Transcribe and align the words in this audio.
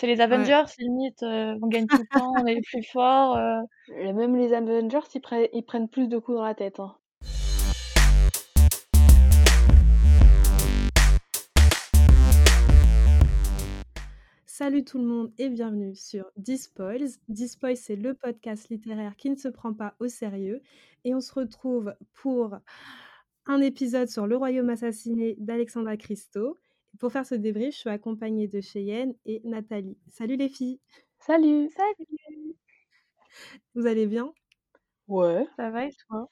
C'est 0.00 0.06
les 0.06 0.14
Ouais. 0.14 0.20
Avengers 0.20 0.62
limite, 0.78 1.24
heu, 1.24 1.58
on 1.60 1.66
gagne 1.66 1.88
tout 1.88 1.98
le 1.98 2.06
temps, 2.16 2.32
on 2.38 2.46
est 2.46 2.54
les 2.54 2.60
plus 2.60 2.84
forts, 2.84 3.36
Et 3.96 4.12
même 4.12 4.36
les 4.36 4.52
Avengers, 4.52 5.00
ils 5.12 5.20
prennent 5.20 5.48
ils 5.52 5.64
prennent 5.64 5.88
plus 5.88 6.06
de 6.06 6.18
coups 6.18 6.36
dans 6.36 6.44
la 6.44 6.54
tête, 6.54 6.78
hein. 6.78 6.94
Salut 14.46 14.84
tout 14.84 14.98
le 14.98 15.04
monde 15.04 15.32
et 15.36 15.48
bienvenue 15.48 15.96
sur 15.96 16.26
Dispoils. 16.36 17.08
Dispoils, 17.28 17.76
c'est 17.76 17.96
le 17.96 18.14
podcast 18.14 18.68
littéraire 18.68 19.16
qui 19.16 19.30
ne 19.30 19.36
se 19.36 19.48
prend 19.48 19.74
pas 19.74 19.96
au 19.98 20.06
sérieux 20.06 20.62
et 21.04 21.12
on 21.12 21.20
se 21.20 21.34
retrouve 21.34 21.92
pour 22.12 22.56
un 23.46 23.60
épisode 23.60 24.08
sur 24.08 24.28
Le 24.28 24.36
Royaume 24.36 24.70
assassiné 24.70 25.34
d'Alexandra 25.40 25.96
Christo. 25.96 26.56
Pour 26.98 27.12
faire 27.12 27.26
ce 27.26 27.34
débrief, 27.34 27.74
je 27.74 27.78
suis 27.80 27.90
accompagnée 27.90 28.46
de 28.48 28.60
Cheyenne 28.60 29.14
et 29.24 29.40
Nathalie. 29.44 29.98
Salut 30.08 30.36
les 30.36 30.48
filles, 30.48 30.80
Salut! 31.20 31.68
Salut! 31.70 32.56
vous 33.74 33.86
allez 33.86 34.06
bien? 34.06 34.32
Ouais. 35.08 35.48
Ça 35.56 35.70
va 35.70 35.84
et 35.84 35.92
toi? 36.08 36.30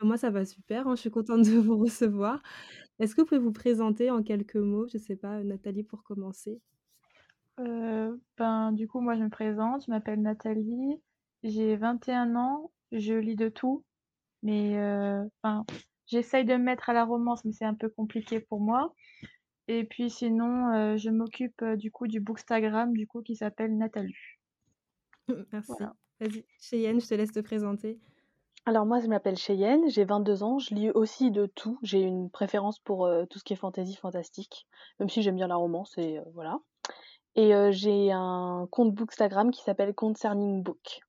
Moi 0.00 0.16
ça 0.18 0.30
va 0.30 0.44
super, 0.44 0.88
hein, 0.88 0.94
je 0.96 1.00
suis 1.02 1.10
contente 1.10 1.42
de 1.44 1.56
vous 1.58 1.76
recevoir. 1.78 2.42
Est-ce 2.98 3.14
que 3.14 3.20
vous 3.22 3.26
pouvez 3.28 3.40
vous 3.40 3.52
présenter 3.52 4.10
en 4.10 4.22
quelques 4.22 4.56
mots? 4.56 4.88
Je 4.88 4.98
sais 4.98 5.16
pas, 5.16 5.42
Nathalie 5.44 5.84
pour 5.84 6.02
commencer. 6.04 6.60
Heu, 7.58 8.20
ben, 8.36 8.72
du 8.72 8.86
coup, 8.88 9.00
moi 9.00 9.14
je 9.16 9.22
me 9.22 9.30
présente, 9.30 9.84
je 9.86 9.90
m'appelle 9.90 10.22
Nathalie, 10.22 11.02
j'ai 11.42 11.76
21 11.76 12.36
ans, 12.36 12.70
je 12.92 13.14
lis 13.14 13.36
de 13.36 13.48
tout, 13.48 13.84
mais 14.42 14.76
enfin, 15.42 15.66
j'essaye 16.06 16.44
de 16.44 16.54
me 16.54 16.64
mettre 16.64 16.90
à 16.90 16.94
la 16.94 17.04
romance, 17.04 17.44
mais 17.44 17.52
c'est 17.52 17.64
un 17.66 17.74
peu 17.74 17.88
compliqué 17.90 18.40
pour 18.40 18.60
moi. 18.60 18.94
Et 19.68 19.84
puis 19.84 20.10
sinon, 20.10 20.74
heu, 20.74 20.96
je 20.96 21.10
m'occupe, 21.10 21.62
heu, 21.62 21.76
du 21.76 21.92
coup 21.92 22.06
du 22.06 22.20
bookstagram 22.20 22.94
du 22.94 23.06
coup 23.06 23.22
qui 23.22 23.36
s'appelle 23.36 23.76
Natalu. 23.76 24.40
Merci. 25.52 25.72
Voilà. 25.78 25.94
Vas-y, 26.20 26.44
Cheyenne, 26.60 27.00
je 27.00 27.06
te 27.06 27.14
laisse 27.14 27.32
te 27.32 27.40
présenter. 27.40 28.00
Alors 28.66 28.86
moi, 28.86 28.98
je 29.00 29.06
m'appelle 29.06 29.36
Cheyenne, 29.36 29.88
j'ai 29.88 30.04
22 30.04 30.42
ans, 30.42 30.58
je 30.58 30.74
lis 30.74 30.90
aussi 30.90 31.30
de 31.30 31.46
tout. 31.46 31.78
J'ai 31.82 32.00
une 32.00 32.28
préférence 32.28 32.78
pour 32.80 33.06
euh, 33.06 33.24
tout 33.26 33.38
ce 33.38 33.44
qui 33.44 33.52
est 33.52 33.56
fantasy, 33.56 33.94
fantastique, 33.94 34.66
même 34.98 35.08
si 35.08 35.22
j'aime 35.22 35.36
bien 35.36 35.46
la 35.46 35.56
romance 35.56 35.96
et 35.96 36.18
euh, 36.18 36.22
voilà. 36.34 36.58
Et 37.34 37.54
euh, 37.54 37.70
j'ai 37.70 38.10
un 38.10 38.66
compte 38.70 38.94
Bookstagram 38.94 39.50
qui 39.52 39.62
s'appelle 39.62 39.94
Concerning 39.94 40.62
Book. 40.62 41.00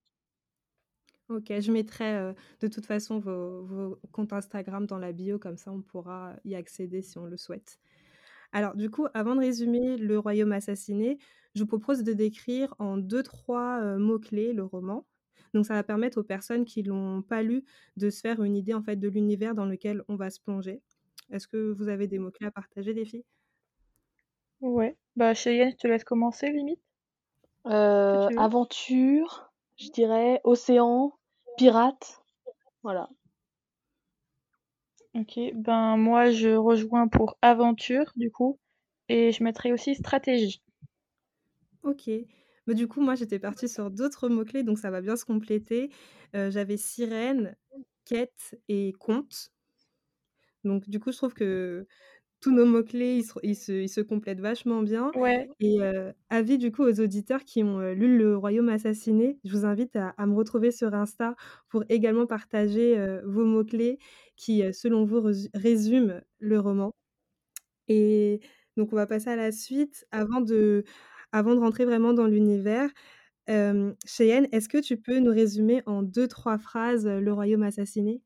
Ok, 1.30 1.52
je 1.60 1.72
mettrai 1.72 2.16
euh, 2.16 2.34
de 2.60 2.68
toute 2.68 2.86
façon 2.86 3.20
vos, 3.20 3.64
vos 3.64 4.00
comptes 4.12 4.34
Instagram 4.34 4.86
dans 4.86 4.98
la 4.98 5.12
bio, 5.12 5.38
comme 5.38 5.58
ça 5.58 5.72
on 5.72 5.82
pourra 5.82 6.36
y 6.44 6.56
accéder 6.56 7.02
si 7.02 7.18
on 7.18 7.26
le 7.26 7.38
souhaite. 7.38 7.80
Alors 8.52 8.76
du 8.76 8.90
coup, 8.90 9.08
avant 9.14 9.36
de 9.36 9.42
résumer 9.42 9.98
Le 9.98 10.18
Royaume 10.18 10.52
assassiné, 10.52 11.18
je 11.56 11.62
vous 11.62 11.68
propose 11.68 12.04
de 12.04 12.14
décrire 12.14 12.74
en 12.80 12.98
deux, 12.98 13.24
trois 13.24 13.80
euh, 13.82 13.98
mots-clés 13.98 14.54
le 14.54 14.64
roman. 14.64 15.06
Donc 15.54 15.66
ça 15.66 15.74
va 15.74 15.84
permettre 15.84 16.20
aux 16.20 16.24
personnes 16.24 16.66
qui 16.66 16.84
l'ont 16.84 17.22
pas 17.22 17.42
lu 17.42 17.64
de 17.98 18.10
se 18.10 18.22
faire 18.22 18.44
une 18.44 18.56
idée 18.56 18.74
en 18.74 18.84
fait 18.84 18.96
de 18.96 19.08
l'univers 19.08 19.56
dans 19.56 19.66
lequel 19.66 20.04
on 20.08 20.16
va 20.16 20.30
se 20.30 20.40
plonger. 20.40 20.82
Est-ce 21.32 21.48
que 21.48 21.72
vous 21.72 21.90
avez 21.90 22.08
des 22.08 22.20
mots-clés 22.20 22.48
à 22.48 22.52
partager, 22.52 22.94
les 22.94 23.06
filles? 23.06 23.26
Ouais. 24.62 24.98
Bah 25.16 25.34
Cheyenne, 25.34 25.72
je 25.72 25.78
te 25.78 25.88
laisse 25.88 26.04
commencer 26.04 26.52
limite. 26.52 26.82
Euh, 27.66 28.30
aventure, 28.38 29.52
je 29.78 29.90
dirais, 29.90 30.42
océan, 30.44 31.14
pirate, 31.58 32.22
voilà. 32.84 33.10
OK, 35.14 35.40
ben 35.54 35.98
moi 35.98 36.32
je 36.32 36.50
rejoins 36.56 37.08
pour 37.08 37.38
aventure 37.44 38.12
du 38.16 38.32
coup 38.32 38.60
et 39.08 39.32
je 39.32 39.44
mettrai 39.44 39.72
aussi 39.72 39.94
stratégie. 39.96 40.62
Ok. 41.84 42.10
Mais 42.68 42.76
du 42.76 42.88
coup, 42.88 43.02
moi, 43.02 43.16
j'étais 43.16 43.40
partie 43.40 43.68
sur 43.70 43.90
d'autres 43.92 44.30
mots-clés, 44.30 44.64
donc 44.64 44.78
ça 44.80 44.92
va 44.92 45.02
bien 45.02 45.16
se 45.16 45.26
compléter. 45.26 45.90
Euh, 46.36 46.52
J'avais 46.52 46.78
sirène, 46.78 47.56
quête 48.06 48.56
et 48.68 48.94
conte. 49.00 49.52
Donc, 50.64 50.90
du 50.90 51.00
coup, 51.00 51.12
je 51.12 51.18
trouve 51.18 51.34
que 51.34 51.88
tous 52.42 52.52
nos 52.52 52.66
mots-clés, 52.66 53.18
ils 53.18 53.24
se, 53.24 53.34
ils 53.44 53.56
se, 53.56 53.72
ils 53.72 53.90
se 53.90 54.02
complètent 54.02 54.40
vachement 54.40 54.82
bien. 54.82 55.12
Ouais, 55.16 55.50
Et 55.60 55.82
euh, 55.82 56.12
avis 56.30 56.58
du 56.58 56.72
coup 56.72 56.84
aux 56.84 57.00
auditeurs 57.02 57.44
qui 57.44 57.64
ont 57.64 57.80
euh, 57.80 57.94
lu 57.94 58.18
Le 58.18 58.38
Royaume 58.38 58.70
assassiné, 58.70 59.40
je 59.44 59.52
vous 59.58 59.66
invite 59.66 59.96
à, 59.96 60.10
à 60.18 60.26
me 60.26 60.36
retrouver 60.36 60.72
sur 60.72 60.94
Insta 60.94 61.36
pour 61.70 61.84
également 61.90 62.26
partager 62.26 62.98
euh, 62.98 63.22
vos 63.26 63.46
mots-clés 63.46 64.00
qui, 64.38 64.64
selon 64.74 65.04
vous, 65.06 65.22
résument 65.54 66.22
le 66.40 66.60
roman. 66.60 66.92
Et 67.88 68.40
donc, 68.78 68.94
on 68.94 68.96
va 68.96 69.08
passer 69.08 69.30
à 69.30 69.36
la 69.36 69.52
suite. 69.52 70.06
Avant 70.12 70.40
de, 70.40 70.86
avant 71.32 71.56
de 71.56 71.60
rentrer 71.60 71.86
vraiment 71.86 72.14
dans 72.14 72.26
l'univers, 72.28 72.90
Cheyenne, 73.48 74.48
est-ce 74.52 74.70
que 74.70 74.78
tu 74.78 74.96
peux 74.98 75.20
nous 75.20 75.32
résumer 75.32 75.82
en 75.88 76.04
deux, 76.04 76.28
trois 76.28 76.58
phrases 76.58 77.08
Le 77.08 77.34
Royaume 77.34 77.64
assassiné? 77.64 78.22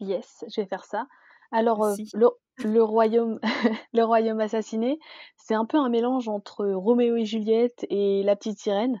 Yes, 0.00 0.44
je 0.54 0.60
vais 0.60 0.66
faire 0.66 0.84
ça. 0.84 1.06
Alors, 1.52 1.84
euh, 1.84 1.94
le, 2.14 2.28
le 2.58 2.82
royaume, 2.82 3.40
le 3.92 4.04
royaume 4.04 4.40
assassiné, 4.40 4.98
c'est 5.36 5.54
un 5.54 5.64
peu 5.64 5.78
un 5.78 5.88
mélange 5.88 6.28
entre 6.28 6.66
Roméo 6.66 7.16
et 7.16 7.24
Juliette 7.24 7.86
et 7.90 8.22
La 8.22 8.36
Petite 8.36 8.58
Sirène. 8.58 9.00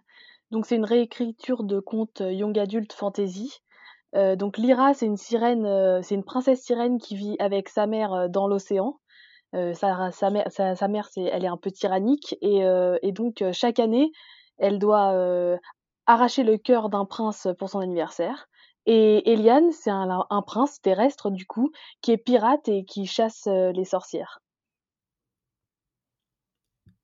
Donc, 0.50 0.66
c'est 0.66 0.76
une 0.76 0.84
réécriture 0.84 1.64
de 1.64 1.80
contes 1.80 2.22
young 2.24 2.58
adult 2.58 2.92
fantasy. 2.92 3.62
Euh, 4.14 4.36
donc, 4.36 4.58
Lyra, 4.58 4.92
c'est 4.94 5.06
une 5.06 5.16
sirène, 5.16 5.64
euh, 5.64 6.00
c'est 6.02 6.14
une 6.14 6.24
princesse 6.24 6.62
sirène 6.62 6.98
qui 6.98 7.16
vit 7.16 7.36
avec 7.38 7.68
sa 7.68 7.86
mère 7.86 8.12
euh, 8.12 8.28
dans 8.28 8.46
l'océan. 8.46 8.98
Euh, 9.54 9.74
sa, 9.74 10.30
mère, 10.30 11.08
elle 11.16 11.44
est 11.44 11.48
un 11.48 11.56
peu 11.58 11.70
tyrannique 11.70 12.36
et, 12.40 12.64
euh, 12.64 12.98
et 13.02 13.12
donc 13.12 13.42
euh, 13.42 13.52
chaque 13.52 13.80
année, 13.80 14.10
elle 14.56 14.78
doit 14.78 15.12
euh, 15.12 15.58
arracher 16.06 16.42
le 16.42 16.56
cœur 16.56 16.88
d'un 16.88 17.04
prince 17.04 17.48
pour 17.58 17.68
son 17.68 17.80
anniversaire. 17.80 18.48
Et 18.86 19.32
Eliane, 19.32 19.72
c'est 19.72 19.90
un, 19.90 20.24
un 20.30 20.42
prince 20.42 20.80
terrestre 20.80 21.30
du 21.30 21.46
coup, 21.46 21.72
qui 22.00 22.12
est 22.12 22.16
pirate 22.16 22.68
et 22.68 22.84
qui 22.84 23.06
chasse 23.06 23.46
euh, 23.48 23.72
les 23.72 23.84
sorcières. 23.84 24.40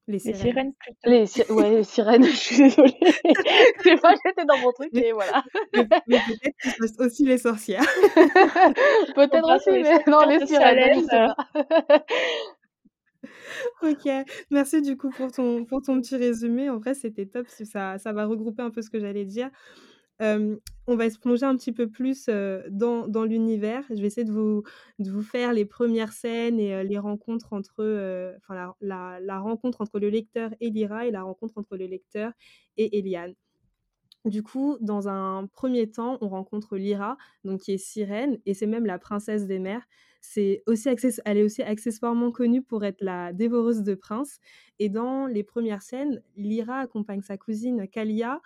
Les 0.08 0.18
les 0.24 0.32
sirènes. 0.32 0.34
sirènes 0.34 0.74
plutôt. 0.74 1.10
Les, 1.10 1.26
si- 1.26 1.42
ouais, 1.50 1.70
les 1.70 1.84
sirènes, 1.84 2.24
je 2.26 2.30
suis 2.36 2.56
désolée. 2.56 2.96
Je 3.78 3.82
sais 3.90 3.96
pas, 3.98 4.14
j'étais 4.24 4.44
dans 4.46 4.58
mon 4.58 4.72
truc 4.72 4.96
et 4.98 5.12
voilà. 5.12 5.44
Mais, 5.74 5.86
mais 6.06 6.20
peut-être 6.20 6.56
qu'ils 6.62 6.72
chassent 6.72 6.98
aussi 6.98 7.24
les 7.26 7.38
sorcières. 7.38 7.84
Peut-être 9.14 9.50
aussi, 9.54 9.70
les 9.70 9.82
mais 9.82 10.02
non, 10.06 10.24
les 10.24 10.40
sirènes, 10.40 10.92
je 10.92 11.00
Salem, 11.00 11.02
sais 11.02 11.20
pas. 11.20 11.36
Ok, 13.82 14.08
merci 14.50 14.82
du 14.82 14.96
coup 14.96 15.10
pour 15.10 15.30
ton, 15.32 15.64
pour 15.64 15.82
ton 15.82 16.00
petit 16.00 16.16
résumé. 16.16 16.70
En 16.70 16.78
vrai, 16.78 16.94
c'était 16.94 17.26
top, 17.26 17.46
ça, 17.48 17.98
ça 17.98 18.12
va 18.12 18.26
regrouper 18.26 18.62
un 18.62 18.70
peu 18.70 18.82
ce 18.82 18.90
que 18.90 18.98
j'allais 19.00 19.24
dire. 19.24 19.50
On 20.20 20.96
va 20.96 21.10
se 21.10 21.18
plonger 21.18 21.44
un 21.44 21.56
petit 21.56 21.72
peu 21.72 21.88
plus 21.88 22.28
dans, 22.28 23.06
dans 23.06 23.24
l'univers. 23.24 23.84
Je 23.90 23.96
vais 23.96 24.06
essayer 24.06 24.24
de 24.24 24.32
vous, 24.32 24.62
de 24.98 25.10
vous 25.10 25.22
faire 25.22 25.52
les 25.52 25.64
premières 25.64 26.12
scènes 26.12 26.58
et 26.58 26.82
les 26.82 26.98
rencontres 26.98 27.52
entre, 27.52 28.36
enfin 28.38 28.74
la, 28.80 29.38
rencontre 29.38 29.80
entre 29.80 29.98
le 30.00 30.08
lecteur 30.08 30.50
et 30.60 30.70
Lyra 30.70 31.06
et 31.06 31.10
la 31.10 31.22
rencontre 31.22 31.58
entre 31.58 31.76
le 31.76 31.86
lecteur 31.86 32.32
et 32.76 32.98
Eliane. 32.98 33.34
Du 34.24 34.42
coup, 34.42 34.76
dans 34.80 35.08
un 35.08 35.46
premier 35.46 35.90
temps, 35.90 36.18
on 36.20 36.28
rencontre 36.28 36.76
Lyra, 36.76 37.16
donc 37.44 37.60
qui 37.60 37.72
est 37.72 37.78
sirène, 37.78 38.38
et 38.46 38.54
c'est 38.54 38.66
même 38.66 38.84
la 38.84 38.98
princesse 38.98 39.46
des 39.46 39.58
mers. 39.58 39.86
C'est 40.20 40.62
aussi 40.66 40.88
elle 41.24 41.38
est 41.38 41.44
aussi 41.44 41.62
accessoirement 41.62 42.32
connue 42.32 42.60
pour 42.60 42.84
être 42.84 43.00
la 43.00 43.32
dévoreuse 43.32 43.82
de 43.82 43.94
princes. 43.94 44.40
Et 44.80 44.88
dans 44.88 45.26
les 45.26 45.44
premières 45.44 45.82
scènes, 45.82 46.20
Lyra 46.36 46.80
accompagne 46.80 47.22
sa 47.22 47.36
cousine 47.36 47.86
Kalia 47.88 48.40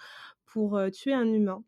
pour 0.53 0.79
tuer 0.93 1.13
un 1.15 1.33
humain. 1.33 1.65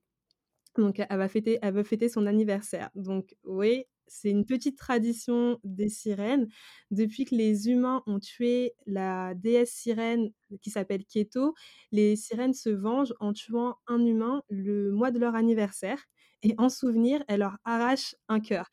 Donc, 0.76 1.00
elle 1.08 1.18
va 1.18 1.28
fêter, 1.28 1.58
elle 1.62 1.74
veut 1.74 1.84
fêter 1.84 2.08
son 2.08 2.26
anniversaire. 2.26 2.90
Donc, 2.96 3.34
oui, 3.44 3.84
c'est 4.08 4.30
une 4.30 4.44
petite 4.44 4.76
tradition 4.76 5.58
des 5.64 5.88
sirènes. 5.88 6.48
Depuis 6.90 7.24
que 7.24 7.34
les 7.34 7.68
humains 7.70 8.02
ont 8.06 8.18
tué 8.18 8.74
la 8.86 9.34
déesse 9.34 9.72
sirène 9.72 10.30
qui 10.62 10.70
s'appelle 10.70 11.04
Keto, 11.06 11.54
les 11.92 12.16
sirènes 12.16 12.54
se 12.54 12.70
vengent 12.70 13.14
en 13.20 13.32
tuant 13.32 13.76
un 13.86 14.04
humain 14.04 14.42
le 14.48 14.90
mois 14.90 15.10
de 15.12 15.18
leur 15.20 15.34
anniversaire. 15.36 16.02
Et 16.42 16.54
en 16.58 16.68
souvenir, 16.68 17.24
elles 17.28 17.40
leur 17.40 17.56
arrachent 17.64 18.16
un 18.28 18.40
cœur. 18.40 18.68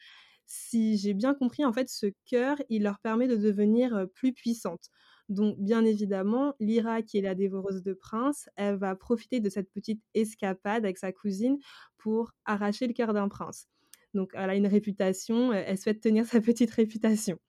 Si 0.47 0.97
j'ai 0.97 1.13
bien 1.13 1.33
compris, 1.33 1.63
en 1.65 1.71
fait, 1.71 1.87
ce 1.89 2.07
cœur, 2.25 2.57
il 2.69 2.83
leur 2.83 2.99
permet 2.99 3.27
de 3.27 3.37
devenir 3.37 4.05
plus 4.15 4.33
puissantes. 4.33 4.89
Donc, 5.31 5.55
bien 5.57 5.85
évidemment, 5.85 6.55
Lyra, 6.59 7.01
qui 7.01 7.17
est 7.17 7.21
la 7.21 7.35
dévoreuse 7.35 7.83
de 7.83 7.93
princes, 7.93 8.49
elle 8.57 8.75
va 8.75 8.97
profiter 8.97 9.39
de 9.39 9.49
cette 9.49 9.71
petite 9.71 10.01
escapade 10.13 10.83
avec 10.83 10.97
sa 10.97 11.13
cousine 11.13 11.57
pour 11.97 12.33
arracher 12.43 12.85
le 12.85 12.91
cœur 12.91 13.13
d'un 13.13 13.29
prince. 13.29 13.69
Donc, 14.13 14.31
elle 14.33 14.49
a 14.49 14.55
une 14.55 14.67
réputation, 14.67 15.53
elle 15.53 15.77
souhaite 15.77 16.01
tenir 16.01 16.25
sa 16.27 16.41
petite 16.41 16.71
réputation. 16.71 17.39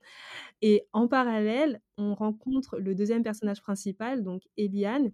Et 0.62 0.86
en 0.92 1.08
parallèle, 1.08 1.80
on 1.98 2.14
rencontre 2.14 2.78
le 2.78 2.94
deuxième 2.94 3.24
personnage 3.24 3.60
principal, 3.60 4.22
donc 4.22 4.42
Eliane. 4.56 5.10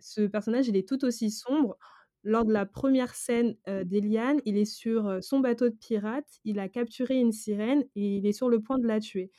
Ce 0.00 0.22
personnage, 0.22 0.66
il 0.66 0.76
est 0.76 0.88
tout 0.88 1.04
aussi 1.04 1.30
sombre. 1.30 1.78
Lors 2.24 2.44
de 2.44 2.52
la 2.52 2.66
première 2.66 3.14
scène 3.14 3.56
euh, 3.68 3.84
d'Eliane, 3.84 4.40
il 4.44 4.56
est 4.56 4.64
sur 4.64 5.06
euh, 5.06 5.20
son 5.20 5.38
bateau 5.38 5.68
de 5.68 5.76
pirate, 5.76 6.40
il 6.44 6.58
a 6.58 6.68
capturé 6.68 7.20
une 7.20 7.32
sirène 7.32 7.84
et 7.94 8.16
il 8.16 8.26
est 8.26 8.32
sur 8.32 8.48
le 8.48 8.60
point 8.60 8.78
de 8.80 8.88
la 8.88 8.98
tuer. 8.98 9.30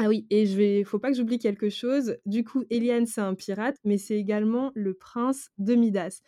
Ah 0.00 0.06
oui 0.08 0.26
et 0.30 0.46
je 0.46 0.56
vais 0.56 0.84
faut 0.84 0.98
pas 1.00 1.10
que 1.10 1.16
j'oublie 1.16 1.38
quelque 1.38 1.70
chose. 1.70 2.16
Du 2.24 2.44
coup, 2.44 2.64
Eliane, 2.70 3.06
c'est 3.06 3.20
un 3.20 3.34
pirate, 3.34 3.76
mais 3.84 3.98
c'est 3.98 4.16
également 4.16 4.70
le 4.74 4.94
prince 4.94 5.50
de 5.58 5.74
Midas. 5.74 6.20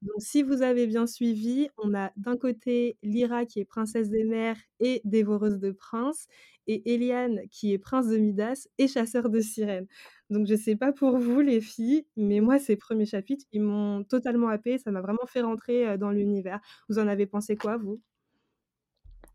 Donc 0.00 0.14
si 0.20 0.42
vous 0.42 0.62
avez 0.62 0.86
bien 0.86 1.06
suivi, 1.06 1.68
on 1.76 1.92
a 1.94 2.10
d'un 2.16 2.36
côté 2.38 2.96
Lyra 3.02 3.44
qui 3.44 3.60
est 3.60 3.64
princesse 3.66 4.08
des 4.10 4.24
mers 4.24 4.56
et 4.80 5.00
dévoreuse 5.04 5.58
de 5.58 5.72
princes 5.72 6.26
et 6.68 6.94
Eliane 6.94 7.40
qui 7.50 7.72
est 7.72 7.78
prince 7.78 8.06
de 8.08 8.16
Midas 8.16 8.66
et 8.78 8.88
chasseur 8.88 9.28
de 9.28 9.40
sirènes. 9.40 9.88
Donc 10.30 10.46
je 10.46 10.54
sais 10.54 10.76
pas 10.76 10.92
pour 10.92 11.18
vous 11.18 11.40
les 11.40 11.60
filles, 11.60 12.06
mais 12.16 12.40
moi 12.40 12.58
ces 12.58 12.76
premiers 12.76 13.06
chapitres, 13.06 13.44
ils 13.52 13.60
m'ont 13.62 14.04
totalement 14.04 14.48
happée, 14.48 14.78
ça 14.78 14.90
m'a 14.92 15.00
vraiment 15.02 15.26
fait 15.26 15.42
rentrer, 15.42 15.86
heu, 15.88 15.98
dans 15.98 16.10
l'univers. 16.12 16.60
Vous 16.88 16.98
en 16.98 17.08
avez 17.08 17.26
pensé 17.26 17.56
quoi 17.56 17.76
vous? 17.76 18.00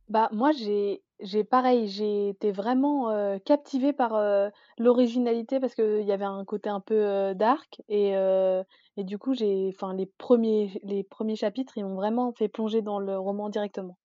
Bah, 0.10 0.30
moi, 0.32 0.52
j'ai 0.52 1.02
j'ai 1.20 1.44
pareil, 1.46 1.88
j'ai 1.88 2.30
été 2.30 2.52
vraiment, 2.52 3.10
captivée 3.46 3.94
par, 3.94 4.20
l'originalité 4.78 5.60
parce 5.60 5.74
qu'il 5.76 6.02
y 6.04 6.12
avait 6.12 6.26
un 6.26 6.44
côté 6.46 6.70
un 6.70 6.82
peu, 6.82 7.34
dark 7.36 7.82
et 7.88 8.14
et 8.98 9.04
du 9.04 9.18
coup, 9.18 9.34
j'ai 9.34 9.72
enfin 9.74 9.94
les 9.94 10.06
premiers 10.06 10.80
les 10.84 11.04
premiers 11.04 11.36
chapitres, 11.36 11.78
ils 11.78 11.86
m'ont 11.86 11.96
vraiment 11.96 12.34
fait 12.34 12.50
plonger 12.50 12.82
dans 12.82 13.00
le 13.00 13.18
roman 13.18 13.50
directement. 13.50 13.98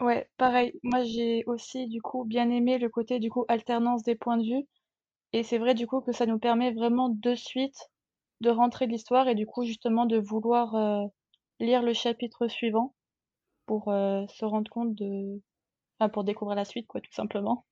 Ouais, 0.00 0.28
pareil. 0.38 0.72
Moi, 0.82 1.02
j'ai 1.04 1.42
aussi, 1.46 1.86
du 1.88 2.00
coup, 2.00 2.24
bien 2.24 2.48
aimé 2.50 2.78
le 2.78 2.88
côté, 2.88 3.18
du 3.18 3.28
coup, 3.30 3.44
alternance 3.48 4.02
des 4.02 4.14
points 4.14 4.38
de 4.38 4.44
vue 4.44 4.66
et 5.32 5.42
c'est 5.44 5.58
vrai, 5.58 5.74
du 5.74 5.86
coup, 5.86 6.00
que 6.00 6.12
ça 6.12 6.26
nous 6.26 6.38
permet 6.38 6.72
vraiment 6.72 7.08
de 7.10 7.34
suite 7.34 7.90
de 8.40 8.50
rentrer 8.50 8.86
de 8.86 8.92
l'histoire 8.92 9.28
et 9.28 9.34
du 9.36 9.46
coup, 9.46 9.64
justement, 9.64 10.06
de 10.06 10.18
vouloir, 10.18 10.74
lire 11.60 11.82
le 11.82 11.92
chapitre 11.94 12.48
suivant 12.48 12.94
pour, 13.70 13.92
heu, 13.92 14.26
se 14.28 14.44
rendre 14.44 14.68
compte 14.70 14.94
de 14.96 15.40
pour 16.12 16.24
découvrir 16.24 16.56
la 16.56 16.64
suite, 16.66 16.86
quoi, 16.88 17.00
tout 17.00 17.12
simplement. 17.12 17.64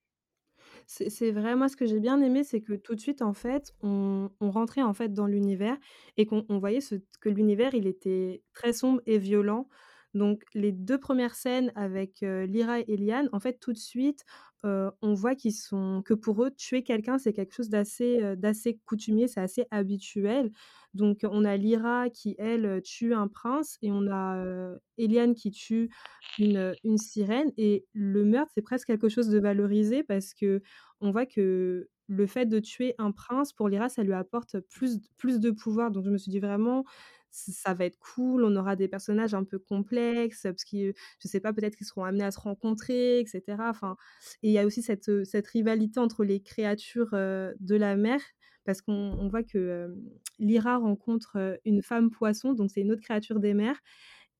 C'est 0.90 1.32
vrai, 1.32 1.54
moi 1.54 1.68
ce 1.68 1.76
que 1.76 1.84
j'ai 1.86 2.00
bien 2.00 2.20
aimé, 2.22 2.44
c'est 2.44 2.62
que 2.62 2.72
tout 2.72 2.94
de 2.94 3.00
suite 3.00 3.20
en 3.20 3.34
fait, 3.34 3.74
on 3.82 4.30
on 4.40 4.50
rentrait 4.50 4.82
en 4.82 4.94
fait 4.94 5.12
dans 5.12 5.26
l'univers 5.26 5.76
et 6.16 6.24
qu'on 6.26 6.46
on 6.48 6.58
voyait 6.58 6.80
ce 6.80 6.94
que 7.20 7.28
l'univers 7.28 7.74
il 7.74 7.86
était 7.86 8.42
très 8.54 8.72
sombre 8.72 9.02
et 9.06 9.18
violent. 9.18 9.68
Donc 10.14 10.42
les 10.54 10.72
2 10.72 10.98
premières 10.98 11.34
scènes 11.34 11.72
avec, 11.74 12.20
Lyra 12.22 12.80
et 12.80 12.96
Liane, 12.96 13.28
en 13.32 13.40
fait 13.40 13.58
tout 13.60 13.72
de 13.72 13.78
suite, 13.78 14.24
on 14.64 15.14
voit 15.14 15.34
qu'ils 15.34 15.52
sont 15.54 16.02
que 16.04 16.14
pour 16.14 16.42
eux, 16.44 16.50
tuer 16.50 16.82
quelqu'un, 16.82 17.18
c'est 17.18 17.32
quelque 17.32 17.54
chose 17.54 17.68
d'assez, 17.68 18.36
d'assez 18.36 18.78
coutumier, 18.86 19.28
c'est 19.28 19.40
assez 19.40 19.66
habituel. 19.70 20.50
Donc 20.94 21.20
on 21.24 21.44
a 21.44 21.56
Lyra 21.56 22.10
qui 22.10 22.34
elle, 22.38 22.80
tue 22.82 23.14
un 23.14 23.28
prince 23.28 23.78
et 23.82 23.90
on 23.92 24.06
a, 24.10 24.74
Eliane 24.98 25.34
qui 25.34 25.50
tue 25.50 25.90
une, 26.38 26.74
une 26.84 26.98
sirène 26.98 27.52
et 27.56 27.84
le 27.92 28.24
meurtre, 28.24 28.52
c'est 28.54 28.62
presque 28.62 28.86
quelque 28.88 29.08
chose 29.08 29.28
de 29.28 29.38
valorisé 29.38 30.02
parce 30.02 30.34
que 30.34 30.62
on 31.00 31.10
voit 31.10 31.26
que 31.26 31.88
le 32.08 32.26
fait 32.26 32.46
de 32.46 32.58
tuer 32.58 32.94
un 32.98 33.12
prince, 33.12 33.52
pour 33.52 33.68
Lyra, 33.68 33.88
ça 33.90 34.02
lui 34.02 34.14
apporte 34.14 34.58
plus 34.70 34.98
plus 35.18 35.40
de 35.40 35.50
pouvoir. 35.50 35.90
Donc 35.90 36.04
je 36.04 36.10
me 36.10 36.16
suis 36.18 36.30
dit 36.30 36.40
vraiment: 36.40 36.84
«Ç 36.84 36.86
ça 37.30 37.74
va 37.74 37.84
être 37.86 37.98
cool, 37.98 38.44
on 38.44 38.56
aura 38.56 38.76
des 38.76 38.88
personnages 38.88 39.34
un 39.34 39.44
peu 39.44 39.58
complexes», 39.58 40.42
parce 40.44 40.64
que 40.64 40.92
je 41.20 41.28
sais 41.28 41.40
pas, 41.40 41.52
peut-être 41.52 41.76
qu'ils 41.76 41.86
seront 41.86 42.04
amenés 42.04 42.24
à 42.24 42.30
se 42.32 42.40
rencontrer 42.40 43.20
et 43.20 43.26
cetera. 43.26 43.70
Enfin 43.70 43.96
et 44.42 44.48
il 44.50 44.52
y 44.52 44.58
a 44.58 44.66
aussi 44.66 44.82
cette, 44.82 45.08
heu, 45.08 45.24
cette 45.24 45.46
rivalité 45.48 46.00
entre 46.00 46.24
les 46.24 46.40
créatures, 46.42 47.14
heu, 47.14 47.54
de 47.60 47.76
la 47.76 47.96
mer 47.96 48.20
parce 48.64 48.82
qu'on 48.82 48.92
on 49.18 49.28
voit 49.28 49.42
que, 49.44 49.86
hem, 49.86 49.96
Lyra 50.38 50.76
rencontre, 50.78 51.58
une 51.64 51.82
femme 51.82 52.10
poisson, 52.10 52.52
donc 52.54 52.70
c'est 52.70 52.82
une 52.82 52.92
autre 52.92 53.02
créature 53.02 53.40
des 53.40 53.54
mers 53.54 53.78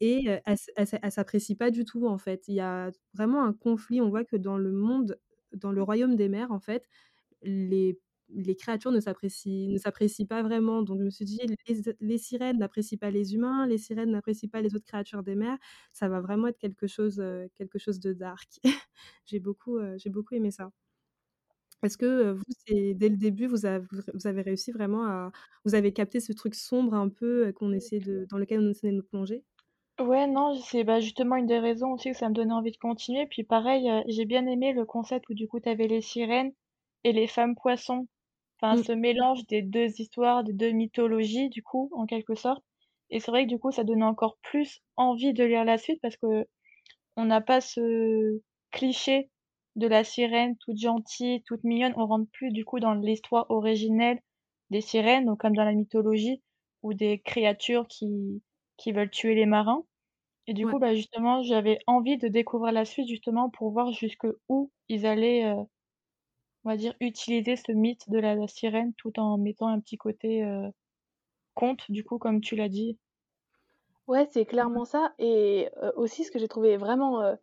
et 0.01 0.27
elle 0.29 0.43
elle 0.77 0.89
elle 1.03 1.13
s'apprécie 1.13 1.57
pas 1.57 1.71
du 1.73 1.85
tout, 1.87 2.07
en 2.09 2.19
fait. 2.19 2.45
Il 2.49 2.55
y 2.57 2.61
a 2.61 2.91
vraiment 3.15 3.45
un 3.45 3.53
conflit. 3.55 4.01
On 4.03 4.11
voit 4.11 4.25
que 4.25 4.37
dans 4.37 4.59
le 4.59 4.73
monde 4.73 5.19
dans 5.55 5.73
le 5.73 5.83
royaume 5.83 6.17
des 6.17 6.29
mers, 6.31 6.53
en 6.53 6.61
fait, 6.61 6.87
les 7.43 8.01
les 8.31 8.57
créatures 8.57 8.91
ne 8.93 9.01
s'apprécient 9.01 9.71
ne 9.71 9.79
s'apprécient 9.79 10.27
pas 10.27 10.43
vraiment. 10.43 10.83
Donc 10.83 10.99
je 11.01 11.05
me 11.05 11.11
suis 11.11 11.25
dit: 11.25 11.41
«Les 12.01 12.19
sirènes 12.19 12.59
n'apprécient 12.59 12.99
pas 12.99 13.11
les 13.11 13.35
humains, 13.35 13.67
les 13.67 13.79
sirènes 13.79 14.11
n'apprécient 14.11 14.49
pas 14.51 14.61
les 14.63 14.75
autres 14.75 14.85
créatures 14.87 15.23
des 15.23 15.35
mers». 15.35 15.59
Ça 15.93 16.09
va 16.09 16.21
vraiment 16.21 16.49
être 16.49 16.59
quelque 16.59 16.87
chose, 16.87 17.21
heu, 17.21 17.49
quelque 17.55 17.79
chose 17.79 18.01
de 18.01 18.13
dark. 18.13 18.61
J'ai 19.27 19.41
beaucoup, 19.41 19.79
heu, 19.79 19.97
j'ai 19.99 20.11
beaucoup 20.11 20.35
aimé 20.35 20.51
ça. 20.51 20.71
Est-ce 21.83 21.97
que, 21.99 22.07
heu, 22.07 22.33
vous, 22.33 22.43
c'est 22.67 22.95
dès 22.95 23.09
le 23.09 23.17
début, 23.17 23.47
vous 23.47 23.65
avez 23.67 23.87
vous 24.15 24.27
avez 24.27 24.43
réussi 24.43 24.73
vraiment 24.73 25.05
à 25.07 25.31
vous 25.65 25.75
avez 25.77 25.93
capté 25.93 26.19
ce 26.21 26.33
truc 26.33 26.55
sombre 26.57 26.95
un 26.95 27.09
peu, 27.09 27.53
qu'on 27.53 27.73
essaie 27.73 28.01
de 28.01 28.27
dans 28.29 28.39
lequel 28.39 28.61
on 28.61 28.71
essaie 28.71 28.89
de 28.91 28.97
nous 28.97 29.03
plonger? 29.05 29.45
Ouais, 30.01 30.27
non, 30.27 30.57
c'est, 30.57 30.83
bah, 30.83 30.99
justement 30.99 31.37
une 31.37 31.47
des 31.47 31.59
raisons 31.61 31.93
aussi 31.93 32.11
que 32.11 32.17
ça 32.17 32.29
me 32.29 32.35
donnait 32.35 32.53
envie 32.53 32.73
de 32.73 32.77
continuer. 32.79 33.27
Puis 33.27 33.45
pareil, 33.45 33.89
j'ai 34.09 34.25
bien 34.25 34.45
aimé 34.47 34.73
le 34.73 34.85
concept 34.85 35.29
où 35.29 35.35
du 35.35 35.47
coup 35.49 35.61
tu 35.61 35.69
avais 35.69 35.87
les 35.87 36.01
sirènes 36.01 36.53
et 37.05 37.13
les 37.13 37.27
femmes 37.29 37.55
poissons. 37.55 38.07
Enfin, 38.61 38.77
Mmh. 38.77 38.85
ce 38.85 38.93
mélange 38.93 39.47
des 39.47 39.63
2 39.63 40.01
histoires, 40.01 40.45
des 40.45 40.53
2 40.53 40.71
mythologies 40.73 41.49
du 41.51 41.63
coup, 41.63 41.91
en 41.95 42.07
quelque 42.07 42.35
sorte. 42.35 42.65
Et 43.11 43.21
c'est 43.21 43.31
vrai 43.31 43.45
que 43.45 43.51
du 43.51 43.59
coup, 43.59 43.71
ça 43.73 43.85
donnait 43.85 44.05
encore 44.05 44.39
plus 44.43 44.81
envie 44.97 45.33
de 45.35 45.45
lire 45.45 45.65
la 45.65 45.79
suite 45.79 46.01
parce 46.03 46.17
qu'on 46.19 46.45
n'a 47.25 47.41
pas 47.41 47.61
ce 47.61 48.41
cliché 48.73 49.31
de 49.77 49.87
la 49.89 50.05
sirène 50.05 50.57
toute 50.59 50.79
gentille, 50.79 51.43
toute 51.45 51.65
mignonne. 51.65 51.95
On 51.97 52.07
rentre 52.07 52.31
plus 52.33 52.51
du 52.53 52.65
coup 52.65 52.81
dans 52.81 52.95
l'histoire 52.95 53.47
originelle 53.51 54.21
des 54.71 54.81
sirènes, 54.83 55.27
donc 55.27 55.41
comme 55.41 55.57
dans 55.57 55.65
la 55.65 55.75
mythologie, 55.75 56.43
ou 56.83 56.95
des 56.95 57.21
créatures 57.21 57.87
qui 57.89 58.43
qui 58.79 58.93
veulent 58.93 59.11
tuer 59.11 59.35
les 59.35 59.47
marins. 59.47 59.85
Et 60.49 60.55
du 60.55 60.67
Ouais. 60.67 60.69
coup, 60.69 60.79
bah, 60.81 60.95
justement, 60.95 61.43
j'avais 61.45 61.79
envie 61.87 62.19
de 62.19 62.29
découvrir 62.29 62.73
la 62.73 62.85
suite 62.85 63.09
justement 63.09 63.51
pour 63.51 63.73
voir 63.73 63.93
jusqu'où 63.93 64.73
ils 64.89 65.07
allaient, 65.07 65.45
heu, 65.47 65.65
on 66.69 66.73
va 66.73 66.77
dire 66.79 66.95
utiliser 67.01 67.57
ce 67.57 67.73
mythe 67.73 68.11
de 68.11 68.19
la 68.21 68.37
la 68.37 68.49
sirène 68.49 68.95
tout 68.95 69.19
en 69.19 69.39
mettant 69.39 69.69
un 69.69 69.81
petit 69.81 69.97
côté, 69.99 70.45
heu, 70.45 70.71
conte 71.55 71.91
du 71.91 72.05
coup 72.05 72.19
comme 72.19 72.41
tu 72.41 72.57
l'as 72.57 72.69
dit? 72.71 72.99
Ouais, 74.07 74.27
c'est 74.33 74.47
Ouais. 74.47 74.47
clairement 74.47 74.85
ça 74.87 75.13
et 75.19 75.69
heu, 75.83 75.93
aussi 75.97 76.25
ce 76.25 76.31
que 76.31 76.39
j'ai 76.39 76.49
trouvé 76.49 76.77
vraiment, 76.77 77.23
heu 77.23 77.37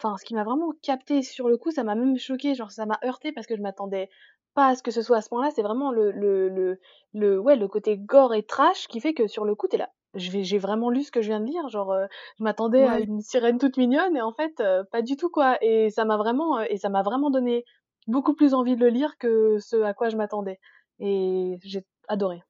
Enfin, 0.00 0.16
ce 0.18 0.24
qui 0.26 0.34
m'a 0.34 0.44
vraiment 0.44 0.72
captée 0.82 1.22
sur 1.22 1.48
le 1.48 1.58
coup, 1.58 1.70
ça 1.72 1.84
m'a 1.84 1.94
même 1.96 2.18
choquée, 2.18 2.54
genre 2.54 2.72
ça 2.72 2.86
m'a 2.86 2.98
heurtée 3.04 3.32
parce 3.32 3.46
que 3.48 3.56
je 3.56 3.62
m'attendais 3.62 4.10
pas 4.54 4.68
à 4.68 4.76
ce 4.76 4.82
que 4.82 4.90
ce 4.92 5.02
soit 5.02 5.18
à 5.18 5.22
ce 5.22 5.28
point-là. 5.30 5.50
C'est 5.52 5.62
vraiment 5.62 5.92
le 5.92 6.10
le 6.12 6.48
le 6.50 6.80
le 7.14 7.38
ouais, 7.40 7.56
le 7.56 7.68
côté 7.68 7.98
gore 7.98 8.34
et 8.34 8.44
trash 8.44 8.88
qui 8.88 9.00
fait 9.00 9.14
que 9.14 9.26
sur 9.28 9.44
le 9.46 9.54
coup, 9.56 9.68
tu 9.68 9.76
es 9.76 9.78
là: 9.80 9.90
«Je 10.14 10.30
vais 10.32 10.44
j'ai 10.44 10.58
vraiment 10.58 10.90
lu 10.90 11.04
ce 11.04 11.12
que 11.12 11.22
je 11.22 11.28
viens 11.28 11.40
de 11.40 11.46
lire?» 11.46 11.68
genre, 11.70 11.94
je 12.38 12.44
m'attendais 12.44 12.86
à 12.86 13.00
une 13.00 13.20
sirène 13.22 13.58
toute 13.58 13.76
mignonne 13.78 14.16
et 14.16 14.22
en 14.22 14.32
fait, 14.34 14.62
pas 14.92 15.02
du 15.02 15.16
tout 15.16 15.30
quoi 15.30 15.58
et 15.62 15.90
ça 15.90 16.04
m'a 16.06 16.16
vraiment, 16.18 16.60
et 16.60 16.78
ça 16.78 16.88
m'a 16.90 17.02
vraiment 17.02 17.30
donné 17.30 17.64
beaucoup 18.08 18.34
plus 18.34 18.54
envie 18.54 18.76
de 18.76 18.80
le 18.80 18.88
lire 18.90 19.18
que 19.18 19.58
ce 19.60 19.82
à 19.82 19.94
quoi 19.94 20.08
je 20.10 20.16
m'attendais 20.16 20.60
et 21.00 21.58
j'ai 21.64 21.86
adoré. 22.08 22.42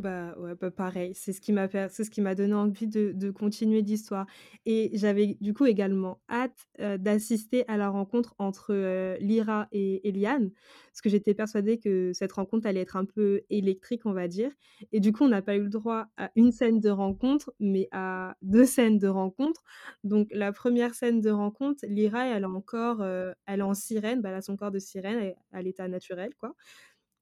Bah, 0.00 0.34
ouais, 0.38 0.54
bah, 0.54 0.70
pareil, 0.70 1.12
c'est 1.14 1.32
ce 1.34 1.40
qui 1.42 1.52
m'a 1.52 1.68
c'est 1.90 2.04
ce 2.04 2.10
qui 2.10 2.22
m'a 2.22 2.34
donné 2.34 2.54
envie 2.54 2.86
de 2.86 3.12
de 3.12 3.30
continuer 3.30 3.82
l'histoire 3.82 4.24
et 4.64 4.90
j'avais 4.94 5.36
du 5.42 5.52
coup 5.52 5.66
également 5.66 6.20
hâte, 6.30 6.68
d'assister 6.78 7.64
à 7.68 7.76
la 7.76 7.90
rencontre 7.90 8.34
entre, 8.38 8.72
heu, 8.72 9.16
Lyra 9.20 9.68
et 9.72 10.08
et 10.08 10.12
Liane, 10.12 10.52
parce 10.90 11.02
que 11.02 11.10
j'étais 11.10 11.34
persuadée 11.34 11.78
que 11.78 12.12
cette 12.14 12.32
rencontre 12.32 12.66
allait 12.66 12.80
être 12.80 12.96
un 12.96 13.04
peu 13.04 13.42
électrique, 13.50 14.06
on 14.06 14.12
va 14.12 14.26
dire 14.28 14.52
et 14.92 15.00
du 15.00 15.12
coup, 15.12 15.24
on 15.24 15.28
n'a 15.28 15.42
pas 15.42 15.56
eu 15.56 15.62
le 15.64 15.68
droit 15.68 16.06
à 16.16 16.30
une 16.34 16.52
scène 16.52 16.80
de 16.80 16.88
rencontre, 16.90 17.52
mais 17.60 17.88
à 17.92 18.36
2 18.42 18.64
scènes 18.66 18.98
de 18.98 19.08
rencontre. 19.08 19.62
Donc 20.04 20.28
la 20.32 20.52
première 20.52 20.94
scène 20.94 21.20
de 21.20 21.30
rencontre, 21.30 21.84
Lyra, 21.88 22.26
elle 22.26 22.44
a 22.44 22.48
encore, 22.48 23.02
elle 23.04 23.60
est 23.60 23.62
en 23.62 23.74
sirène, 23.74 24.22
bah, 24.22 24.30
elle 24.30 24.36
a 24.36 24.42
son 24.42 24.56
corps 24.56 24.70
de 24.70 24.78
sirène, 24.78 25.34
à 25.52 25.62
l'état 25.62 25.88
naturel, 25.88 26.30
quoi 26.38 26.54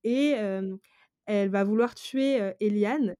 et 0.05 0.35
elle 1.29 1.51
va 1.51 1.63
vouloir 1.65 1.95
tuer, 1.95 2.41
Eliane, 2.61 3.15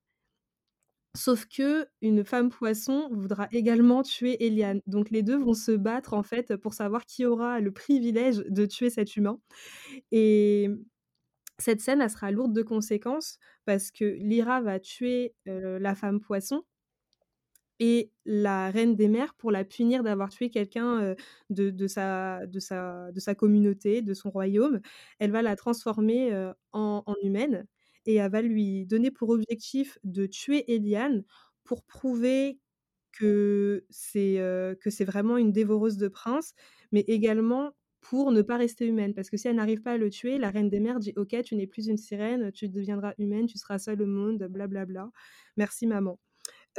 sauf 1.17 1.47
qu'une 1.47 2.25
femme 2.25 2.51
poisson 2.51 3.09
voudra 3.13 3.49
également 3.53 4.03
tuer 4.03 4.45
Eliane. 4.47 4.81
Donc 4.87 5.11
les 5.11 5.23
2 5.23 5.37
vont 5.39 5.55
se 5.55 5.73
battre, 5.73 6.15
en 6.15 6.23
fait, 6.23 6.57
pour 6.57 6.75
savoir 6.75 7.07
qui 7.07 7.27
aura 7.27 7.61
le 7.61 7.73
privilège 7.73 8.39
de 8.49 8.67
tuer 8.67 8.91
cet 8.91 9.17
humain. 9.17 9.41
Et 10.13 10.69
cette 11.59 11.81
scène, 11.81 12.09
sera 12.09 12.31
lourde 12.31 12.53
de 12.55 12.63
conséquences 12.63 13.39
parce 13.65 13.91
que 13.91 14.05
Lyra 14.05 14.61
va 14.63 14.81
tuer, 14.81 15.35
la 15.47 15.95
femme 15.95 16.21
poisson 16.21 16.65
et 17.81 18.11
la 18.25 18.71
reine 18.71 18.97
des 18.97 19.09
mers, 19.09 19.35
pour 19.35 19.53
la 19.53 19.65
punir 19.65 20.03
d'avoir 20.03 20.31
tué 20.31 20.51
quelqu'un, 20.51 21.15
de 21.51 21.87
sa 21.87 22.41
communauté, 23.37 24.03
de 24.03 24.15
son 24.15 24.31
royaume, 24.31 24.81
elle 25.21 25.31
va 25.31 25.43
la 25.43 25.55
transformer, 25.57 26.51
en 26.73 27.15
humaine 27.23 27.67
et 28.07 28.17
elle 28.17 28.31
va 28.31 28.43
lui 28.43 28.87
donner 28.87 29.11
pour 29.11 29.31
objectif 29.31 29.99
de 30.05 30.27
tuer 30.27 30.73
Eliane 30.75 31.25
pour 31.65 31.85
prouver 31.85 32.59
que 33.13 33.85
c'est, 33.91 34.37
que 34.81 34.91
c'est 34.91 35.05
vraiment 35.05 35.37
une 35.39 35.53
dévoreuse 35.53 35.97
de 35.99 36.09
princes, 36.09 36.55
mais 36.93 37.01
également 37.09 37.73
pour 38.01 38.33
ne 38.33 38.43
pas 38.43 38.57
rester 38.59 38.87
humaine. 38.87 39.15
Parce 39.15 39.31
que 39.31 39.37
si 39.37 39.49
elle 39.49 39.57
n'arrive 39.57 39.83
pas 39.83 39.93
à 39.93 39.97
le 39.99 40.11
tuer, 40.11 40.39
la 40.39 40.51
reine 40.51 40.69
des 40.71 40.81
mers 40.81 41.01
dit: 41.01 41.13
«OK, 41.17 41.37
tu 41.45 41.57
n'es 41.57 41.67
plus 41.67 41.89
une 41.89 41.97
sirène, 41.99 42.53
tu 42.53 42.69
deviendras 42.69 43.15
humaine, 43.19 43.47
tu 43.47 43.59
seras 43.59 43.79
seule 43.79 44.03
au 44.03 44.07
monde, 44.07 44.45
blablabla. 44.51 45.11
Merci 45.57 45.87
maman». 45.89 46.19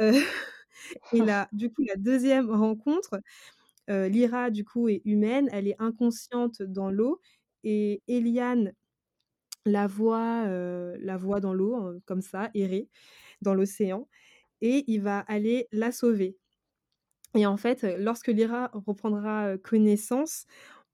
Heu 0.00 0.12
Et 1.12 1.22
là, 1.22 1.48
du 1.52 1.70
coup, 1.72 1.82
la 1.88 1.96
deuxième 1.96 2.50
rencontre, 2.50 3.20
Lyra, 3.88 4.50
du 4.50 4.64
coup, 4.64 4.88
est 4.88 5.02
humaine, 5.06 5.48
elle 5.52 5.68
est 5.68 5.76
inconsciente 5.80 6.62
dans 6.62 6.90
l'eau 6.90 7.20
et 7.64 8.02
Eliane 8.08 8.72
la 9.66 9.86
voit, 9.86 10.46
la 10.46 11.16
voit 11.16 11.40
dans 11.40 11.54
l'eau, 11.54 11.76
heu, 11.88 12.00
comme 12.06 12.22
ça, 12.22 12.50
errer 12.54 12.88
dans 13.42 13.54
l'océan 13.54 14.08
et 14.62 14.84
il 14.88 15.00
va 15.02 15.20
aller 15.20 15.68
la 15.72 15.92
sauver. 15.92 16.36
Et 17.36 17.46
en 17.46 17.56
fait, 17.56 17.86
lorsque 17.98 18.28
Lyra 18.28 18.70
reprendra, 18.74 19.56
connaissance, 19.58 20.46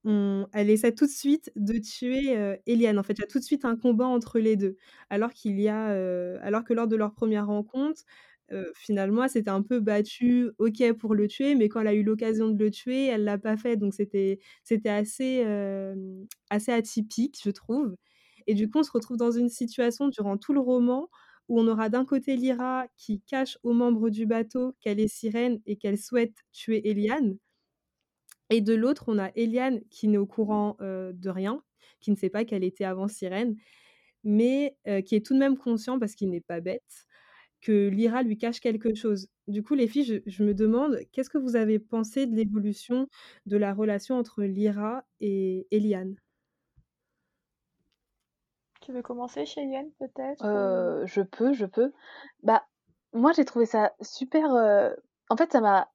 on 0.05 0.47
elle 0.53 0.69
essaie 0.69 0.93
tout 0.93 1.05
de 1.07 1.11
suite 1.11 1.51
de 1.55 1.77
tuer, 1.79 2.57
Eliane. 2.67 2.99
En 2.99 3.03
fait, 3.03 3.13
il 3.13 3.21
y 3.21 3.23
a 3.23 3.27
tout 3.27 3.39
de 3.39 3.43
suite 3.43 3.65
un 3.65 3.75
combat 3.77 4.05
entre 4.07 4.39
les 4.39 4.55
2. 4.55 4.77
Alors 5.09 5.31
y 5.45 5.67
a, 5.69 5.87
alors 6.43 6.63
que 6.63 6.73
lors 6.73 6.87
de 6.87 6.95
leur 6.95 7.13
première 7.13 7.47
rencontre, 7.47 8.03
finalement, 8.75 9.23
elle 9.25 9.29
s'était 9.31 9.49
un 9.51 9.63
peu 9.63 9.79
battue, 9.81 10.51
OK, 10.59 10.83
pour 10.99 11.15
le 11.15 11.27
tuer, 11.27 11.55
mais 11.55 11.69
quand 11.69 11.81
elle 11.81 11.87
a 11.87 11.93
eu 11.95 12.03
l'occasion 12.03 12.49
de 12.49 12.63
le 12.63 12.71
tuer, 12.71 13.07
elle 13.07 13.23
l'a 13.25 13.37
pas 13.39 13.57
fait. 13.57 13.75
Donc 13.77 13.93
c'était 13.95 14.39
assez 14.63 15.43
atypique, 16.49 17.39
je 17.43 17.49
trouve. 17.51 17.95
Et 18.47 18.53
du 18.55 18.69
coup, 18.69 18.79
on 18.79 18.83
se 18.83 18.91
retrouve 18.91 19.17
dans 19.17 19.31
une 19.31 19.49
situation 19.49 20.07
durant 20.09 20.37
tout 20.37 20.53
le 20.53 20.59
roman 20.61 21.09
où 21.49 21.59
on 21.59 21.67
aura 21.67 21.89
d'un 21.89 22.05
côté 22.05 22.35
Lyra 22.35 22.87
qui 22.97 23.21
cache 23.21 23.57
aux 23.63 23.73
membres 23.73 24.09
du 24.09 24.25
bateau 24.25 24.75
qu'elle 24.81 24.99
est 24.99 25.07
sirène 25.07 25.61
et 25.65 25.77
qu'elle 25.77 25.97
souhaite 25.97 26.35
tuer 26.53 26.89
Eliane. 26.89 27.37
Et 28.49 28.61
de 28.61 28.73
l'autre, 28.73 29.05
on 29.07 29.17
a 29.19 29.31
Eliane 29.35 29.81
qui 29.89 30.07
n'est 30.07 30.17
au 30.17 30.25
courant, 30.25 30.77
heu, 30.81 31.11
de 31.13 31.29
rien, 31.29 31.61
qui 31.99 32.11
ne 32.11 32.15
sait 32.15 32.29
pas 32.29 32.45
qu'elle 32.45 32.63
était 32.63 32.85
avant 32.85 33.07
sirène, 33.07 33.55
mais 34.23 34.77
heu, 34.87 35.01
qui 35.01 35.15
est 35.15 35.25
tout 35.25 35.33
de 35.35 35.39
même 35.39 35.57
conscient, 35.57 35.99
parce 35.99 36.15
qu'il 36.15 36.29
n'est 36.31 36.41
pas 36.41 36.61
bête, 36.61 37.07
que 37.61 37.89
Lyra 37.89 38.23
lui 38.23 38.37
cache 38.37 38.59
quelque 38.61 38.95
chose. 38.95 39.29
Du 39.47 39.63
coup, 39.63 39.75
les 39.75 39.87
filles, 39.87 40.23
je 40.27 40.43
me 40.43 40.53
demande, 40.55 40.99
qu'est-ce 41.13 41.29
que 41.31 41.37
vous 41.39 41.55
avez 41.57 41.79
pensé 41.79 42.27
de 42.27 42.35
l'évolution 42.35 43.09
de 43.47 43.57
la 43.57 43.73
relation 43.73 44.17
entre 44.17 44.43
Lyra 44.43 45.05
et 45.21 45.67
Eliane? 45.71 46.17
Tu 48.87 48.93
veux 48.93 49.01
commencer, 49.01 49.45
Cheyenne, 49.45 49.91
peut-être 49.99 50.45
Heu, 50.45 51.03
je 51.05 51.21
peux, 51.21 51.51
je 51.51 51.65
peux. 51.65 51.91
Bah, 52.41 52.63
moi, 53.11 53.33
j'ai 53.33 53.43
trouvé 53.43 53.65
ça 53.65 53.91
super, 53.99 54.55
heu 54.55 54.95
en 55.29 55.35
fait, 55.35 55.51
ça 55.51 55.59
m'a 55.59 55.89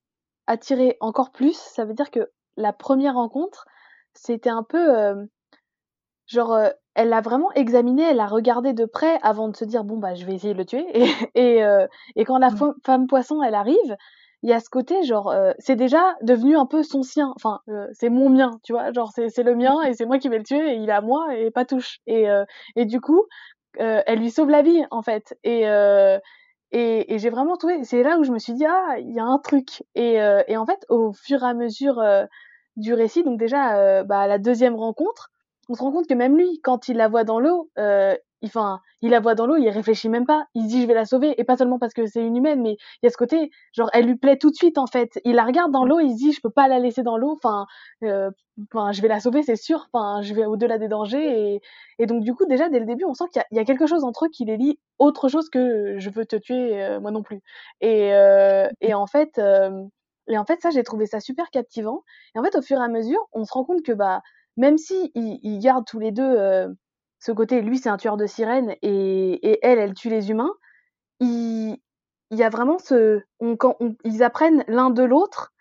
attirée 0.46 0.98
encore 1.00 1.32
plus. 1.32 1.56
Ça 1.56 1.86
veut 1.86 1.94
dire 1.94 2.10
que 2.10 2.30
la 2.58 2.74
première 2.74 3.14
rencontre, 3.14 3.64
c'était 4.12 4.50
un 4.50 4.62
peu, 4.62 4.94
hem, 4.94 5.28
genre, 6.26 6.58
elle 6.94 7.08
l'a 7.08 7.22
vraiment 7.22 7.50
examiné, 7.52 8.02
elle 8.02 8.16
l'a 8.18 8.26
regardé 8.26 8.74
de 8.74 8.84
près 8.84 9.18
avant 9.22 9.48
de 9.48 9.56
se 9.56 9.64
dire: 9.64 9.84
«Bon, 9.84 9.96
bah, 9.96 10.14
je 10.14 10.26
vais 10.26 10.34
essayer 10.34 10.52
de 10.52 10.58
le 10.58 10.66
tuer» 10.66 10.84
et 11.34 11.56
et 11.56 11.64
heu 11.64 11.88
et 12.14 12.26
quand 12.26 12.36
la 12.36 12.50
fem 12.50 12.74
femme 12.84 13.06
poisson, 13.06 13.42
elle 13.42 13.54
arrive, 13.54 13.96
il 14.42 14.50
y 14.50 14.52
a 14.52 14.60
ce 14.60 14.70
côté 14.70 15.02
genre, 15.04 15.30
heu, 15.32 15.54
c'est 15.58 15.76
déjà 15.76 16.16
devenu 16.22 16.56
un 16.56 16.66
peu 16.66 16.82
son 16.82 17.02
sien, 17.02 17.32
enfin, 17.36 17.60
heu, 17.68 17.88
c'est 17.92 18.10
mon 18.10 18.28
mien, 18.30 18.52
tu 18.64 18.72
vois? 18.72 18.92
Genre 18.92 19.10
c'est 19.14 19.28
c'est 19.30 19.42
le 19.44 19.54
mien 19.56 19.82
et 19.82 19.94
c'est 19.94 20.06
moi 20.06 20.18
qui 20.18 20.28
vais 20.28 20.38
le 20.38 20.44
tuer 20.44 20.72
et 20.74 20.76
il 20.76 20.88
est 20.90 20.92
à 20.92 21.00
moi 21.02 21.36
et 21.36 21.50
pas 21.50 21.64
touche. 21.64 21.98
Et 22.06 22.28
heu 22.30 22.44
et 22.76 22.84
du 22.86 23.00
coup, 23.00 23.24
heu, 23.80 24.02
elle 24.06 24.20
lui 24.20 24.30
sauve 24.30 24.50
la 24.50 24.62
vie, 24.62 24.84
en 24.92 25.02
fait. 25.02 25.36
Et 25.44 25.66
heu 25.68 26.18
et 26.72 27.14
et 27.14 27.18
j'ai 27.20 27.30
vraiment 27.30 27.56
trouvé 27.56 27.84
c'est 27.84 28.02
là 28.02 28.18
où 28.18 28.24
je 28.24 28.32
me 28.32 28.38
suis 28.40 28.54
dit: 28.54 28.66
«Ah, 28.66 28.96
il 29.00 29.12
y 29.14 29.20
a 29.20 29.24
un 29.24 29.38
truc» 29.38 29.84
et 29.94 30.20
heu 30.22 30.42
et 30.48 30.56
en 30.58 30.66
fait, 30.66 30.84
au 30.90 31.12
fur 31.12 31.42
et 31.44 31.46
à 31.48 31.54
mesure, 31.54 32.02
du 32.76 32.94
récit, 32.94 33.22
donc 33.24 33.38
déjà, 33.38 34.02
bah, 34.04 34.26
la 34.26 34.38
deuxième 34.38 34.74
rencontre, 34.76 35.30
on 35.68 35.74
se 35.74 35.82
rend 35.82 35.92
compte 35.92 36.06
que 36.08 36.14
même 36.14 36.36
lui, 36.38 36.60
quand 36.62 36.88
il 36.88 36.96
la 36.96 37.08
voit 37.08 37.24
dans 37.24 37.40
l'eau, 37.40 37.70
enfin, 38.46 38.80
il 39.02 39.10
la 39.10 39.20
voit 39.20 39.34
dans 39.34 39.46
l'eau, 39.46 39.56
il 39.56 39.68
réfléchit 39.70 40.08
même 40.08 40.26
pas. 40.26 40.46
Il 40.54 40.64
se 40.64 40.68
dit: 40.68 40.82
«Je 40.82 40.86
vais 40.86 40.94
la 40.94 41.04
sauver» 41.04 41.34
et 41.40 41.44
pas 41.44 41.56
seulement 41.56 41.78
parce 41.78 41.94
que 41.94 42.06
c'est 42.06 42.24
une 42.24 42.36
humaine, 42.36 42.62
mais 42.62 42.72
il 43.02 43.04
y 43.04 43.06
a 43.06 43.10
ce 43.10 43.16
côté, 43.16 43.50
genre, 43.72 43.90
elle 43.92 44.06
lui 44.06 44.16
plaît 44.16 44.36
tout 44.38 44.50
de 44.50 44.56
suite, 44.56 44.78
en 44.78 44.86
fait. 44.86 45.20
Il 45.24 45.34
la 45.36 45.44
regarde 45.44 45.72
dans 45.72 45.84
l'eau, 45.84 46.00
il 46.00 46.12
se 46.12 46.16
dit: 46.18 46.32
«Je 46.32 46.40
peux 46.40 46.50
pas 46.50 46.68
la 46.68 46.78
laisser 46.78 47.02
dans 47.02 47.16
l'eau, 47.18 47.32
enfin, 47.32 47.66
heu, 48.04 48.30
enfin, 48.72 48.92
je 48.92 49.02
vais 49.02 49.08
la 49.08 49.20
sauver, 49.20 49.42
c'est 49.42 49.56
sûr, 49.56 49.88
enfin, 49.92 50.22
je 50.22 50.34
vais 50.34 50.44
au-delà 50.46 50.78
des 50.78 50.88
dangers» 50.88 51.54
et 51.56 51.60
et 51.98 52.06
donc 52.06 52.22
du 52.24 52.34
coup, 52.34 52.44
déjà, 52.46 52.68
dès 52.68 52.80
le 52.80 52.86
début, 52.86 53.04
on 53.04 53.14
sent 53.14 53.24
qu'il 53.32 53.40
y 53.40 53.42
a 53.42 53.46
il 53.52 53.56
y 53.56 53.60
a 53.60 53.64
quelque 53.64 53.86
chose 53.86 54.04
entre 54.04 54.26
eux 54.26 54.28
qui 54.30 54.44
les 54.44 54.56
lie. 54.56 54.78
Autre 54.98 55.28
chose 55.28 55.48
que: 55.50 55.96
«Je 55.98 56.10
veux 56.10 56.26
te 56.26 56.36
tuer, 56.36 56.82
heu, 56.84 57.00
moi 57.00 57.10
non 57.10 57.22
plus» 57.22 57.40
et 57.80 58.12
heu 58.12 58.68
et 58.80 58.94
en 58.94 59.06
fait, 59.06 59.38
hem 59.38 59.88
et 60.28 60.38
en 60.38 60.44
fait, 60.44 60.60
ça, 60.62 60.70
j'ai 60.70 60.84
trouvé 60.84 61.06
ça 61.06 61.18
super 61.20 61.50
captivant. 61.50 62.02
Et 62.34 62.38
en 62.38 62.44
fait, 62.44 62.54
au 62.56 62.62
fur 62.62 62.78
et 62.78 62.84
à 62.84 62.88
mesure, 62.88 63.18
on 63.32 63.44
se 63.44 63.52
rend 63.52 63.64
compte 63.64 63.82
que, 63.82 63.92
bah, 63.92 64.22
même 64.56 64.78
si 64.78 65.10
ils 65.14 65.40
ils 65.42 65.58
gardent 65.58 65.84
tous 65.86 65.98
les 65.98 66.12
2, 66.12 66.22
heu, 66.38 66.76
ce 67.22 67.32
côté, 67.32 67.62
lui, 67.62 67.78
c'est 67.78 67.90
un 67.90 67.98
tueur 67.98 68.18
de 68.18 68.26
sirènes 68.26 68.76
et 68.82 69.50
et 69.52 69.60
elle, 69.62 69.78
elle 69.80 69.94
tue 69.94 70.10
les 70.10 70.30
humains, 70.30 70.52
il 71.20 71.78
il 72.32 72.38
y 72.38 72.44
a 72.44 72.50
vraiment 72.50 72.78
ce 72.78 73.22
on 73.40 73.56
quand 73.56 73.76
ils 74.04 74.22
apprennent 74.24 74.64
l'un 74.68 74.90
de 74.90 75.02
l'autre 75.04 75.52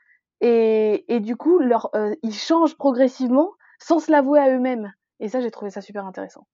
et 0.41 1.05
et 1.13 1.19
du 1.21 1.35
coup, 1.37 1.59
leur, 1.59 1.89
heu, 1.95 2.15
ils 2.23 2.33
changent 2.35 2.77
progressivement 2.77 3.51
sans 3.79 3.99
se 3.99 4.11
l'avouer 4.11 4.39
à 4.41 4.49
eux-mêmes 4.55 4.93
et 5.21 5.29
ça, 5.29 5.41
j'ai 5.41 5.51
trouvé 5.51 5.71
ça 5.71 5.81
super 5.81 6.05
intéressant. 6.07 6.45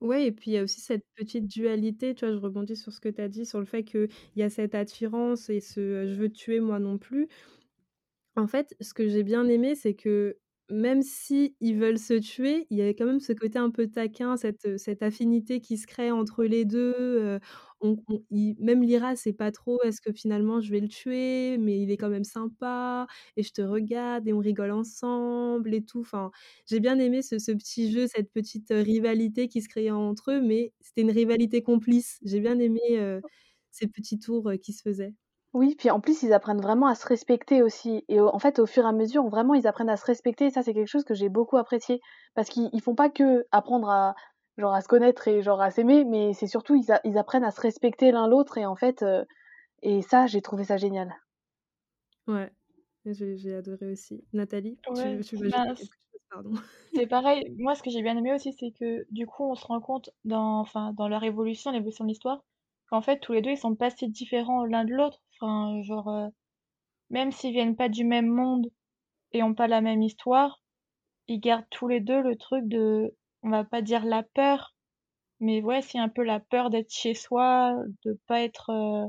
Ouais 0.00 0.26
et 0.26 0.32
puis 0.32 0.52
il 0.52 0.54
y 0.54 0.58
a 0.58 0.62
aussi 0.62 0.80
cette 0.80 1.04
petite 1.16 1.48
dualité, 1.48 2.14
tu 2.14 2.24
vois? 2.24 2.32
Je 2.32 2.38
rebondis 2.38 2.76
sur 2.76 2.92
ce 2.92 3.00
que 3.00 3.08
tu 3.08 3.20
as 3.20 3.28
dit, 3.28 3.44
sur 3.44 3.58
le 3.58 3.64
fait 3.64 3.82
qu'il 3.82 4.08
y 4.36 4.42
a 4.44 4.50
cette 4.50 4.76
attirance 4.76 5.50
et 5.50 5.58
ce, 5.60 5.80
heu: 5.80 6.06
«Je 6.06 6.14
veux 6.14 6.30
tuer, 6.30 6.60
moi 6.60 6.78
non 6.78 6.98
plus». 6.98 7.28
En 8.36 8.46
fait, 8.46 8.74
ce 8.80 8.94
que 8.94 9.08
j'ai 9.08 9.22
bien 9.22 9.46
aimé, 9.48 9.74
c'est 9.74 9.94
que 9.94 10.36
même 10.70 11.02
s'ils 11.02 11.54
veulent 11.78 11.98
se 11.98 12.14
tuer, 12.14 12.66
il 12.70 12.76
y 12.78 12.82
avait 12.82 12.94
quand 12.94 13.06
même 13.06 13.20
ce 13.20 13.32
côté 13.32 13.58
un 13.58 13.70
peu 13.70 13.86
taquin, 13.88 14.36
cette, 14.36 14.64
heu, 14.66 14.78
cette 14.78 15.02
affinité 15.02 15.60
qui 15.60 15.76
se 15.78 15.86
crée 15.86 16.10
entre 16.10 16.44
les 16.44 16.64
2, 16.64 16.94
heu, 16.98 17.40
on 17.80 17.96
on 18.08 18.22
ils 18.30 18.56
même 18.60 18.82
Lyra 18.82 19.16
sait 19.16 19.32
pas 19.32 19.52
trop, 19.52 19.80
est-ce 19.84 20.00
que 20.00 20.12
finalement 20.12 20.60
je 20.60 20.70
vais 20.70 20.80
le 20.80 20.88
tuer? 20.88 21.56
Mais 21.58 21.80
il 21.80 21.90
est 21.90 21.96
quand 21.96 22.08
même 22.10 22.24
sympa 22.24 23.06
et 23.36 23.42
je 23.42 23.52
te 23.52 23.62
regarde 23.62 24.26
et 24.28 24.32
on 24.32 24.38
rigole 24.40 24.72
ensemble 24.72 25.74
et 25.74 25.82
tout. 25.84 26.00
Enfin, 26.00 26.30
j'ai 26.66 26.80
bien 26.80 26.98
aimé 26.98 27.22
ce 27.22 27.38
ce 27.38 27.52
petit 27.52 27.90
jeu, 27.92 28.06
cette 28.06 28.30
petite, 28.32 28.70
heu, 28.70 28.80
rivalité 28.82 29.48
qui 29.48 29.62
se 29.62 29.68
créait 29.68 29.90
entre 29.90 30.32
eux, 30.32 30.40
mais 30.42 30.72
c'était 30.80 31.02
une 31.02 31.10
rivalité 31.12 31.62
complice. 31.62 32.18
J'ai 32.24 32.40
bien 32.40 32.58
aimé, 32.58 32.80
heu, 32.98 33.22
ces 33.70 33.86
petits 33.86 34.18
tours, 34.18 34.50
qui 34.62 34.72
se 34.72 34.82
faisaient. 34.82 35.14
Oui, 35.54 35.74
puis 35.78 35.90
en 35.90 35.98
plus, 36.00 36.22
ils 36.22 36.32
apprennent 36.34 36.60
vraiment 36.60 36.88
à 36.88 36.94
se 36.94 37.06
respecter 37.06 37.62
aussi 37.62 38.04
et 38.08 38.20
au 38.20 38.28
en 38.28 38.38
fait, 38.38 38.58
au 38.58 38.66
fur 38.66 38.84
et 38.84 38.88
à 38.88 38.92
mesure, 38.92 39.26
vraiment, 39.28 39.54
ils 39.54 39.66
apprennent 39.66 39.88
à 39.88 39.96
se 39.96 40.04
respecter 40.04 40.46
et 40.46 40.50
ça, 40.50 40.62
c'est 40.62 40.74
quelque 40.74 40.86
chose 40.88 41.04
que 41.04 41.14
j'ai 41.14 41.30
beaucoup 41.30 41.56
apprécié 41.56 42.00
parce 42.34 42.50
qu'ils 42.50 42.68
ils 42.74 42.82
font 42.82 42.94
pas 42.94 43.08
qu'apprendre 43.08 43.88
à 43.88 44.14
genre 44.58 44.74
à 44.74 44.82
se 44.82 44.88
connaître 44.88 45.26
et 45.26 45.40
genre 45.40 45.62
à 45.62 45.70
s'aimer, 45.70 46.04
mais 46.04 46.34
c'est 46.34 46.46
surtout 46.48 46.74
ils 46.74 46.92
a 46.92 47.00
ils 47.04 47.16
apprennent 47.16 47.44
à 47.44 47.50
se 47.50 47.60
respecter 47.62 48.12
l'un 48.12 48.28
l'autre 48.28 48.58
et 48.58 48.66
en 48.66 48.76
fait, 48.76 49.02
heu 49.02 49.24
et 49.82 50.02
ça, 50.02 50.26
j'ai 50.26 50.42
trouvé 50.42 50.64
ça 50.64 50.76
génial. 50.78 51.16
Ouais, 52.26 52.52
j'ai 53.06 53.36
j'ai 53.36 53.54
adoré 53.54 53.86
aussi. 53.90 54.24
Nathalie, 54.32 54.78
tu 54.92 54.92
Ouais, 54.94 55.22
tu 55.24 55.36
veux 55.36 55.46
ajouter 55.46 55.72
c 55.76 55.88
quelque 55.88 55.94
chose? 56.12 56.20
Pardon. 56.30 56.52
c'est 56.94 57.06
pareil. 57.06 57.52
Moi, 57.58 57.74
ce 57.74 57.82
que 57.82 57.90
j'ai 57.90 58.02
bien 58.02 58.16
aimé 58.16 58.34
aussi, 58.34 58.52
c'est 58.52 58.72
que, 58.72 59.06
du 59.10 59.26
coup, 59.26 59.44
on 59.44 59.54
se 59.54 59.66
rend 59.66 59.80
compte 59.80 60.10
dans 60.24 60.60
enfin, 60.60 60.92
dans 60.94 61.08
leur 61.08 61.24
évolution, 61.24 61.70
l'évolution 61.70 62.04
de 62.04 62.10
l'histoire, 62.10 62.44
qu'en 62.88 63.00
fait, 63.02 63.20
tous 63.20 63.32
les 63.32 63.42
2 63.42 63.50
ils 63.50 63.56
sont 63.58 63.76
pas 63.76 63.90
si 63.90 64.08
différents 64.08 64.64
l'un 64.64 64.84
de 64.84 64.92
l'autre. 64.94 65.22
Enfin, 65.40 65.82
genre, 65.82 66.08
heu, 66.10 66.28
même 67.10 67.32
s'ils 67.32 67.52
viennent 67.52 67.76
pas 67.76 67.88
du 67.90 68.04
même 68.04 68.26
monde 68.28 68.68
et 69.32 69.42
ont 69.44 69.54
pas 69.54 69.68
la 69.68 69.80
même 69.82 70.02
histoire, 70.02 70.62
ils 71.28 71.40
gardent 71.40 71.66
tous 71.70 71.88
les 71.88 72.00
2 72.00 72.22
le 72.22 72.36
truc 72.36 72.66
de 72.68 73.14
on 73.44 73.50
va 73.50 73.64
pas 73.64 73.82
dire 73.82 74.04
la 74.06 74.22
peur, 74.24 74.74
mais 75.40 75.62
ouais, 75.62 75.82
si 75.82 75.98
un 75.98 76.08
peu 76.10 76.22
la 76.24 76.40
peur 76.40 76.70
d'être 76.70 76.90
chez 76.92 77.14
soi, 77.14 77.74
de 78.04 78.18
pas 78.26 78.42
être, 78.42 78.70
heu, 78.72 79.08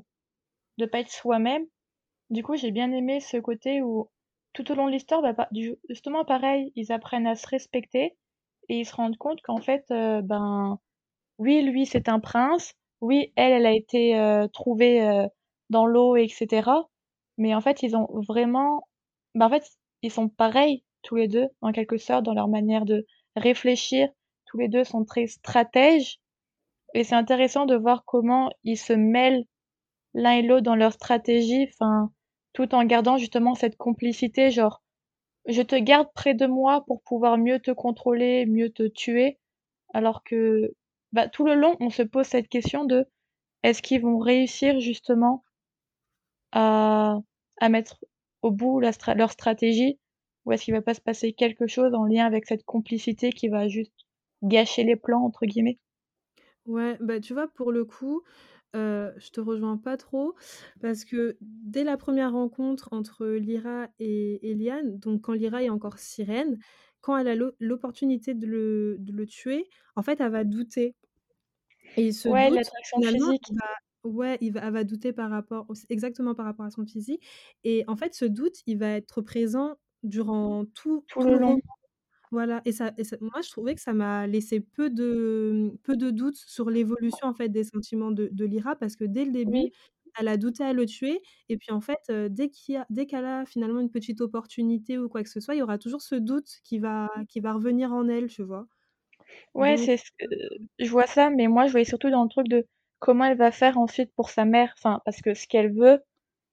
de 0.80 0.86
pas 0.88 1.00
être 1.02 1.12
soi-même. 1.12 1.66
Du 2.32 2.44
coup, 2.44 2.56
j'ai 2.58 2.72
bien 2.72 2.92
aimé 2.94 3.20
ce 3.22 3.38
côté 3.38 3.82
où 3.84 4.10
tout 4.54 4.72
au 4.72 4.76
long 4.76 4.88
de 4.88 4.92
l'histoire, 4.94 5.22
bah, 5.24 5.50
justement 5.90 6.26
pareil, 6.26 6.72
ils 6.76 6.92
apprennent 6.94 7.28
à 7.28 7.36
se 7.36 7.48
respecter 7.48 8.18
et 8.70 8.80
ils 8.82 8.86
se 8.86 8.96
rendent 8.96 9.18
compte 9.18 9.42
qu'en 9.44 9.62
fait, 9.62 9.86
ben, 9.90 10.80
oui, 11.40 11.62
lui, 11.64 11.86
c'est 11.88 12.10
un 12.10 12.20
prince, 12.22 12.74
oui, 13.02 13.34
elle, 13.38 13.54
elle 13.54 13.66
a 13.68 13.74
été, 13.74 14.48
trouvée, 14.54 15.28
dans 15.70 15.86
l'eau 15.86 16.16
et 16.18 16.28
cetera. 16.30 16.90
Mais 17.38 17.56
en 17.56 17.62
fait, 17.62 17.84
ils 17.84 17.96
ont 17.96 18.08
vraiment 18.28 18.88
bah, 19.36 19.48
en 19.48 19.50
fait, 19.50 19.66
ils 20.04 20.12
sont 20.12 20.30
pareils 20.30 20.84
tous 21.04 21.16
les 21.18 21.28
2 21.28 21.48
en 21.62 21.72
quelque 21.72 21.98
sorte 21.98 22.24
dans 22.26 22.34
leur 22.34 22.48
manière 22.50 22.86
de 22.86 23.06
réfléchir. 23.36 24.10
Tous 24.48 24.58
les 24.58 24.68
2 24.70 24.84
sont 24.84 25.06
très 25.06 25.28
stratèges 25.28 26.20
et 26.96 27.04
c'est 27.04 27.16
intéressant 27.16 27.66
de 27.66 27.76
voir 27.76 28.04
comment 28.06 28.50
ils 28.64 28.78
se 28.78 28.94
mêlent 28.94 29.46
l'un 30.16 30.34
et 30.34 30.42
l'autre 30.44 30.64
dans 30.64 30.76
leur 30.76 30.94
stratégie, 30.94 31.68
enfin, 31.74 32.12
tout 32.54 32.76
en 32.76 32.86
gardant 32.86 33.18
justement 33.18 33.56
cette 33.56 33.78
complicité, 33.78 34.52
genre: 34.52 34.82
«Je 35.48 35.62
te 35.64 35.76
garde 35.78 36.10
près 36.16 36.34
de 36.36 36.48
moi 36.48 36.84
pour 36.88 37.02
pouvoir 37.04 37.38
mieux 37.40 37.60
te 37.60 37.72
contrôler, 37.72 38.46
mieux 38.48 38.70
te 38.72 38.88
tuer», 38.88 39.40
alors 39.94 40.24
que, 40.24 40.74
bah, 41.14 41.30
tout 41.30 41.46
le 41.46 41.56
long, 41.56 41.78
on 41.82 41.90
se 41.92 42.04
pose 42.04 42.28
cette 42.28 42.50
question 42.50 42.86
de: 42.86 43.06
«Est-ce 43.64 43.82
qu'ils 43.84 44.02
vont 44.02 44.20
réussir 44.20 44.80
justement 44.82 45.44
à 46.52 47.18
à 47.62 47.70
mettre 47.70 48.00
au 48.42 48.52
bout 48.52 48.80
la 48.80 48.92
stra 48.94 49.16
leur 49.16 49.32
stratégie? 49.32 50.00
Ou 50.46 50.54
est-ce 50.54 50.66
qu'il 50.66 50.74
va 50.74 50.82
pas 50.82 50.94
se 50.96 51.02
passer 51.02 51.34
quelque 51.34 51.68
chose 51.68 51.94
en 51.94 52.06
lien 52.06 52.26
avec 52.26 52.46
cette 52.48 52.64
complicité 52.66 53.32
qui 53.32 53.50
va 53.50 53.68
juste 53.68 53.94
"gâcher 54.44 54.84
les 54.84 54.96
plans" 54.98 55.24
entre 55.26 55.46
guillemets?» 55.46 55.80
Ouais, 56.66 56.98
bah, 57.02 57.20
tu 57.20 57.34
vois, 57.34 57.48
pour 57.48 57.72
le 57.72 57.86
coup, 57.86 58.24
Heu, 58.76 59.14
je 59.20 59.32
te 59.32 59.42
rejoins 59.42 59.78
pas 59.80 59.98
trop 59.98 60.36
parce 60.82 61.06
que 61.06 61.38
dès 61.42 61.84
la 61.84 61.98
première 61.98 62.34
rencontre 62.34 62.94
entre 62.94 63.28
Lyra 63.28 63.90
et 64.00 64.52
et 64.52 64.56
donc 64.86 65.24
quand 65.24 65.34
Lyra 65.34 65.66
est 65.66 65.70
encore 65.72 66.00
sirène, 66.00 66.58
quand 67.02 67.18
elle 67.18 67.28
a 67.30 67.36
l'o 67.36 67.52
l'opportunité 67.60 68.34
de 68.36 68.48
le 68.48 68.98
de 69.02 69.12
le 69.14 69.28
tuer, 69.28 69.68
en 69.98 70.04
fait, 70.04 70.22
elle 70.22 70.32
va 70.32 70.46
douter 70.46 70.96
et 71.98 72.12
ce 72.12 72.28
Ouais, 72.28 72.50
doute, 72.52 72.70
finalement, 72.94 73.34
va 73.52 73.66
ouais, 74.10 74.38
il 74.42 74.54
va 74.54 74.62
elle 74.66 74.74
va 74.74 74.84
douter 74.84 75.14
par 75.14 75.30
rapport 75.30 75.68
exactement 75.90 76.36
par 76.36 76.46
rapport 76.46 76.66
à 76.66 76.72
son 76.72 76.86
physique 76.86 77.26
et 77.64 77.84
en 77.88 77.96
fait, 77.96 78.14
ce 78.14 78.26
doute, 78.26 78.58
il 78.68 78.78
va 78.80 78.90
être 78.92 79.22
présent 79.22 79.78
durant 80.04 80.66
tout 80.66 81.06
Tout 81.08 81.22
tout 81.22 81.30
le 81.30 81.38
long. 81.38 81.60
Voilà 82.32 82.62
et 82.66 82.72
ça 82.72 82.94
et 82.98 83.04
ça 83.04 83.18
moi, 83.22 83.42
je 83.44 83.50
trouvais 83.50 83.74
que 83.76 83.82
ça 83.82 83.94
m'a 83.94 84.28
laissé 84.28 84.60
peu 84.60 84.90
de, 84.92 85.72
peu 85.84 85.98
de 85.98 86.12
doutes 86.12 86.36
sur 86.38 86.70
l'évolution, 86.70 87.28
en 87.28 87.34
fait, 87.34 87.50
des 87.50 87.64
sentiments 87.64 88.12
de 88.12 88.30
de 88.32 88.46
Lyra 88.46 88.76
parce 88.76 88.96
que 88.96 89.04
dès 89.06 89.26
le 89.26 89.32
début, 89.32 89.54
Oui. 89.54 89.74
elle 90.20 90.28
a 90.28 90.38
douté 90.38 90.64
à 90.64 90.74
le 90.74 90.86
tuer 90.86 91.22
et 91.50 91.58
puis, 91.58 91.72
en 91.72 91.82
fait, 91.82 92.00
heu, 92.12 92.30
dès 92.30 92.50
qu'il 92.50 92.76
y 92.76 92.78
a 92.78 93.06
qu'elle 93.08 93.26
a 93.26 93.46
finalement 93.46 93.80
une 93.82 93.90
petite 93.92 94.22
opportunité 94.22 94.98
ou 95.00 95.10
quoi 95.10 95.24
que 95.24 95.30
ce 95.30 95.40
soit, 95.40 95.56
il 95.56 95.60
y 95.60 95.62
aura 95.64 95.78
toujours 95.80 96.02
ce 96.04 96.16
doute 96.16 96.60
qui 96.64 96.80
va 96.80 97.10
qui 97.30 97.40
va 97.42 97.54
revenir 97.54 97.94
en 97.94 98.08
elle, 98.10 98.28
tu 98.28 98.44
vois? 98.44 98.68
Ouais, 99.54 99.78
c'est 99.78 99.98
ce 99.98 100.12
que 100.18 100.26
je 100.80 100.90
vois 100.90 101.06
ça, 101.08 101.30
mais 101.30 101.48
moi, 101.48 101.66
je 101.68 101.72
voyais 101.72 101.86
surtout 101.86 102.10
dans 102.10 102.24
le 102.24 102.30
truc 102.30 102.48
de 102.48 102.66
comment 103.00 103.26
elle 103.26 103.38
va 103.38 103.52
faire 103.52 103.78
ensuite 103.78 104.14
pour 104.16 104.30
sa 104.30 104.46
mère? 104.46 104.74
Enfin, 104.78 105.02
parce 105.06 105.22
que 105.22 105.34
ce 105.34 105.48
qu'elle 105.48 105.74
veut, 105.74 106.04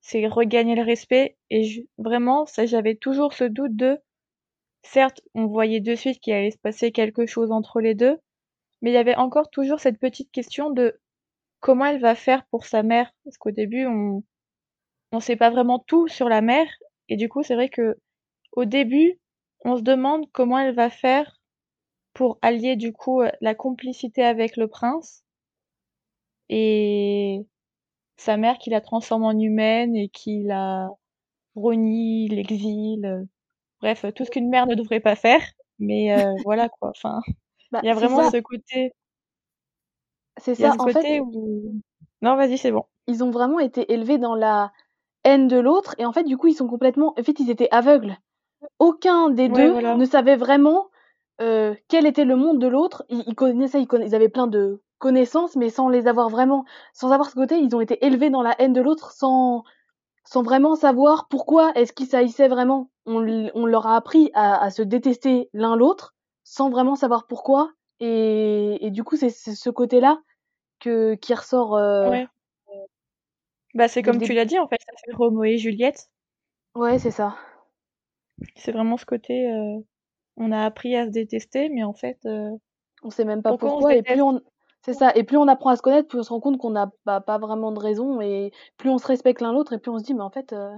c'est 0.02 0.26
regagner 0.28 0.74
le 0.76 0.82
respect 0.82 1.36
et 1.50 1.86
vraiment, 1.98 2.46
ça 2.46 2.66
j'avais 2.66 2.94
toujours 2.96 3.32
ce 3.34 3.44
doute 3.44 3.76
de 3.76 3.98
certes, 4.82 5.20
on 5.34 5.46
voyait 5.46 5.80
de 5.80 5.94
suite 5.96 6.20
qu'il 6.20 6.34
allait 6.34 6.50
se 6.52 6.58
passer 6.58 6.92
quelque 6.92 7.26
chose 7.26 7.52
entre 7.52 7.80
les 7.80 7.94
2, 7.94 8.18
mais 8.82 8.90
il 8.90 8.94
y 8.94 8.98
avait 8.98 9.16
encore 9.16 9.50
toujours 9.50 9.80
cette 9.80 9.98
petite 10.00 10.32
question 10.32 10.70
de 10.70 11.00
comment 11.60 11.86
elle 11.86 12.00
va 12.00 12.14
faire 12.16 12.46
pour 12.46 12.66
sa 12.66 12.82
mère? 12.84 13.12
Parce 13.24 13.38
qu'au 13.38 13.52
début, 13.52 13.86
on 13.86 14.24
on 15.12 15.20
sait 15.20 15.36
pas 15.36 15.50
vraiment 15.50 15.80
tout 15.80 16.08
sur 16.08 16.28
la 16.28 16.40
mère 16.42 16.68
et 17.08 17.16
du 17.16 17.28
coup, 17.28 17.42
c'est 17.42 17.54
vrai 17.56 17.70
qu'au 17.70 18.64
début, 18.66 19.20
on 19.64 19.76
se 19.76 19.82
demande 19.82 20.26
comment 20.32 20.58
elle 20.58 20.74
va 20.74 20.90
faire 20.90 21.38
pour 22.14 22.38
allier 22.42 22.76
du 22.76 22.92
coup, 22.92 23.22
heu, 23.22 23.30
la 23.42 23.54
complicité 23.54 24.24
avec 24.24 24.56
le 24.56 24.68
prince 24.68 25.24
et 26.48 27.46
sa 28.18 28.36
mère 28.38 28.58
qui 28.58 28.70
la 28.70 28.80
transforme 28.82 29.24
en 29.24 29.32
humaine 29.38 29.96
et 29.96 30.08
qui 30.10 30.42
la 30.44 30.88
renie, 31.56 32.28
l'exile, 32.28 33.06
heu, 33.06 33.28
bref, 33.80 34.06
tout 34.16 34.24
ce 34.26 34.30
qu'une 34.30 34.50
mère 34.50 34.66
ne 34.68 34.74
devrait 34.76 35.00
pas 35.00 35.16
faire, 35.16 35.42
mais 35.80 36.12
heu, 36.14 36.24
voilà 36.44 36.68
quoi, 36.70 36.90
enfin, 36.90 37.20
Bah, 37.70 37.82
il 37.82 37.88
y 37.88 37.90
a 37.90 37.94
vraiment 37.94 38.24
ça. 38.24 38.24
ce 38.24 38.38
côté 38.38 38.92
C'est 40.38 40.54
ça, 40.54 40.72
ce 40.72 40.78
en 40.78 40.88
fait 40.88 41.06
côté 41.06 41.20
où 41.20 41.80
non, 42.22 42.36
vas-y, 42.36 42.58
c'est 42.58 42.72
bon. 42.72 42.86
ils 43.06 43.22
ont 43.24 43.30
vraiment 43.30 43.58
été 43.60 43.92
élevés 43.92 44.18
dans 44.18 44.34
la 44.34 44.72
haine 45.24 45.48
de 45.48 45.58
l'autre 45.58 45.94
et 45.98 46.06
en 46.06 46.12
fait, 46.12 46.24
du 46.24 46.36
coup, 46.36 46.48
ils 46.48 46.54
sont 46.54 46.68
complètement 46.68 47.14
en 47.18 47.22
fait, 47.22 47.40
ils 47.40 47.50
étaient 47.50 47.70
aveugles. 47.72 48.18
Aucun 48.80 49.30
des 49.30 49.48
Ouais, 49.48 49.50
2 49.50 49.70
voilà. 49.70 49.96
ne 49.96 50.04
savait 50.06 50.36
vraiment, 50.36 50.90
quel 51.88 52.06
était 52.06 52.24
le 52.24 52.36
monde 52.36 52.60
de 52.60 52.68
l'autre. 52.68 53.04
Ils 53.08 53.24
ils 53.28 53.34
connaissaient, 53.34 53.82
ils 53.82 53.88
ils 54.06 54.14
avaient 54.14 54.28
plein 54.28 54.46
de 54.48 54.82
connaissances, 54.98 55.56
mais 55.56 55.70
sans 55.70 55.88
les 55.88 56.06
avoir 56.08 56.28
vraiment 56.30 56.64
sans 56.94 57.12
avoir 57.12 57.30
ce 57.30 57.34
côté, 57.34 57.58
ils 57.58 57.74
ont 57.76 57.80
été 57.80 58.04
élevés 58.06 58.30
dans 58.30 58.42
la 58.42 58.54
haine 58.60 58.72
de 58.72 58.80
l'autre 58.80 59.12
sans 59.12 59.64
sans 60.24 60.42
vraiment 60.42 60.74
savoir 60.76 61.28
pourquoi 61.28 61.72
est-ce 61.74 61.92
qu'ils 61.92 62.06
s'haïssaient 62.08 62.48
vraiment. 62.48 62.90
On 63.06 63.22
on 63.54 63.66
leur 63.66 63.86
a 63.86 63.96
appris 63.96 64.30
à 64.34 64.62
à 64.62 64.70
se 64.70 64.82
détester 64.82 65.50
l'un 65.54 65.76
l'autre, 65.76 66.14
sans 66.44 66.70
vraiment 66.70 66.96
savoir 66.96 67.26
pourquoi 67.26 67.72
et 68.00 68.84
et 68.86 68.90
du 68.90 69.04
coup, 69.04 69.16
c'est 69.16 69.30
ce 69.30 69.70
côté-là 69.70 70.20
que 70.80 71.14
qui 71.16 71.34
ressort, 71.34 71.76
heu 71.78 72.10
Ouais. 72.10 72.26
Bah, 73.74 73.86
c'est 73.88 74.02
comme 74.02 74.20
tu 74.20 74.32
l'as 74.34 74.44
dit, 74.44 74.58
en 74.58 74.66
fait, 74.68 74.80
ça 74.80 74.92
fait 75.04 75.12
Roméo 75.12 75.44
et 75.44 75.58
Juliette. 75.58 76.10
Ouais, 76.76 76.98
c'est 77.00 77.10
ça. 77.10 77.36
C'est 78.56 78.72
vraiment 78.72 78.96
ce 78.96 79.06
côté, 79.06 79.46
heu, 79.50 79.84
on 80.36 80.52
a 80.52 80.64
appris 80.64 80.96
à 80.96 81.06
se 81.06 81.10
détester, 81.10 81.68
mais 81.70 81.84
en 81.84 81.94
fait, 81.94 82.18
heu, 82.26 82.50
On 83.02 83.10
sait 83.10 83.24
même 83.24 83.42
pas 83.42 83.54
pourquoi 83.54 83.70
pourquoi 83.70 83.94
et 83.96 84.02
plus 84.02 84.20
on 84.22 84.40
c'est 84.86 84.94
ça 84.94 85.12
et 85.14 85.22
plus 85.24 85.36
on 85.36 85.48
apprend 85.48 85.68
à 85.70 85.76
se 85.76 85.82
connaître, 85.82 86.08
plus 86.08 86.20
on 86.20 86.22
se 86.22 86.30
rend 86.30 86.40
compte 86.40 86.58
qu'on 86.58 86.70
n'a, 86.70 86.90
bah, 87.04 87.20
pas 87.20 87.38
vraiment 87.38 87.72
de 87.72 87.78
raison 87.80 88.20
et 88.22 88.52
plus 88.78 88.88
on 88.90 88.96
se 88.98 89.06
respecte 89.06 89.40
l'un 89.42 89.52
l'autre 89.52 89.72
et 89.74 89.78
plus 89.78 89.90
on 89.90 89.98
se 89.98 90.04
dit: 90.04 90.14
«Mais 90.14 90.22
en 90.22 90.30
fait, 90.30 90.52
heu, 90.54 90.70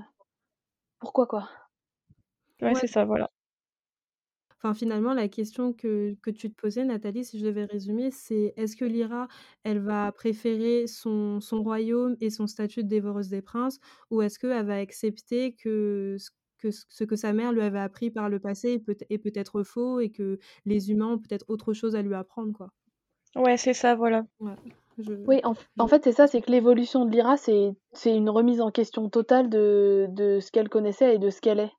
pourquoi 1.01 1.27
quoi?» 1.27 1.49
Ouais, 2.63 2.75
ouais, 2.75 2.75
c'est 2.75 2.87
ça, 2.87 3.05
voilà. 3.05 3.31
enfin, 4.57 4.75
finalement, 4.75 5.15
la 5.15 5.29
question 5.29 5.73
que 5.73 6.17
que 6.23 6.31
tu 6.31 6.51
te 6.51 6.61
posais, 6.61 6.85
Nathalie, 6.85 7.25
si 7.25 7.39
je 7.39 7.47
devais 7.47 7.65
résumer, 7.65 8.11
c'est 8.11 8.55
est-ce 8.57 8.77
que 8.77 8.85
Lyra, 8.85 9.29
elle 9.65 9.79
va 9.81 10.11
préférer 10.13 10.87
son 10.87 11.41
son 11.41 11.63
royaume 11.63 12.17
et 12.21 12.31
son 12.31 12.47
statut 12.47 12.83
de 12.85 12.89
dévoreuse 12.89 13.29
des 13.29 13.43
princes 13.43 13.79
ou 14.11 14.23
est-ce 14.23 14.39
qu'elle 14.39 14.67
va 14.67 14.77
accepter 14.77 15.55
que 15.55 16.17
ce 16.19 16.31
que 16.59 16.71
ce 16.73 17.05
que 17.05 17.17
sa 17.17 17.33
mère 17.33 17.53
lui 17.53 17.63
avait 17.63 17.79
appris 17.79 18.11
par 18.11 18.29
le 18.29 18.41
passé 18.41 18.73
est 18.75 18.79
peut 18.81 18.97
est 19.11 19.19
peut-être 19.19 19.63
faux 19.63 20.01
et 20.01 20.11
que 20.11 20.39
les 20.65 20.91
humains 20.91 21.07
ont 21.15 21.19
peut-être 21.19 21.45
autre 21.49 21.73
chose 21.73 21.95
à 21.97 22.03
lui 22.03 22.15
apprendre, 22.15 22.53
quoi? 22.53 22.73
Ouais, 23.37 23.57
c'est 23.59 23.75
ça, 23.75 23.95
voilà. 23.95 24.25
Ouais, 24.41 24.57
je 24.99 25.13
Oui, 25.27 25.41
en 25.45 25.55
en 25.79 25.89
fait, 25.89 26.05
c'est 26.05 26.13
ça, 26.13 26.27
c'est 26.27 26.41
que 26.43 26.51
l'évolution 26.51 27.05
de 27.05 27.11
Lyra, 27.11 27.37
c'est 27.37 27.73
c'est 27.93 28.17
une 28.17 28.31
remise 28.31 28.61
en 28.61 28.71
question 28.71 29.09
totale 29.11 29.51
de 29.51 30.07
de 30.11 30.41
ce 30.41 30.51
qu'elle 30.53 30.69
connaissait 30.69 31.17
et 31.17 31.19
de 31.19 31.31
ce 31.31 31.41
qu'elle 31.41 31.61
est 31.61 31.73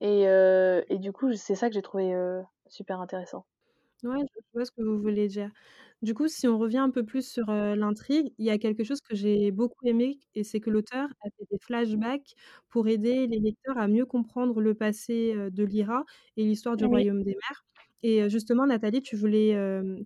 et 0.00 0.28
heu 0.28 0.84
et 0.88 0.98
du 0.98 1.12
coup, 1.12 1.32
c'est 1.34 1.56
ça 1.56 1.68
que 1.68 1.74
j'ai 1.74 1.82
trouvé, 1.82 2.14
heu, 2.14 2.42
super 2.68 3.00
intéressant. 3.00 3.46
Ouais, 4.04 4.20
je 4.32 4.40
vois 4.54 4.64
ce 4.64 4.70
que 4.70 4.80
vous 4.82 5.00
voulez 5.00 5.26
dire. 5.26 5.50
Du 6.02 6.14
coup, 6.14 6.28
si 6.28 6.46
on 6.46 6.56
revient 6.56 6.78
un 6.78 6.90
peu 6.90 7.04
plus 7.04 7.28
sur, 7.28 7.50
heu, 7.50 7.74
l'intrigue, 7.74 8.32
il 8.38 8.46
y 8.46 8.50
a 8.50 8.56
quelque 8.58 8.84
chose 8.84 9.00
que 9.00 9.16
j'ai 9.16 9.50
beaucoup 9.50 9.84
aimé 9.88 10.20
et 10.36 10.44
c'est 10.44 10.60
que 10.60 10.70
l'auteur 10.70 11.08
a 11.24 11.30
fait 11.36 11.44
des 11.50 11.58
flashbacks 11.60 12.34
pour 12.68 12.86
aider 12.86 13.26
les 13.26 13.40
lecteurs 13.40 13.76
à 13.76 13.88
mieux 13.88 14.06
comprendre 14.06 14.60
le 14.60 14.74
passé, 14.74 15.34
de 15.50 15.64
Lyra 15.64 16.04
et 16.36 16.44
l'histoire 16.44 16.76
du 16.76 16.84
Oui. 16.84 17.04
royaume 17.04 17.24
des 17.24 17.32
mers 17.34 17.64
et 18.02 18.28
justement, 18.28 18.66
Nathalie, 18.66 19.02
tu 19.02 19.16
voulais, 19.16 19.56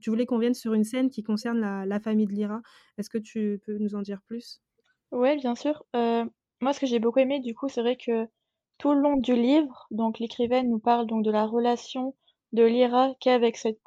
voulais 0.07 0.27
qu'on 0.27 0.39
vienne 0.39 0.55
sur 0.55 0.75
une 0.75 0.85
scène 0.85 1.11
qui 1.11 1.23
concerne 1.23 1.85
la 1.85 2.01
famille 2.01 2.27
de 2.27 2.33
Lyra. 2.33 2.61
Est-ce 2.99 3.11
que 3.11 3.19
tu 3.19 3.61
peux 3.67 3.79
nous 3.79 3.95
en 3.95 4.03
dire 4.03 4.21
plus? 4.27 4.61
Ouais, 5.11 5.37
bien 5.37 5.55
sûr. 5.55 5.85
Moi, 5.95 6.73
ce 6.73 6.81
que 6.81 6.87
j'ai 6.87 6.99
beaucoup 7.01 7.19
aimé, 7.19 7.41
du 7.41 7.55
coup, 7.55 7.69
c'est 7.69 7.83
vrai 7.83 7.97
que 7.97 8.27
tout 8.79 8.93
le 8.95 9.01
long 9.01 9.17
du 9.17 9.35
livre, 9.35 9.87
donc 9.91 10.19
l'écrivaine 10.19 10.69
nous 10.69 10.79
parle 10.79 11.07
donc 11.07 11.25
de 11.25 11.31
la 11.31 11.47
relation 11.47 12.17
de 12.53 12.65
Lyra 12.65 13.15
qu'a 13.21 13.35
avec 13.35 13.57
cette 13.57 13.79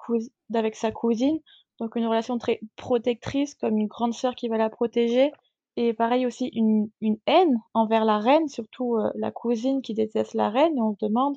d'avec 0.50 0.76
sa 0.76 0.91
cousine, 0.91 1.39
donc 1.80 1.96
une 1.96 2.06
relation 2.06 2.38
très 2.38 2.62
protectrice, 2.76 3.56
comme 3.56 3.78
une 3.78 3.88
grande 3.88 4.13
sœur 4.13 4.36
qui 4.36 4.48
va 4.48 4.58
la 4.58 4.70
protéger 4.70 5.32
et 5.78 5.94
pareil 5.94 6.26
aussi 6.26 6.50
une 6.54 6.89
haine 7.28 7.58
envers 7.74 8.06
la 8.06 8.20
reine, 8.20 8.48
surtout, 8.48 8.98
la 9.15 9.32
cousine 9.32 9.82
qui 9.82 9.94
déteste 9.94 10.34
la 10.34 10.50
reine 10.50 10.78
et 10.78 10.82
on 10.82 10.94
se 10.94 11.06
demande 11.06 11.36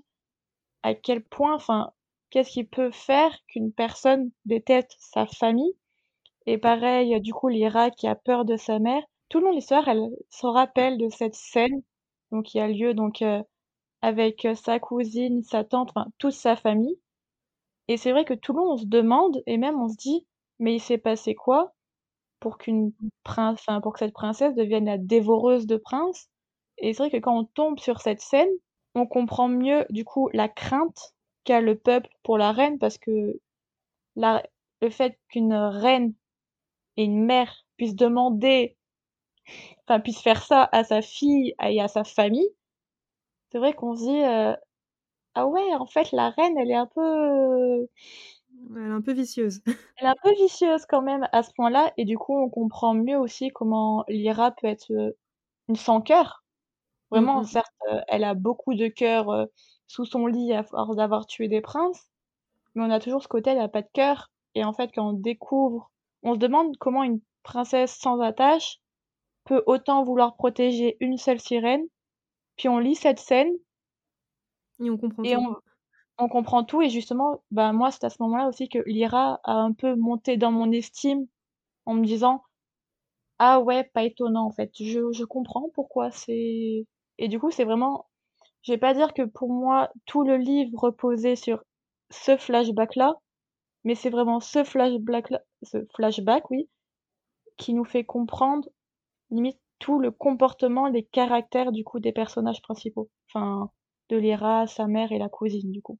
à 0.82 0.94
quel 0.94 1.24
point 1.24 1.54
enfin, 1.54 1.90
qu'est-ce 2.30 2.50
qui 2.52 2.64
peut 2.64 2.90
faire 2.90 3.36
qu'une 3.48 3.72
personne 3.72 4.30
déteste 4.46 4.96
sa 5.00 5.26
famille? 5.26 5.74
Et 6.46 6.58
pareil, 6.58 7.20
du 7.22 7.32
coup, 7.34 7.48
Lyra 7.48 7.90
qui 7.90 8.08
a 8.08 8.16
peur 8.16 8.44
de 8.44 8.56
sa 8.56 8.78
mère. 8.80 9.02
Tout 9.30 9.38
le 9.40 9.46
long 9.46 9.50
de 9.52 9.56
l'histoire, 9.56 9.88
elle 9.88 10.10
se 10.30 10.46
rappelle 10.46 10.98
de 10.98 11.08
cette 11.10 11.34
scène, 11.36 11.82
donc 12.32 12.46
qui 12.46 12.60
a 12.60 12.68
lieu 12.68 12.94
donc, 12.94 13.22
heu, 13.22 13.42
avec, 14.02 14.44
heu, 14.46 14.54
sa 14.56 14.80
cousine, 14.80 15.42
sa 15.44 15.64
tante, 15.64 15.90
enfin 15.90 16.08
toute 16.18 16.32
sa 16.34 16.56
famille 16.56 16.98
et 17.88 17.96
c'est 17.96 18.12
vrai 18.12 18.24
que 18.24 18.34
tout 18.34 18.52
le 18.52 18.58
long, 18.60 18.72
on 18.72 18.76
se 18.78 18.86
demande 18.86 19.42
et 19.46 19.56
même 19.58 19.80
on 19.80 19.88
se 19.88 19.96
dit: 19.96 20.26
«Mais 20.58 20.74
il 20.76 20.80
s'est 20.80 20.98
passé 20.98 21.34
quoi 21.34 21.74
pour 22.40 22.58
pour 23.82 23.92
que 23.94 23.98
cette 24.00 24.14
princesse 24.14 24.54
devienne 24.56 24.86
la 24.86 24.98
dévoreuse 24.98 25.66
de 25.66 25.76
princes?» 25.78 26.28
et 26.78 26.94
c'est 26.94 27.02
vrai 27.04 27.10
que 27.10 27.18
quand 27.24 27.38
on 27.38 27.44
tombe 27.44 27.78
sur 27.80 28.00
cette 28.00 28.20
scène, 28.22 28.50
on 28.96 29.06
comprend 29.06 29.48
mieux, 29.48 29.86
du 29.90 30.04
coup, 30.04 30.28
la 30.34 30.48
crainte 30.48 31.14
qu'a 31.48 31.60
le 31.62 31.76
peuple 31.78 32.10
pour 32.24 32.38
la 32.38 32.52
reine 32.52 32.78
parce 32.78 32.98
que 32.98 33.40
la 34.16 34.42
le 34.82 34.90
fait 34.90 35.18
qu'une 35.30 35.54
reine 35.54 36.14
et 36.98 37.04
une 37.04 37.24
mère 37.24 37.66
puisse 37.78 37.96
demander 37.96 38.76
enfin, 39.86 40.00
puisse 40.00 40.20
faire 40.22 40.42
ça 40.44 40.68
à 40.72 40.84
sa 40.84 41.02
fille 41.02 41.54
et 41.62 41.80
à 41.80 41.88
sa 41.88 42.04
famille, 42.04 42.48
c'est 43.50 43.58
vrai 43.58 43.72
qu'on 43.74 43.94
se 43.96 44.04
dit, 44.04 44.20
heu: 44.22 44.56
«Ah 45.36 45.46
ouais, 45.48 45.74
en 45.76 45.86
fait, 45.86 46.12
la 46.12 46.30
reine, 46.30 46.58
elle 46.58 46.70
est 46.70 46.76
un 46.76 46.86
peu 46.86 47.88
Elle 48.76 48.82
est 48.82 48.90
un 48.92 49.00
peu 49.02 49.12
vicieuse. 49.12 49.62
elle 49.98 50.06
est 50.06 50.10
un 50.10 50.14
peu 50.22 50.32
vicieuse 50.34 50.86
quand 50.86 51.02
même 51.02 51.28
à 51.32 51.42
ce 51.42 51.52
point-là» 51.54 51.92
et 51.96 52.04
du 52.04 52.18
coup, 52.18 52.36
on 52.38 52.50
comprend 52.50 52.94
mieux 52.94 53.18
aussi 53.18 53.50
comment 53.50 54.04
Lyra 54.08 54.52
peut 54.52 54.66
être, 54.68 54.90
heu, 54.92 55.16
une 55.68 55.76
sans 55.76 56.00
cœur. 56.02 56.44
Mmh 57.12 57.16
Vraiment, 57.16 57.44
certes, 57.44 57.72
heu, 57.92 58.00
elle 58.08 58.24
a 58.24 58.34
beaucoup 58.34 58.74
de 58.74 58.88
cœur, 58.88 59.30
sous 59.88 60.04
son 60.06 60.26
lit 60.28 60.54
à 60.54 60.62
force 60.62 60.96
d'avoir 60.96 61.26
tué 61.26 61.48
des 61.48 61.60
princes, 61.62 62.10
mais 62.74 62.84
on 62.84 62.90
a 62.90 63.00
toujours 63.00 63.22
ce 63.22 63.28
côté, 63.28 63.50
elle 63.50 63.60
a 63.60 63.68
pas 63.68 63.82
de 63.82 63.88
cœur. 63.92 64.30
Et 64.54 64.64
en 64.64 64.72
fait, 64.72 64.90
quand 64.94 65.10
on 65.10 65.12
découvre 65.14 65.90
on 66.22 66.34
se 66.34 66.38
demande 66.38 66.76
comment 66.78 67.04
une 67.04 67.20
princesse 67.44 67.96
sans 67.96 68.20
attache 68.20 68.80
peut 69.44 69.62
autant 69.66 70.04
vouloir 70.04 70.36
protéger 70.36 70.96
une 71.00 71.16
seule 71.18 71.40
sirène, 71.40 71.86
puis 72.56 72.68
on 72.68 72.78
lit 72.78 72.96
cette 72.96 73.20
scène. 73.20 73.52
Et 74.80 74.90
on 74.90 74.98
comprend 74.98 75.22
et 75.24 75.34
tout, 75.34 75.40
on 75.40 75.56
on 76.20 76.28
comprend 76.28 76.64
tout. 76.64 76.82
Et 76.82 76.90
justement, 76.90 77.42
bah, 77.52 77.72
moi, 77.72 77.90
c'est 77.92 78.04
à 78.04 78.10
ce 78.10 78.22
moment-là 78.22 78.48
aussi 78.48 78.68
que 78.68 78.80
Lyra 78.86 79.40
a 79.44 79.52
un 79.54 79.72
peu 79.72 79.94
monté 79.96 80.36
dans 80.36 80.50
mon 80.52 80.72
estime 80.72 81.26
en 81.86 81.94
me 81.94 82.04
disant 82.06 82.42
ah 83.38 83.60
ouais, 83.60 83.84
pas 83.84 84.04
étonnant 84.04 84.46
en 84.46 84.52
fait. 84.52 84.72
Je 84.78 85.12
je 85.12 85.24
comprends 85.24 85.70
pourquoi 85.74 86.10
c'est 86.10 86.86
et 87.18 87.28
du 87.28 87.40
coup, 87.40 87.50
c'est 87.50 87.64
vraiment 87.64 88.07
je 88.68 88.74
vais 88.74 88.78
pas 88.78 88.92
dire 88.92 89.14
que 89.14 89.22
pour 89.22 89.50
moi, 89.50 89.90
tout 90.04 90.24
le 90.24 90.36
livre 90.36 90.78
reposait 90.78 91.36
sur 91.36 91.64
ce 92.10 92.36
flashback-là, 92.36 93.14
mais 93.84 93.94
c'est 93.94 94.10
vraiment 94.10 94.40
ce 94.40 94.62
flashback-là 94.62 95.40
ce 95.62 95.86
flashback, 95.94 96.50
oui, 96.50 96.68
qui 97.56 97.72
nous 97.72 97.84
fait 97.86 98.04
comprendre 98.04 98.68
limite 99.30 99.58
tout 99.78 99.98
le 99.98 100.10
comportement, 100.10 100.88
les 100.88 101.04
caractères 101.04 101.72
du 101.72 101.82
coup 101.82 101.98
des 101.98 102.12
personnages 102.12 102.60
principaux. 102.60 103.10
Enfin, 103.28 103.70
de 104.10 104.18
Lyra, 104.18 104.66
sa 104.66 104.86
mère 104.86 105.12
et 105.12 105.18
la 105.18 105.30
cousine 105.30 105.72
du 105.72 105.80
coup. 105.80 105.98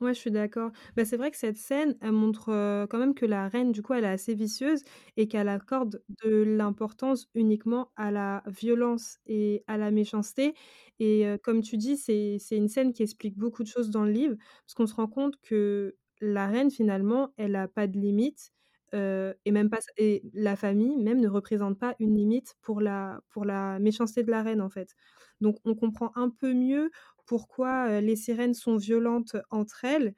Ouais, 0.00 0.12
je 0.12 0.18
suis 0.18 0.30
d'accord. 0.32 0.72
Bah, 0.96 1.04
c'est 1.04 1.16
vrai 1.16 1.30
que 1.30 1.36
cette 1.36 1.56
scène, 1.56 1.96
montre, 2.02 2.86
quand 2.90 2.98
même 2.98 3.14
que 3.14 3.24
la 3.26 3.46
reine, 3.48 3.70
du 3.70 3.80
coup, 3.80 3.92
elle 3.94 4.04
est 4.04 4.08
assez 4.08 4.34
vicieuse 4.34 4.82
et 5.16 5.28
qu'elle 5.28 5.48
accorde 5.48 6.02
de 6.24 6.42
l'importance 6.42 7.28
uniquement 7.34 7.92
à 7.94 8.10
la 8.10 8.42
violence 8.46 9.18
et 9.26 9.62
à 9.68 9.76
la 9.78 9.90
méchanceté 9.92 10.54
et 10.98 11.26
comme 11.44 11.60
tu 11.62 11.76
dis, 11.76 11.96
c'est 11.96 12.36
c'est 12.40 12.56
une 12.56 12.68
scène 12.68 12.92
qui 12.92 13.02
explique 13.02 13.36
beaucoup 13.38 13.62
de 13.62 13.68
choses 13.68 13.90
dans 13.90 14.04
le 14.04 14.10
livre, 14.12 14.36
parce 14.64 14.74
qu'on 14.74 14.86
se 14.86 14.94
rend 14.94 15.06
compte 15.08 15.36
que 15.42 15.96
la 16.20 16.46
reine, 16.48 16.70
finalement, 16.70 17.32
elle 17.36 17.54
a 17.56 17.68
pas 17.68 17.86
de 17.86 17.98
limite, 17.98 18.50
et 18.92 19.50
même 19.50 19.70
pas 19.70 19.80
et 19.96 20.22
la 20.34 20.56
famille 20.56 20.96
même 20.98 21.20
ne 21.20 21.28
représente 21.28 21.78
pas 21.78 21.96
une 21.98 22.14
limite 22.16 22.54
pour 22.62 22.80
la 22.80 23.20
pour 23.30 23.44
la 23.44 23.78
méchanceté 23.80 24.22
de 24.22 24.30
la 24.30 24.42
reine, 24.42 24.60
en 24.60 24.70
fait. 24.70 24.94
Donc 25.40 25.56
on 25.64 25.74
comprend 25.74 26.12
un 26.16 26.30
peu 26.30 26.52
mieux 26.54 26.90
pourquoi, 27.26 28.00
les 28.02 28.16
sirènes 28.16 28.54
sont 28.54 28.76
violentes 28.76 29.36
entre 29.50 29.84
elles 29.84 30.14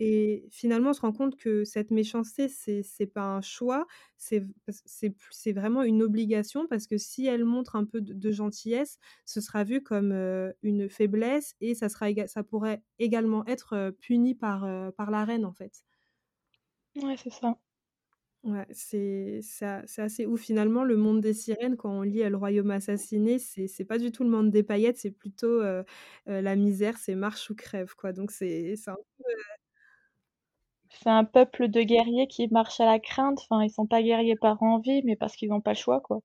et 0.00 0.48
finalement, 0.50 0.90
on 0.90 0.92
se 0.92 1.00
rend 1.02 1.12
compte 1.12 1.36
que 1.36 1.64
cette 1.64 1.90
méchanceté, 1.92 2.48
c'est 2.48 2.82
c'est 2.82 3.06
pas 3.06 3.22
un 3.36 3.40
choix, 3.42 3.86
c'est 4.16 5.52
vraiment 5.52 5.82
une 5.84 6.02
obligation 6.02 6.66
parce 6.66 6.86
que 6.88 6.98
si 6.98 7.26
elles 7.26 7.44
montrent 7.44 7.76
un 7.76 7.84
peu 7.84 8.00
de 8.00 8.30
gentillesse, 8.32 8.98
ce 9.24 9.40
sera 9.40 9.62
vu 9.64 9.82
comme, 9.82 10.12
une 10.62 10.88
faiblesse 10.90 11.54
et 11.60 11.74
ça 11.76 11.88
sera 11.88 12.08
ça 12.26 12.42
pourrait 12.42 12.82
également 12.98 13.46
être, 13.46 13.90
puni 14.00 14.34
par, 14.34 14.66
par 14.94 15.10
la 15.12 15.24
reine, 15.24 15.44
en 15.44 15.52
fait. 15.52 15.84
Ouais, 16.96 17.16
c'est 17.16 17.30
ça. 17.30 17.56
Ouais, 18.44 18.66
c'est 18.72 19.40
c'est 19.42 19.64
a 19.64 19.82
c'est 19.86 20.02
assez 20.02 20.26
ouf. 20.26 20.42
Finalement, 20.42 20.84
le 20.84 20.96
monde 20.98 21.22
des 21.22 21.32
sirènes, 21.32 21.76
quand 21.78 21.90
on 21.90 22.02
lit, 22.02 22.22
heu, 22.22 22.28
Le 22.28 22.36
Royaume 22.36 22.70
assassiné, 22.72 23.38
c'est 23.38 23.84
pas 23.86 23.96
du 23.96 24.12
tout 24.12 24.22
le 24.22 24.28
monde 24.28 24.50
des 24.50 24.62
paillettes, 24.62 24.98
c'est 24.98 25.10
plutôt, 25.12 25.62
heu 25.62 25.82
heu, 26.28 26.40
la 26.42 26.54
misère, 26.54 26.98
c'est 26.98 27.14
marche 27.14 27.48
ou 27.48 27.54
crève, 27.54 27.94
quoi. 27.96 28.12
Donc 28.12 28.30
c'est 28.30 28.76
c'est 28.76 28.90
un 28.90 28.96
peu, 29.16 29.24
C'est 30.88 31.10
un 31.10 31.24
peuple 31.24 31.68
de 31.68 31.82
guerriers 31.82 32.26
qui 32.26 32.48
marche 32.48 32.80
à 32.80 32.86
la 32.86 32.98
crainte, 32.98 33.38
enfin, 33.50 33.62
ils 33.62 33.68
sont 33.70 33.86
pas 33.86 34.02
guerriers 34.02 34.34
par 34.36 34.62
envie, 34.62 35.02
mais 35.04 35.14
parce 35.14 35.36
qu'ils 35.36 35.52
ont 35.52 35.60
pas 35.60 35.72
le 35.72 35.76
choix, 35.76 36.00
quoi. 36.00 36.20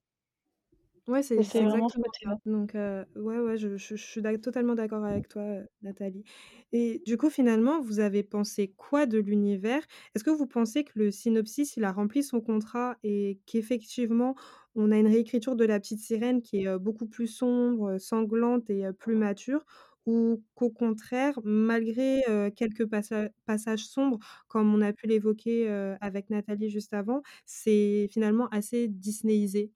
Ouais, 1.09 1.23
c'est 1.23 1.41
c'est 1.41 1.57
c'est 1.57 1.63
vraiment 1.63 1.89
ce 1.89 1.97
exactement 1.97 2.03
côté-là. 2.03 2.35
Donc 2.45 2.75
heu, 2.75 3.05
ouais, 3.15 3.39
ouais, 3.39 3.57
je 3.57 3.77
je 3.77 3.95
je 3.95 4.03
suis 4.03 4.21
totalement 4.41 4.75
d'accord 4.75 5.03
avec 5.03 5.27
toi, 5.27 5.41
heu, 5.43 5.65
Nathalie. 5.81 6.23
Et 6.71 7.01
du 7.05 7.17
coup, 7.17 7.29
finalement, 7.31 7.81
vous 7.81 7.99
avez 7.99 8.21
pensé 8.23 8.73
quoi 8.77 9.07
de 9.07 9.17
l'univers? 9.17 9.81
Est-ce 10.13 10.23
que 10.23 10.29
vous 10.29 10.45
pensez 10.45 10.83
que 10.83 10.91
le 10.95 11.09
synopsis, 11.09 11.77
il 11.77 11.83
a 11.83 11.91
rempli 11.91 12.21
son 12.21 12.41
contrat 12.41 12.97
et 13.03 13.39
qu'effectivement, 13.47 14.35
on 14.75 14.91
a 14.91 14.97
une 14.99 15.07
réécriture 15.07 15.55
de 15.55 15.65
La 15.65 15.79
Petite 15.79 15.99
Sirène 15.99 16.41
qui 16.43 16.57
est, 16.63 16.67
heu, 16.67 16.77
beaucoup 16.77 17.07
plus 17.07 17.27
sombre, 17.27 17.97
sanglante 17.97 18.69
et 18.69 18.85
plus 18.99 19.15
mature? 19.15 19.65
Ou 20.05 20.43
qu'au 20.55 20.69
contraire, 20.69 21.39
malgré, 21.43 22.23
quelques 22.55 22.85
passa 22.87 23.29
passages 23.45 23.85
sombres, 23.85 24.19
comme 24.47 24.73
on 24.73 24.81
a 24.81 24.93
pu 24.93 25.07
l'évoquer, 25.07 25.67
avec 26.01 26.29
Nathalie 26.29 26.69
juste 26.69 26.93
avant, 26.93 27.21
c'est 27.45 28.07
finalement 28.11 28.47
assez 28.49 28.87
disneyisé? 28.87 29.71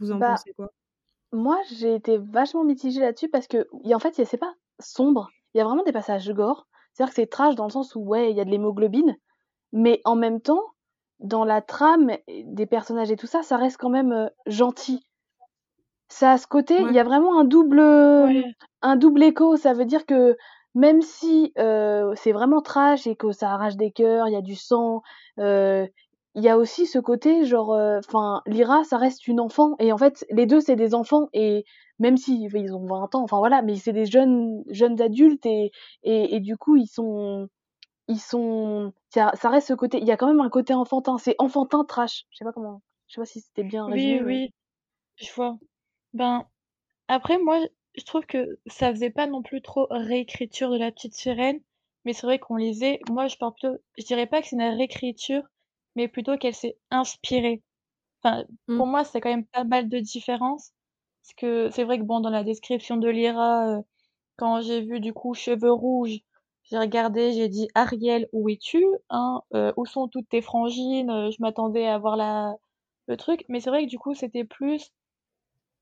Vous 0.00 0.10
en 0.12 0.22
bah, 0.22 0.24
pensez 0.24 0.52
quoi? 0.54 0.72
moi, 1.32 1.60
j'ai 1.70 1.94
été 1.96 2.18
vachement 2.18 2.64
mitigée 2.64 3.00
là-dessus 3.00 3.28
parce 3.30 3.46
qu'il 3.48 3.66
y 3.84 3.92
a 3.92 3.96
en 3.96 4.00
fait, 4.00 4.14
c'est 4.24 4.38
pas 4.38 4.54
sombre, 4.80 5.30
il 5.54 5.58
y 5.58 5.60
a 5.60 5.64
vraiment 5.64 5.84
des 5.84 5.92
passages 5.92 6.30
gore. 6.32 6.68
C'est-à-dire 6.94 7.10
que 7.14 7.16
c'est 7.22 7.28
trash 7.30 7.54
dans 7.56 7.66
le 7.66 7.70
sens 7.72 7.94
où, 7.96 8.00
ouais, 8.02 8.30
il 8.30 8.36
y 8.36 8.40
a 8.40 8.44
de 8.46 8.50
l'hémoglobine, 8.50 9.16
mais 9.72 10.00
en 10.06 10.16
même 10.16 10.40
temps, 10.42 10.62
dans 11.20 11.44
la 11.44 11.62
trame 11.62 12.12
des 12.28 12.66
personnages 12.66 13.10
et 13.12 13.16
tout 13.16 13.26
ça, 13.28 13.42
ça 13.44 13.56
reste 13.58 13.78
quand 13.78 13.90
même, 13.90 14.12
heu, 14.12 14.30
gentil. 14.46 15.02
Ça 16.08 16.32
a 16.32 16.38
ce 16.38 16.46
côté, 16.46 16.84
il 16.86 16.90
Ouais. 16.90 16.94
y 16.94 16.98
a 16.98 17.04
vraiment 17.04 17.38
un 17.38 17.44
double, 17.44 17.80
Ouais. 18.18 18.54
un 18.82 18.96
double 18.96 19.22
écho. 19.22 19.56
Ça 19.56 19.72
veut 19.74 19.84
dire 19.84 20.06
que 20.06 20.36
même 20.74 21.02
si, 21.02 21.52
heu, 21.58 22.12
c'est 22.16 22.32
vraiment 22.32 22.60
trash 22.62 23.06
et 23.06 23.16
que 23.16 23.32
ça 23.32 23.50
arrache 23.52 23.76
des 23.76 23.90
cœurs, 23.92 24.28
il 24.28 24.32
y 24.32 24.36
a 24.36 24.42
du 24.42 24.54
sang, 24.56 25.02
heu, 25.38 25.88
il 26.34 26.42
y 26.44 26.48
a 26.48 26.56
aussi 26.58 26.86
ce 26.86 26.98
côté 26.98 27.44
genre, 27.44 27.74
heu, 27.74 27.98
enfin, 28.06 28.42
Lyra, 28.46 28.84
ça 28.84 28.98
reste 28.98 29.26
une 29.28 29.40
enfant 29.40 29.74
et 29.80 29.92
en 29.92 29.98
fait, 29.98 30.24
les 30.30 30.46
2 30.46 30.60
c'est 30.60 30.76
des 30.76 30.94
enfants 30.94 31.28
et 31.32 31.64
même 31.98 32.16
si 32.16 32.44
ils 32.52 32.74
ont 32.74 32.86
20 32.86 33.14
ans, 33.14 33.22
enfin 33.24 33.38
voilà, 33.38 33.62
mais 33.62 33.76
c'est 33.76 33.92
des 33.92 34.06
jeunes 34.06 34.62
jeunes 34.70 35.00
adultes 35.00 35.46
et 35.46 35.70
et 36.04 36.36
et 36.36 36.40
du 36.40 36.56
coup, 36.56 36.76
ils 36.76 36.86
sont 36.88 37.48
ils 38.08 38.20
sont 38.20 38.92
ça 39.10 39.32
ça 39.36 39.50
reste 39.50 39.68
ce 39.68 39.74
côté 39.74 39.98
il 40.00 40.06
y 40.06 40.12
a 40.12 40.16
quand 40.18 40.28
même 40.28 40.40
un 40.40 40.50
côté 40.50 40.74
enfantin, 40.74 41.18
c'est 41.18 41.36
enfantin 41.38 41.84
trash. 41.84 42.24
Je 42.30 42.38
sais 42.38 42.44
pas 42.44 42.52
comment 42.52 42.82
je 43.08 43.14
sais 43.16 43.20
pas 43.22 43.26
si 43.26 43.40
c'était 43.42 43.64
bien 43.64 43.86
Oui, 43.86 43.88
résumé, 43.88 44.22
mais 44.24 44.40
oui, 44.40 44.50
je 45.16 45.32
vois. 45.34 45.58
Ben, 46.14 46.46
après 47.08 47.38
moi, 47.38 47.60
je 47.96 48.04
trouve 48.04 48.26
que 48.26 48.58
ça 48.66 48.90
faisait 48.92 49.10
pas 49.10 49.26
non 49.28 49.42
plus 49.42 49.62
trop 49.62 49.86
réécriture 49.90 50.70
de 50.70 50.78
La 50.78 50.92
Petite 50.92 51.14
Sirène, 51.14 51.60
mais 52.04 52.12
c'est 52.14 52.26
vrai 52.26 52.38
qu'on 52.40 52.56
lisait 52.56 53.00
moi 53.10 53.28
je 53.28 53.36
parle 53.38 53.54
plutôt 53.54 53.76
je 53.98 54.04
dirais 54.06 54.26
pas 54.28 54.42
que 54.42 54.48
c'est 54.48 54.56
une 54.56 54.62
réécriture, 54.62 55.44
mais 55.98 56.08
plutôt 56.08 56.38
qu'elle 56.38 56.54
s'est 56.56 56.78
inspirée. 56.92 57.62
Enfin, 58.22 58.44
Mmh. 58.68 58.76
pour 58.76 58.86
moi, 58.86 59.04
c'est 59.04 59.20
quand 59.20 59.30
même 59.30 59.46
pas 59.46 59.64
mal 59.64 59.88
de 59.88 59.98
différence, 59.98 60.72
parce 61.22 61.34
que 61.36 61.70
c'est 61.70 61.84
vrai 61.84 61.98
que 61.98 62.04
bon, 62.04 62.20
dans 62.20 62.30
la 62.30 62.44
description 62.44 62.96
de 62.96 63.08
Lyra, 63.08 63.78
heu, 63.78 63.82
quand 64.36 64.60
j'ai 64.62 64.82
vu 64.82 65.00
du 65.00 65.12
coup 65.14 65.34
cheveux 65.34 65.72
rouges, 65.72 66.20
j'ai 66.64 66.78
regardé, 66.78 67.32
j'ai 67.32 67.48
dit: 67.48 67.68
«Ariel, 67.74 68.28
où 68.32 68.48
es-tu?» 68.50 68.84
hein, 69.10 69.42
heu, 69.54 69.72
«Où 69.78 69.86
sont 69.86 70.08
toutes 70.08 70.28
tes 70.30 70.42
frangines?» 70.42 71.10
heu, 71.10 71.30
je 71.32 71.38
m'attendais 71.40 71.86
à 71.88 71.98
voir 71.98 72.16
la 72.16 72.54
le 73.08 73.16
truc, 73.18 73.44
mais 73.50 73.60
c'est 73.60 73.70
vrai 73.70 73.84
que 73.86 73.90
du 73.90 73.98
coup, 73.98 74.14
c'était 74.14 74.44
plus 74.44 74.90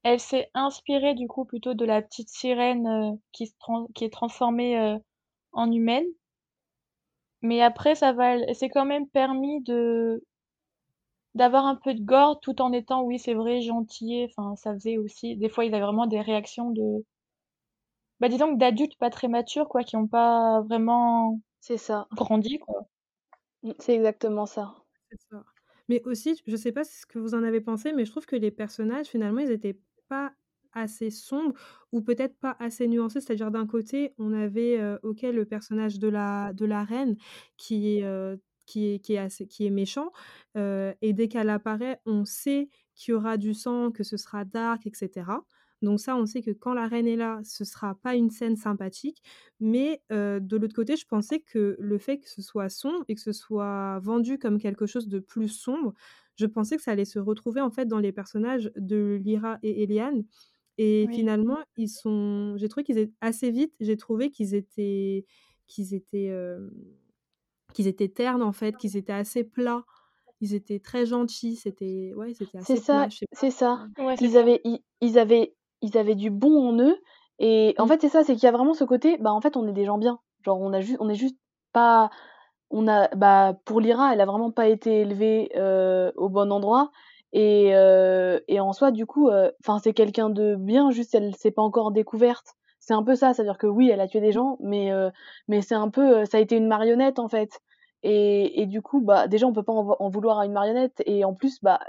elle 0.05 0.21
s'est 0.21 0.51
inspirée 0.55 1.15
du 1.15 1.29
coup 1.29 1.45
plutôt 1.45 1.75
de 1.75 1.85
la 1.85 2.01
petite 2.03 2.29
sirène, 2.31 3.19
qui 3.33 3.47
se 3.49 3.53
qui 3.95 4.05
est 4.05 4.13
transformée, 4.13 4.97
en 5.53 5.73
humaine 5.73 6.07
mais 7.43 7.63
après 7.63 7.95
ça 7.95 8.13
va 8.13 8.53
s'est 8.55 8.69
quand 8.71 8.85
même 8.87 9.09
permis 9.09 9.63
de 9.63 10.23
d'avoir 11.37 11.67
un 11.67 11.77
peu 11.77 11.95
de 11.95 12.01
gore 12.03 12.41
tout 12.41 12.61
en 12.61 12.73
étant, 12.73 13.03
oui, 13.05 13.19
c'est 13.21 13.35
vrai, 13.35 13.61
gentillet, 13.61 14.27
enfin, 14.37 14.57
ça 14.57 14.73
faisait 14.75 14.99
aussi 14.99 15.37
des 15.37 15.49
fois, 15.49 15.65
il 15.65 15.73
avait 15.73 15.85
vraiment 15.85 16.07
des 16.09 16.21
réactions 16.21 16.71
de 16.71 17.05
bah, 18.21 18.29
disons 18.29 18.53
que 18.55 18.59
d'adultes 18.59 18.97
pas 18.99 19.11
très 19.11 19.29
matures, 19.29 19.69
quoi, 19.69 19.83
qui 19.85 19.97
ont 19.97 20.07
pas 20.09 20.61
vraiment 20.63 21.41
c'est 21.61 21.77
ça. 21.77 22.09
grandi, 22.13 22.59
quoi. 22.59 22.89
Mmh, 23.63 23.73
c'est 23.81 23.95
exactement 23.97 24.47
ça. 24.47 24.75
C'est 25.11 25.21
ça. 25.31 25.45
Mais 25.89 26.03
aussi, 26.05 26.41
je 26.47 26.57
sais 26.57 26.73
pas 26.73 26.85
ce 26.85 27.07
que 27.07 27.19
vous 27.19 27.35
en 27.35 27.43
avez 27.45 27.61
pensé, 27.61 27.93
mais 27.93 28.05
je 28.05 28.11
trouve 28.11 28.27
que 28.27 28.37
les 28.37 28.51
personnages, 28.51 29.07
finalement, 29.07 29.41
ils 29.41 29.51
étaient 29.53 29.81
pas 30.09 30.35
assez 30.77 31.11
sombres 31.11 31.55
ou 31.93 32.03
peut-être 32.03 32.39
pas 32.39 32.57
assez 32.61 32.87
nuancés. 32.87 33.21
C'est-à-dire 33.21 33.51
d'un 33.51 33.67
côté, 33.67 34.15
on 34.19 34.33
avait, 34.33 34.79
OK, 35.03 35.23
le 35.23 35.45
personnage 35.45 35.99
de 35.99 36.09
la 36.09 36.53
de 36.53 36.65
la 36.67 36.85
reine 36.85 37.17
qui 37.57 37.99
est, 37.99 38.05
qui 38.67 38.87
est 38.95 38.99
qui 39.01 39.15
est 39.15 39.19
assez 39.19 39.47
qui 39.49 39.67
est 39.67 39.71
méchant, 39.71 40.13
et 40.55 41.13
dès 41.13 41.29
qu'elle 41.29 41.51
apparaît, 41.51 42.01
on 42.07 42.25
sait 42.25 42.69
qu'il 42.95 43.13
y 43.13 43.15
aura 43.15 43.37
du 43.37 43.55
sang, 43.55 43.91
que 43.91 44.05
ce 44.05 44.17
sera 44.17 44.45
dark 44.45 44.87
et 44.87 44.93
cetera. 44.95 45.45
Donc 45.83 46.01
ça, 46.01 46.17
on 46.17 46.25
sait 46.25 46.41
que 46.41 46.53
quand 46.53 46.73
la 46.73 46.89
reine 46.89 47.07
est 47.07 47.17
là, 47.17 47.39
ce 47.45 47.63
sera 47.65 47.95
pas 47.97 48.15
une 48.15 48.31
scène 48.31 48.57
sympathique. 48.57 49.23
Mais 49.61 50.01
de 50.11 50.57
l'autre 50.57 50.75
côté, 50.75 50.97
je 50.97 51.07
pensais 51.07 51.41
que 51.41 51.77
le 51.79 51.99
fait 51.99 52.19
que 52.19 52.29
ce 52.31 52.41
soit 52.43 52.71
sombre 52.71 53.05
et 53.09 53.15
que 53.15 53.21
ce 53.21 53.33
soit 53.33 53.99
vendu 54.01 54.39
comme 54.39 54.59
quelque 54.59 54.87
chose 54.87 55.07
de 55.09 55.19
plus 55.19 55.49
sombre, 55.49 55.93
je 56.37 56.47
pensais 56.47 56.77
que 56.77 56.83
ça 56.83 56.93
allait 56.93 57.05
se 57.05 57.19
retrouver, 57.19 57.61
en 57.61 57.71
fait, 57.71 57.87
dans 57.87 57.99
les 57.99 58.13
personnages 58.13 58.71
de 58.77 59.21
Lyra 59.23 59.59
et 59.63 59.83
Eliane 59.83 60.25
et 60.79 61.09
Oui. 61.09 61.13
finalement, 61.13 61.59
ils 61.77 61.89
sont 61.89 62.55
j'ai 62.59 62.69
trouvé 62.69 62.85
qu'ils 62.85 62.99
é 62.99 63.13
assez 63.21 63.51
vite, 63.51 63.75
j'ai 63.81 63.97
trouvé 63.97 64.31
qu'ils 64.31 64.55
étaient 64.55 65.27
qu'ils 65.69 65.95
étaient, 65.95 66.27
hem, 66.27 66.71
qu'ils 67.75 67.87
étaient 67.89 68.09
ternes, 68.11 68.43
en 68.43 68.53
fait, 68.53 68.77
qu'ils 68.77 68.97
étaient 68.97 69.13
assez 69.13 69.45
plats. 69.45 69.85
Ils 70.43 70.55
étaient 70.55 70.81
très 70.81 71.07
gentils, 71.07 71.57
c'était 71.57 72.13
ouais, 72.17 72.35
c'était 72.35 72.59
C'est 72.61 72.77
assez 72.77 72.81
plat, 72.83 73.09
ça, 73.09 73.09
c'est 73.33 73.51
ça. 73.51 73.87
Ouais. 73.99 74.17
C'est 74.17 74.27
Ils 74.27 74.37
avaient 74.37 74.61
ils 74.65 74.81
ils 75.01 75.19
avaient 75.19 75.55
ils 75.83 75.99
avaient 75.99 76.15
du 76.15 76.31
bon 76.31 76.69
en 76.69 76.79
eux 76.81 76.97
et 77.39 77.75
en 77.79 77.87
Mmh. 77.87 77.89
fait, 77.89 78.01
c'est 78.01 78.09
ça, 78.09 78.25
c'est 78.25 78.35
qu'il 78.35 78.45
y 78.45 78.47
a 78.47 78.53
vraiment 78.53 78.73
ce 78.73 78.85
côté, 78.85 79.19
bah, 79.19 79.31
en 79.33 79.41
fait, 79.43 79.57
on 79.59 79.69
est 79.69 79.73
des 79.75 79.85
gens 79.85 79.99
bien. 79.99 80.21
Genre 80.45 80.59
on 80.61 80.73
a 80.73 80.81
juste 80.81 80.97
on 81.01 81.09
est 81.09 81.15
juste 81.15 81.37
pas 81.73 82.11
on 82.71 82.89
a 82.89 83.09
bah, 83.17 83.55
pour 83.65 83.81
Lyra, 83.81 84.13
elle 84.15 84.21
a 84.21 84.27
vraiment 84.27 84.51
pas 84.53 84.69
été 84.69 85.01
élevée, 85.03 85.51
heu, 85.57 86.13
au 86.17 86.29
bon 86.29 86.51
endroit 86.53 86.91
et 87.33 87.73
heu 87.75 88.43
et 88.49 88.61
en 88.61 88.73
soi, 88.73 88.91
du 88.91 89.07
coup, 89.07 89.29
heu, 89.31 89.53
enfin, 89.63 89.79
c'est 89.79 89.93
quelqu'un 89.95 90.31
de 90.31 90.57
bien, 90.57 90.91
juste 90.91 91.15
elle 91.15 91.35
s'est 91.37 91.51
pas 91.51 91.63
encore 91.63 91.93
découverte. 91.93 92.55
C'est 92.81 92.95
un 92.95 93.03
peu 93.03 93.15
ça, 93.17 93.35
c'est-à-dire 93.35 93.59
que 93.59 93.67
oui, 93.67 93.91
elle 93.91 94.01
a 94.01 94.07
tué 94.09 94.21
des 94.21 94.33
gens, 94.33 94.57
mais 94.61 94.93
heu, 94.93 95.11
mais 95.49 95.61
c'est 95.63 95.75
un 95.75 95.91
peu, 95.91 96.21
heu, 96.23 96.25
ça 96.27 96.39
a 96.39 96.41
été 96.41 96.57
une 96.57 96.69
marionnette, 96.69 97.19
en 97.19 97.29
fait 97.29 97.61
Et, 98.03 98.63
et 98.63 98.67
du 98.67 98.83
coup, 98.83 99.01
bah, 99.01 99.27
déjà, 99.29 99.47
on 99.47 99.53
peut 99.53 99.63
pas 99.65 99.73
en, 99.73 99.97
en 99.99 100.09
vouloir 100.11 100.39
à 100.39 100.47
une 100.47 100.53
marionnette. 100.53 101.03
Et 101.07 101.25
en 101.25 101.35
plus, 101.35 101.61
bah, 101.63 101.81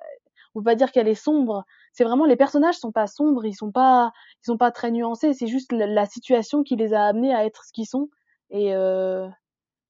on 0.56 0.60
peut 0.60 0.66
pas 0.66 0.76
dire 0.76 0.92
qu'elle 0.92 1.08
est 1.08 1.16
sombre. 1.16 1.66
C'est 1.94 2.04
vraiment 2.04 2.26
les 2.26 2.36
personnages 2.36 2.76
sont 2.76 2.92
pas 2.92 3.08
sombres, 3.08 3.46
ils 3.46 3.54
sont 3.56 3.72
pas, 3.72 4.12
ils 4.44 4.46
sont 4.46 4.58
pas 4.58 4.72
très 4.72 4.92
nuancés. 4.92 5.34
C'est 5.34 5.48
juste 5.48 5.72
la, 5.72 5.88
la, 5.88 6.06
situation 6.06 6.64
qui 6.64 6.76
les 6.76 6.94
a 6.94 7.06
amenés 7.06 7.34
à 7.34 7.46
être 7.46 7.64
ce 7.66 7.74
qu'ils 7.74 7.88
sont 7.88 8.10
et 8.50 8.74
euh, 8.76 9.28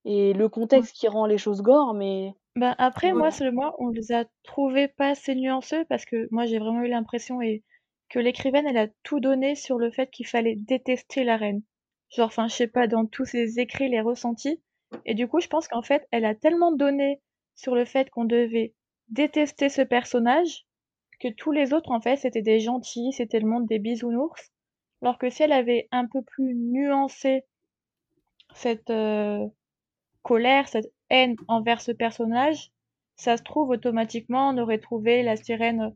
et 0.06 0.34
le 0.34 0.50
contexte 0.50 0.96
qui 0.96 1.08
rend 1.08 1.26
les 1.26 1.38
choses 1.38 1.62
gore. 1.62 1.94
Mais 1.94 2.36
ben 2.58 2.74
après, 2.80 3.12
voilà. 3.12 3.26
moi, 3.26 3.32
seulement, 3.32 3.76
on 3.78 3.90
les 3.90 4.12
a 4.12 4.26
trouvés 4.42 4.88
pas 4.88 5.10
assez 5.10 5.36
nuanceux 5.36 5.86
parce 5.86 6.06
que 6.06 6.28
moi, 6.32 6.48
j'ai 6.48 6.58
vraiment 6.58 6.82
eu 6.82 6.88
l'impression 6.88 7.40
et 7.40 7.64
que 8.10 8.18
l'écrivaine, 8.18 8.66
elle 8.66 8.78
a 8.78 8.88
tout 9.04 9.20
donné 9.20 9.54
sur 9.54 9.78
le 9.78 9.92
fait 9.92 10.10
qu'il 10.10 10.26
fallait 10.26 10.56
détester 10.56 11.24
la 11.24 11.38
reine. 11.38 11.62
Genre, 12.10 12.26
enfin, 12.26 12.48
je 12.48 12.56
sais 12.56 12.68
pas, 12.68 12.88
dans 12.88 13.06
tous 13.06 13.26
ses 13.26 13.60
écrits, 13.60 13.90
les 13.90 14.02
ressentis. 14.02 14.60
Et 15.06 15.14
du 15.14 15.28
coup, 15.28 15.40
je 15.40 15.48
pense 15.48 15.68
qu'en 15.68 15.84
fait, 15.84 16.08
elle 16.10 16.26
a 16.26 16.34
tellement 16.34 16.72
donné 16.72 17.22
sur 17.54 17.76
le 17.76 17.86
fait 17.86 18.10
qu'on 18.10 18.26
devait 18.26 18.74
détester 19.10 19.70
ce 19.70 19.84
personnage 19.84 20.66
que 21.20 21.28
tous 21.28 21.52
les 21.52 21.74
autres, 21.74 21.92
en 21.92 22.02
fait, 22.02 22.16
c'était 22.16 22.42
des 22.42 22.60
gentils, 22.60 23.12
c'était 23.12 23.40
le 23.40 23.48
monde 23.48 23.68
des 23.68 23.78
bisounours. 23.78 24.52
Alors 25.04 25.20
que 25.20 25.30
si 25.30 25.44
elle 25.44 25.52
avait 25.52 25.88
un 25.92 26.08
peu 26.08 26.24
plus 26.24 26.56
nuancé 26.56 27.44
cette 28.56 28.90
euh, 28.90 29.46
colère, 30.24 30.68
cette 30.68 30.92
haine 31.10 31.36
envers 31.48 31.82
ce 31.82 31.92
personnage, 31.92 32.72
ça 33.16 33.38
se 33.38 33.44
trouve, 33.44 33.70
automatiquement, 33.70 34.50
on 34.50 34.58
aurait 34.58 34.80
trouvé 34.80 35.24
la 35.24 35.36
sirène 35.36 35.96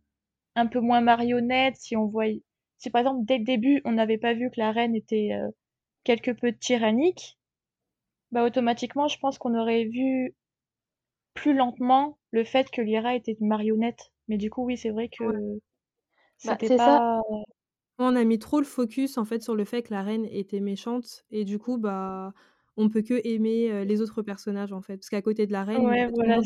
un 0.56 0.68
peu 0.68 0.80
moins 0.80 1.02
marionnette, 1.02 1.76
si 1.78 1.96
on 1.96 2.08
voyait... 2.08 2.44
Si 2.78 2.90
par 2.90 3.02
exemple, 3.02 3.26
dès 3.26 3.38
le 3.38 3.44
début, 3.44 3.82
on 3.86 3.92
n'avait 3.92 4.18
pas 4.18 4.34
vu 4.34 4.50
que 4.50 4.60
la 4.60 4.72
reine 4.72 4.96
était 4.96 5.34
euh, 5.34 5.50
quelque 6.04 6.32
peu 6.32 6.52
tyrannique, 6.52 7.38
bah 8.32 8.44
automatiquement, 8.44 9.08
je 9.08 9.20
pense 9.20 9.38
qu'on 9.38 9.58
aurait 9.58 9.86
vu 9.86 10.36
plus 11.34 11.54
lentement 11.54 12.18
le 12.32 12.44
fait 12.44 12.70
que 12.72 12.82
Lyra 12.82 13.16
était 13.16 13.38
une 13.40 13.48
marionnette. 13.48 14.12
Mais 14.28 14.38
du 14.38 14.50
coup, 14.50 14.64
oui, 14.66 14.78
c'est 14.78 14.90
vrai 14.90 15.10
que 15.10 15.24
ouais. 15.24 15.60
c'était 16.38 16.70
bah, 16.70 16.78
pas. 16.78 16.98
Ça. 16.98 17.22
On 18.00 18.16
a 18.16 18.24
mis 18.24 18.40
trop 18.40 18.60
le 18.60 18.66
focus 18.66 19.18
en 19.18 19.26
fait 19.26 19.44
sur 19.44 19.56
le 19.56 19.64
fait 19.64 19.84
que 19.84 19.94
la 19.94 20.02
reine 20.02 20.26
était 20.32 20.60
méchante 20.60 21.24
et 21.30 21.46
du 21.46 21.60
coup, 21.60 21.78
bah, 21.78 22.34
on 22.78 22.90
peut 22.90 23.02
que 23.02 23.20
aimer 23.26 23.86
les 23.86 24.02
autres 24.02 24.22
personnages 24.22 24.74
en 24.74 24.82
fait, 24.82 24.98
parce 24.98 25.10
qu'à 25.10 25.22
côté 25.22 25.46
de 25.46 25.52
la 25.52 25.64
reine, 25.64 25.86
ouais, 25.86 26.10
voilà, 26.14 26.40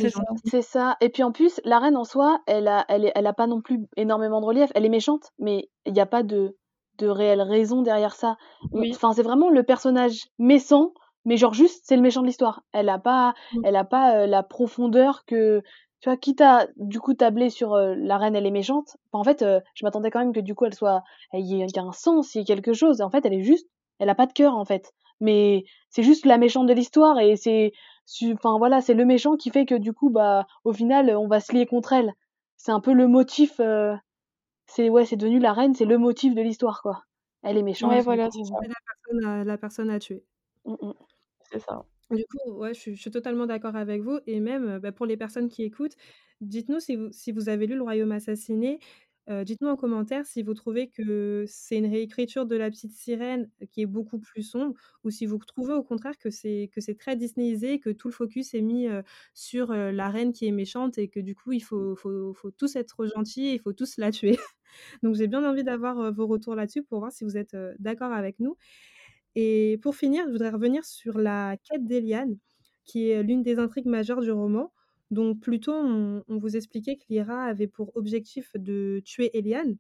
c'est 0.46 0.62
ça. 0.62 0.98
Et 1.02 1.10
puis 1.10 1.24
en 1.24 1.32
plus, 1.32 1.62
la 1.64 1.80
reine 1.80 1.96
en 1.96 2.04
soi, 2.04 2.40
elle 2.48 2.68
a, 2.68 2.86
elle, 2.90 3.06
est, 3.06 3.12
elle 3.16 3.28
a 3.28 3.34
pas 3.34 3.48
non 3.48 3.62
plus 3.62 3.86
énormément 3.96 4.42
de 4.42 4.46
relief. 4.46 4.72
Elle 4.76 4.86
est 4.86 4.90
méchante, 4.90 5.32
mais 5.40 5.70
il 5.86 5.94
n'y 5.94 6.00
a 6.00 6.06
pas 6.06 6.24
de, 6.24 6.58
de 6.98 7.08
réelle 7.08 7.42
raison 7.42 7.82
derrière 7.84 8.16
ça. 8.16 8.38
Oui. 8.72 8.92
Enfin, 8.94 9.14
c'est 9.14 9.24
vraiment 9.24 9.50
le 9.50 9.64
personnage 9.64 10.26
méchant 10.40 10.94
mais 11.26 11.38
genre 11.38 11.54
juste 11.54 11.84
c'est 11.86 11.96
le 11.96 12.02
méchant 12.02 12.22
de 12.22 12.28
l'histoire. 12.28 12.62
Elle 12.72 12.90
a 12.90 13.00
pas, 13.00 13.34
mmh. 13.54 13.62
elle 13.66 13.76
a 13.76 13.84
pas 13.84 14.16
euh, 14.16 14.28
la 14.28 14.44
profondeur 14.44 15.26
que 15.26 15.62
tu 16.00 16.10
vois. 16.10 16.18
Quitte 16.18 16.42
à 16.42 16.68
du 16.78 17.00
coup 17.00 17.14
tabler 17.14 17.50
sur 17.50 17.74
euh, 17.74 17.96
la 17.98 18.18
reine, 18.18 18.36
elle 18.36 18.46
est 18.46 18.52
méchante. 18.52 18.96
Enfin, 19.12 19.20
en 19.20 19.24
fait, 19.24 19.42
euh, 19.42 19.60
je 19.74 19.86
m'attendais 19.86 20.12
quand 20.12 20.20
même 20.20 20.34
que 20.34 20.40
du 20.40 20.56
coup 20.56 20.66
elle 20.66 20.74
soit, 20.74 21.04
il 21.34 21.46
y 21.46 21.62
ait 21.62 21.80
un 21.80 21.92
sens, 21.92 22.36
il 22.36 22.40
y 22.40 22.42
ait 22.42 22.46
quelque 22.46 22.74
chose. 22.74 23.02
En 23.02 23.10
fait, 23.10 23.26
elle 23.26 23.34
est 23.34 23.44
juste, 23.44 23.68
elle 24.00 24.10
a 24.10 24.16
pas 24.16 24.28
de 24.28 24.34
cœur 24.34 24.56
en 24.56 24.66
fait. 24.66 24.94
Mais 25.22 25.64
c'est 25.90 26.04
juste 26.04 26.26
la 26.26 26.38
méchante 26.38 26.68
de 26.68 26.74
l'histoire 26.74 27.20
et 27.20 27.36
c'est, 27.36 27.72
enfin 28.34 28.58
voilà, 28.58 28.82
c'est 28.82 28.94
le 28.94 29.06
méchant 29.06 29.38
qui 29.38 29.50
fait 29.50 29.66
que 29.66 29.76
du 29.76 29.94
coup 29.94 30.10
bah 30.10 30.46
au 30.64 30.74
final 30.74 31.16
on 31.16 31.28
va 31.28 31.40
se 31.40 31.54
lier 31.54 31.66
contre 31.66 31.94
elle. 31.94 32.14
C'est 32.58 32.72
un 32.72 32.80
peu 32.80 32.94
le 32.94 33.08
motif. 33.08 33.62
c'est 34.68 34.90
ouais, 34.90 35.06
c'est 35.06 35.16
devenu 35.16 35.40
la 35.40 35.54
reine, 35.54 35.74
c'est 35.74 35.86
le 35.86 35.98
motif 35.98 36.36
de 36.36 36.42
l'histoire 36.42 36.82
quoi. 36.82 37.04
Elle 37.46 37.58
est 37.58 37.64
méchante. 37.64 37.92
Ouais, 37.92 38.02
voilà, 38.02 38.30
c'est. 38.32 38.40
La 38.40 38.74
personne, 38.86 39.26
à, 39.26 39.44
la 39.44 39.58
personne 39.58 39.90
à 39.92 40.00
tuer. 40.00 40.24
Mmh, 40.66 40.74
mmh. 40.82 40.94
C'est 41.44 41.60
ça. 41.60 41.86
Du 42.10 42.24
coup, 42.26 42.52
ouais, 42.54 42.74
je 42.74 42.80
suis, 42.80 42.96
je 42.96 43.02
suis 43.02 43.12
totalement 43.12 43.46
d'accord 43.46 43.76
avec 43.76 44.02
vous. 44.02 44.20
Et 44.26 44.40
même 44.40 44.80
bah, 44.80 44.92
pour 44.92 45.06
les 45.06 45.16
personnes 45.16 45.48
qui 45.48 45.64
écoutent, 45.64 45.96
dites-nous 46.42 46.80
si 46.80 46.96
vous, 46.96 47.12
si 47.12 47.32
vous 47.32 47.48
avez 47.48 47.68
lu 47.68 47.76
Le 47.76 47.84
Royaume 47.84 48.12
assassiné. 48.12 48.80
Dites-nous 49.28 49.70
en 49.70 49.76
commentaire 49.76 50.26
si 50.26 50.44
vous 50.44 50.54
trouvez 50.54 50.88
que 50.88 51.46
c'est 51.48 51.78
une 51.78 51.88
réécriture 51.88 52.46
de 52.46 52.56
La 52.56 52.70
Petite 52.70 52.92
Sirène 52.94 53.50
qui 53.72 53.82
est 53.82 53.88
beaucoup 53.88 54.20
plus 54.20 54.44
sombre, 54.44 54.76
ou 55.04 55.10
si 55.10 55.26
vous 55.26 55.40
trouvez 55.40 55.74
au 55.74 55.82
contraire 55.82 56.18
que 56.20 56.30
c'est 56.30 56.70
très 57.00 57.16
Disneyisé, 57.16 57.80
que 57.80 57.90
tout 57.90 58.08
le 58.08 58.14
focus 58.14 58.54
est 58.54 58.62
mis 58.62 58.88
sur 59.34 59.74
la 59.74 60.10
reine 60.10 60.32
qui 60.32 60.46
est 60.46 60.52
méchante 60.52 61.00
et 61.00 61.08
que 61.08 61.20
du 61.20 61.34
coup 61.34 61.54
il 61.54 61.62
faut, 61.64 61.96
faut, 61.96 62.34
faut 62.36 62.52
tous 62.52 62.76
être 62.76 63.08
gentils, 63.16 63.54
il 63.56 63.60
faut 63.60 63.74
tous 63.74 63.98
la 63.98 64.12
tuer. 64.12 64.38
Donc 65.04 65.16
j'ai 65.16 65.28
bien 65.28 65.44
envie 65.50 65.64
d'avoir 65.64 66.12
vos 66.14 66.28
retours 66.28 66.54
là-dessus 66.56 66.84
pour 66.84 67.00
voir 67.00 67.12
si 67.12 67.24
vous 67.24 67.36
êtes 67.38 67.58
d'accord 67.80 68.12
avec 68.12 68.40
nous. 68.40 68.58
Et 69.36 69.80
pour 69.82 69.96
finir, 69.96 70.26
je 70.28 70.32
voudrais 70.32 70.50
revenir 70.50 70.86
sur 70.86 71.18
la 71.20 71.58
quête 71.58 71.86
d'Eliane, 71.86 72.38
qui 72.86 73.10
est 73.10 73.24
l'une 73.24 73.44
des 73.44 73.60
intrigues 73.60 73.88
majeures 73.88 74.22
du 74.22 74.32
roman. 74.32 74.72
Donc, 75.12 75.40
plutôt, 75.42 75.74
on, 75.74 76.24
on 76.28 76.38
vous 76.38 76.56
expliquait 76.56 76.98
que 76.98 77.04
Lyra 77.10 77.46
avait 77.46 77.68
pour 77.68 77.96
objectif 77.96 78.52
de 78.56 79.02
tuer 79.06 79.38
Eliane. 79.38 79.78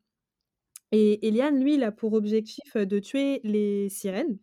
Et 0.91 1.27
Eliane, 1.27 1.61
lui, 1.61 1.75
il 1.75 1.83
a 1.83 1.91
pour 1.91 2.13
objectif 2.13 2.77
de 2.77 2.99
tuer 2.99 3.41
les 3.43 3.89
sirènes. 3.89 4.39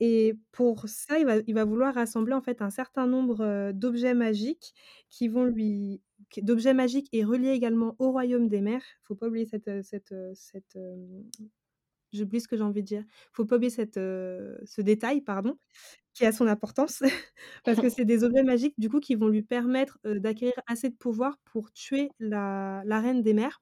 Et 0.00 0.34
pour 0.52 0.88
ça, 0.88 1.18
il 1.18 1.54
va, 1.54 1.64
vouloir 1.64 1.94
rassembler 1.94 2.32
en 2.32 2.40
fait 2.40 2.62
un 2.62 2.70
certain 2.70 3.06
nombre 3.06 3.72
d'objets 3.72 4.14
magiques 4.14 4.74
qui 5.10 5.28
vont 5.28 5.44
lui 5.44 6.02
d'objets 6.42 6.74
magiques 6.74 7.08
et 7.12 7.24
reliés 7.24 7.50
également 7.50 7.96
au 7.98 8.12
royaume 8.12 8.48
des 8.48 8.60
mers. 8.60 8.84
Faut 9.04 9.16
pas 9.16 9.26
oublier 9.28 9.46
cette, 9.46 9.82
cette, 9.82 10.14
cette, 10.34 10.78
j'oublie 12.12 12.40
ce 12.40 12.48
que 12.48 12.56
j'ai 12.56 12.62
envie 12.62 12.82
de 12.82 12.86
dire. 12.86 13.04
Faut 13.32 13.44
pas 13.44 13.56
oublier 13.56 13.72
euh, 13.96 14.56
ce 14.64 14.80
détail, 14.80 15.20
pardon, 15.20 15.58
qui 16.18 16.26
a 16.26 16.32
son 16.32 16.46
importance, 16.48 17.00
parce 17.64 17.80
que 17.80 17.88
c'est 17.90 18.04
des 18.04 18.24
objets 18.24 18.42
magiques, 18.42 18.74
du 18.78 18.90
coup, 18.90 19.00
qui 19.00 19.14
vont 19.14 19.28
lui 19.28 19.42
permettre 19.42 19.98
euh, 20.06 20.18
d'acquérir 20.18 20.54
assez 20.66 20.90
de 20.90 20.96
pouvoir 20.96 21.38
pour 21.44 21.72
tuer 21.72 22.10
la, 22.18 22.82
la 22.84 23.00
reine 23.00 23.22
des 23.22 23.34
mers. 23.34 23.60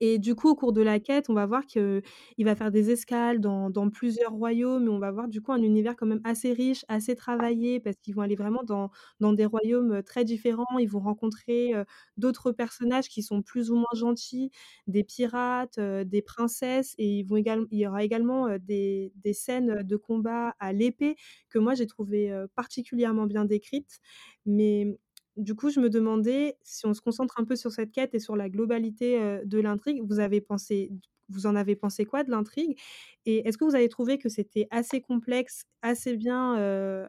Et 0.00 0.18
du 0.18 0.34
coup, 0.34 0.50
au 0.50 0.54
cours 0.54 0.72
de 0.72 0.82
la 0.82 1.00
quête, 1.00 1.30
on 1.30 1.34
va 1.34 1.46
voir 1.46 1.64
qu'il 1.66 2.02
va 2.40 2.54
faire 2.54 2.70
des 2.70 2.90
escales 2.90 3.40
dans, 3.40 3.90
plusieurs 3.90 4.32
royaumes, 4.32 4.86
et 4.86 4.88
on 4.90 4.98
va 4.98 5.10
voir 5.10 5.28
du 5.28 5.40
coup 5.40 5.52
un 5.52 5.62
univers 5.62 5.96
quand 5.96 6.06
même 6.06 6.20
assez 6.24 6.52
riche, 6.52 6.84
assez 6.88 7.14
travaillé, 7.14 7.80
parce 7.80 7.96
qu'ils 7.96 8.14
vont 8.14 8.22
aller 8.22 8.36
vraiment 8.36 8.62
dans, 8.62 8.90
des 9.32 9.46
royaumes 9.46 10.02
très 10.02 10.24
différents. 10.24 10.78
Ils 10.78 10.88
vont 10.88 11.00
rencontrer 11.00 11.72
d'autres 12.16 12.52
personnages 12.52 13.08
qui 13.08 13.22
sont 13.22 13.42
plus 13.42 13.70
ou 13.70 13.76
moins 13.76 13.86
gentils, 13.94 14.50
des 14.86 15.04
pirates, 15.04 15.80
des 15.80 16.22
princesses, 16.22 16.94
et 16.98 17.20
il 17.20 17.78
y 17.78 17.86
aura 17.86 18.04
également 18.04 18.48
des, 18.58 19.12
des, 19.16 19.32
scènes 19.32 19.82
de 19.82 19.96
combat 19.96 20.54
à 20.58 20.72
l'épée 20.72 21.16
que 21.48 21.58
moi 21.58 21.74
j'ai 21.74 21.86
trouvé 21.86 22.32
particulièrement 22.54 23.26
bien 23.26 23.44
décrites. 23.44 24.00
Mais 24.46 24.98
du 25.36 25.54
coup, 25.54 25.70
je 25.70 25.80
me 25.80 25.90
demandais 25.90 26.56
si 26.62 26.86
on 26.86 26.94
se 26.94 27.00
concentre 27.00 27.38
un 27.40 27.44
peu 27.44 27.56
sur 27.56 27.72
cette 27.72 27.92
quête 27.92 28.14
et 28.14 28.18
sur 28.20 28.36
la 28.36 28.48
globalité 28.50 29.40
de 29.44 29.58
l'intrigue, 29.60 30.02
vous 30.06 30.20
avez 30.20 30.40
pensé, 30.40 30.90
vous 31.28 31.46
en 31.46 31.56
avez 31.56 31.76
pensé 31.76 32.04
quoi 32.06 32.24
de 32.24 32.30
l'intrigue? 32.30 32.78
Et 33.26 33.46
est-ce 33.48 33.58
que 33.58 33.64
vous 33.64 33.74
avez 33.74 33.88
trouvé 33.88 34.18
que 34.18 34.28
c'était 34.28 34.68
assez 34.70 35.00
complexe, 35.00 35.64
assez 35.82 36.16
bien, 36.16 36.54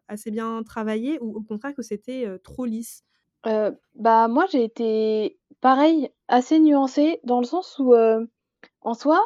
assez 0.07 0.31
bien 0.31 0.63
travaillé, 0.63 1.19
ou 1.21 1.35
au 1.37 1.41
contraire 1.43 1.73
que 1.75 1.81
c'était 1.83 2.27
trop 2.43 2.65
lisse? 2.65 3.01
Bah 3.95 4.27
moi, 4.27 4.45
j'ai 4.49 4.63
été 4.63 5.39
pareil, 5.61 6.09
assez 6.27 6.59
nuancée 6.59 7.19
dans 7.23 7.39
le 7.39 7.45
sens 7.45 7.77
où, 7.79 7.93
en 8.81 8.93
soi, 8.93 9.21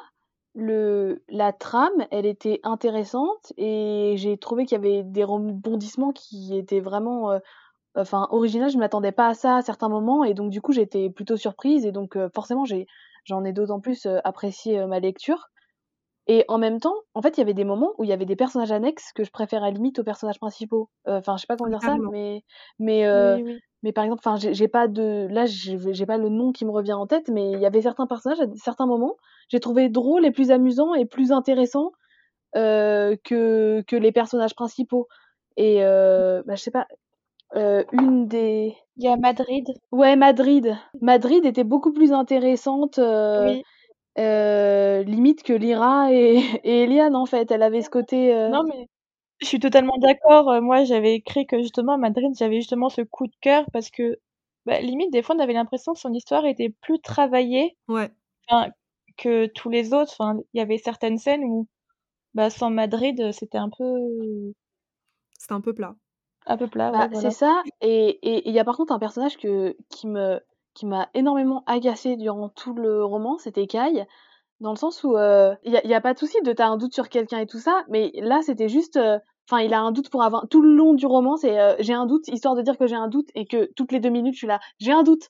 le 0.56 1.24
la 1.30 1.54
trame, 1.54 2.08
elle 2.12 2.26
était 2.26 2.60
intéressante 2.64 3.54
et 3.58 4.16
j'ai 4.18 4.38
trouvé 4.38 4.66
qu'il 4.66 4.76
y 4.78 4.82
avait 4.82 5.04
des 5.04 5.24
rebondissements 5.24 6.12
qui 6.14 6.58
étaient 6.58 6.82
vraiment 6.82 7.40
enfin 7.96 8.28
original, 8.32 8.70
je 8.70 8.78
m'attendais 8.78 9.12
pas 9.12 9.28
à 9.28 9.34
ça 9.34 9.58
à 9.58 9.62
certains 9.62 9.90
moments 9.90 10.24
et 10.24 10.34
donc 10.34 10.50
du 10.52 10.62
coup 10.62 10.72
j'étais 10.72 11.10
plutôt 11.10 11.38
surprise 11.38 11.86
et 11.86 11.92
donc 11.92 12.18
forcément 12.34 12.66
j'ai 12.66 12.88
j'en 13.26 13.44
ai 13.44 13.54
d'autant 13.54 13.80
plus 13.80 14.08
apprécié 14.24 14.86
ma 14.88 15.00
lecture. 15.00 15.50
Et 16.28 16.46
en 16.48 16.58
même 16.58 16.80
temps, 16.80 16.96
en 17.14 17.22
fait, 17.22 17.38
il 17.38 17.40
y 17.40 17.44
avait 17.44 17.54
des 17.54 17.64
moments 17.64 17.94
où 17.98 18.04
il 18.04 18.10
y 18.10 18.14
avait 18.14 18.26
des 18.26 18.36
personnages 18.36 18.72
annexes 18.72 19.12
que 19.14 19.24
je 19.24 19.32
préférais 19.32 19.72
limite 19.72 20.00
aux 20.00 20.04
personnages 20.04 20.40
principaux. 20.40 20.90
Enfin, 21.06 21.36
je 21.36 21.42
sais 21.42 21.48
pas 21.48 21.58
comment 21.58 21.72
dire 21.72 21.82
ça, 21.82 21.98
mais 22.12 22.44
mais 22.80 23.06
oui, 23.12 23.44
oui. 23.44 23.60
mais 23.84 23.92
par 23.92 24.04
exemple, 24.04 24.22
enfin, 24.26 24.38
j'ai 24.38 24.68
pas 24.68 24.88
de 24.88 25.28
là, 25.30 25.46
j'ai 25.46 26.06
pas 26.06 26.18
le 26.18 26.30
nom 26.30 26.52
qui 26.52 26.66
me 26.66 26.72
revient 26.72 26.94
en 26.94 27.08
tête, 27.08 27.28
mais 27.30 27.52
il 27.52 27.60
y 27.60 27.66
avait 27.66 27.82
certains 27.82 28.08
personnages 28.08 28.40
à 28.40 28.46
certains 28.56 28.86
moments, 28.86 29.18
j'ai 29.50 29.60
trouvé 29.60 29.90
drôles 29.90 30.26
et 30.26 30.32
plus 30.32 30.52
amusants 30.52 30.94
et 30.94 31.06
plus 31.06 31.32
intéressants 31.32 31.92
euh, 32.56 33.16
que 33.24 33.84
que 33.88 33.96
les 33.96 34.12
personnages 34.12 34.56
principaux. 34.56 35.08
Et 35.58 35.84
euh, 35.84 36.44
bah, 36.46 36.56
je 36.56 36.62
sais 36.62 36.72
pas, 36.72 36.88
euh, 37.56 37.84
une 37.92 38.28
des. 38.28 38.76
Il 38.98 39.04
y 39.04 39.08
a 39.08 39.18
Madrid. 39.18 39.66
Ouais, 39.92 40.16
Madrid. 40.16 40.76
Madrid 41.02 41.46
était 41.46 41.64
beaucoup 41.64 41.92
plus 41.94 42.12
intéressante. 42.14 43.00
Euh, 43.00 43.54
oui. 43.54 43.64
euh, 44.20 45.04
limite 45.04 45.44
que 45.44 45.54
Lyra 45.54 46.12
et, 46.14 46.38
et 46.64 46.84
Eliane, 46.84 47.16
en 47.16 47.26
fait. 47.26 47.52
Elle 47.52 47.64
avait 47.64 47.82
ce 47.82 47.90
côté. 47.90 48.34
Non, 48.50 48.64
mais 48.64 48.88
je 49.42 49.48
suis 49.48 49.60
totalement 49.60 49.98
d'accord. 50.00 50.62
Moi, 50.62 50.84
j'avais 50.86 51.16
écrit 51.16 51.46
que 51.48 51.60
justement, 51.62 51.94
à 51.94 51.98
Madrid, 51.98 52.32
j'avais 52.38 52.58
justement 52.58 52.90
ce 52.90 53.02
coup 53.02 53.28
de 53.28 53.36
cœur 53.42 53.66
parce 53.74 53.90
que, 53.92 54.20
bah, 54.66 54.80
limite, 54.82 55.12
des 55.12 55.22
fois, 55.24 55.36
on 55.36 55.40
avait 55.40 55.54
l'impression 55.54 55.94
que 55.94 56.00
son 56.00 56.14
histoire 56.14 56.46
était 56.46 56.70
plus 56.82 57.00
travaillée 57.02 57.78
Ouais. 57.88 58.12
que 59.18 59.48
tous 59.48 59.70
les 59.70 59.94
autres. 59.94 60.14
Enfin, 60.20 60.40
il 60.54 60.60
y 60.60 60.62
avait 60.62 60.78
certaines 60.78 61.18
scènes 61.18 61.44
où, 61.44 61.68
bah, 62.36 62.50
sans 62.50 62.70
Madrid, 62.72 63.32
c'était 63.34 63.58
un 63.60 63.70
peu. 63.70 63.86
C'était 65.38 65.54
un 65.54 65.62
peu 65.62 65.74
plat. 65.74 65.96
Un 66.46 66.56
peu 66.58 66.68
plat, 66.68 66.94
Bah, 66.94 67.00
ouais, 67.00 67.10
c'est 67.14 67.30
voilà. 67.30 67.32
ça 67.32 67.64
et 67.82 68.10
et 68.24 68.50
il 68.50 68.54
y 68.54 68.60
a 68.60 68.66
par 68.66 68.76
contre 68.78 68.94
un 68.94 69.00
personnage 69.00 69.38
que 69.38 69.76
qui 69.90 70.08
me 70.08 70.40
qui 70.74 70.86
m'a 70.86 71.10
énormément 71.14 71.64
agacée 71.68 72.16
durant 72.18 72.50
tout 72.50 72.74
le 72.74 73.04
roman, 73.06 73.38
c'était 73.38 73.68
Kai. 73.68 74.06
Dans 74.62 74.72
le 74.72 74.78
sens 74.78 75.04
où, 75.04 75.18
heu, 75.18 75.56
il 75.66 75.74
y 75.74 75.78
a 75.78 75.82
il 75.86 75.90
y 75.92 75.96
a 75.96 76.02
pas 76.02 76.14
de 76.16 76.20
souci 76.20 76.38
de 76.44 76.54
tu 76.54 76.62
as 76.64 76.68
un 76.70 76.78
doute 76.78 76.94
sur 76.96 77.10
quelqu'un 77.10 77.40
et 77.40 77.48
tout 77.48 77.60
ça, 77.60 77.84
mais 77.90 78.12
là, 78.16 78.42
c'était 78.44 78.70
juste, 78.70 78.98
heu, 78.98 79.20
enfin, 79.52 79.62
il 79.64 79.74
a 79.76 79.82
un 79.82 79.92
doute 79.92 80.10
pour 80.12 80.24
avoir 80.24 80.48
tout 80.50 80.62
le 80.64 80.74
long 80.76 80.94
du 80.96 81.06
roman, 81.08 81.38
c'est, 81.38 81.60
heu: 81.60 81.76
«J'ai 81.82 81.94
un 81.94 82.06
doute», 82.08 82.28
histoire 82.30 82.56
de 82.56 82.64
dire 82.64 82.78
que 82.80 82.88
j'ai 82.88 82.96
un 82.96 83.10
doute 83.10 83.30
et 83.36 83.46
que 83.48 83.70
toutes 83.76 83.92
les 83.92 84.00
2 84.02 84.10
minutes, 84.10 84.36
je 84.36 84.40
suis 84.40 84.48
là: 84.48 84.60
«J'ai 84.80 84.94
un 84.94 85.04
doute, 85.04 85.30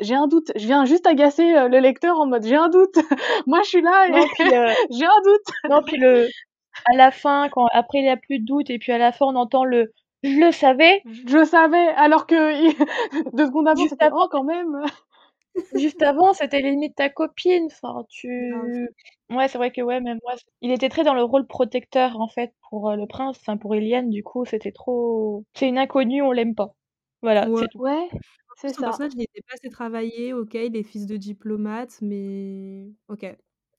j'ai 0.00 0.14
un 0.16 0.28
doute». 0.28 0.52
Je 0.56 0.66
viens 0.66 0.84
juste 0.86 1.06
agacer, 1.06 1.44
le 1.68 1.78
lecteur 1.80 2.18
en 2.20 2.26
mode: 2.26 2.44
«J'ai 2.44 2.56
un 2.56 2.68
doute, 2.70 2.96
moi 3.46 3.60
je 3.64 3.68
suis 3.70 3.82
là 3.82 4.08
et 4.08 4.14
j'ai 4.90 5.06
un 5.06 5.22
doute». 5.24 5.46
non, 5.68 5.82
puis 5.86 5.96
le 5.98 6.32
à 6.86 6.96
la 6.96 7.10
fin, 7.10 7.48
quand 7.50 7.66
après 7.72 7.98
il 8.00 8.04
y 8.06 8.08
a 8.08 8.16
plus 8.16 8.38
de 8.40 8.44
doute 8.46 8.70
et 8.70 8.78
puis 8.78 8.92
à 8.92 8.98
la 8.98 9.12
fin 9.12 9.26
on 9.26 9.36
entend 9.36 9.64
le: 9.64 9.92
«Je 10.22 10.38
le 10.38 10.52
savais!» 10.52 11.02
Je 11.26 11.38
le 11.38 11.44
savais, 11.46 11.88
alors 11.96 12.26
que 12.26 12.34
i 12.70 12.76
2 13.32 13.46
secondes 13.46 13.68
avant, 13.68 13.86
Juste 13.86 13.86
c'était: 13.86 14.10
avant 14.10 14.26
«Oh 14.26 14.28
quand 14.30 14.44
même!» 14.44 14.82
juste 15.74 16.02
avant, 16.02 16.32
c'était 16.32 16.60
limite 16.62 16.96
ta 16.96 17.08
copine, 17.10 17.66
enfin 17.66 18.04
tu 18.08 18.88
ouais, 19.30 19.48
c'est 19.48 19.58
vrai 19.58 19.70
que 19.72 19.80
ouais, 19.82 20.00
même 20.00 20.18
moi, 20.24 20.34
il 20.62 20.72
était 20.72 20.88
très 20.88 21.04
dans 21.04 21.14
le 21.14 21.22
rôle 21.22 21.46
protecteur, 21.46 22.18
en 22.20 22.28
fait, 22.28 22.52
pour, 22.68 22.90
heu, 22.90 22.96
le 22.96 23.06
prince, 23.06 23.38
enfin 23.40 23.56
pour 23.56 23.74
Eliane, 23.76 24.10
du 24.10 24.22
coup, 24.24 24.44
c'était 24.44 24.72
trop 24.72 25.44
c'est 25.54 25.68
une 25.68 25.78
inconnue, 25.78 26.22
on 26.22 26.32
l'aime 26.32 26.54
pas. 26.56 26.74
Voilà, 27.22 27.50
Ouais. 27.52 27.66
Ouais, 27.78 28.08
c'est 28.56 28.72
ça. 28.74 28.84
personnage, 28.84 29.12
il 29.14 29.22
était 29.22 29.40
pas 29.42 29.54
assez 29.54 29.70
travaillé, 29.70 30.32
OK, 30.34 30.54
il 30.54 30.76
est 30.76 30.82
fils 30.82 31.06
de 31.06 31.16
diplomate, 31.16 31.98
mais 32.02 32.92
OK. 33.08 33.26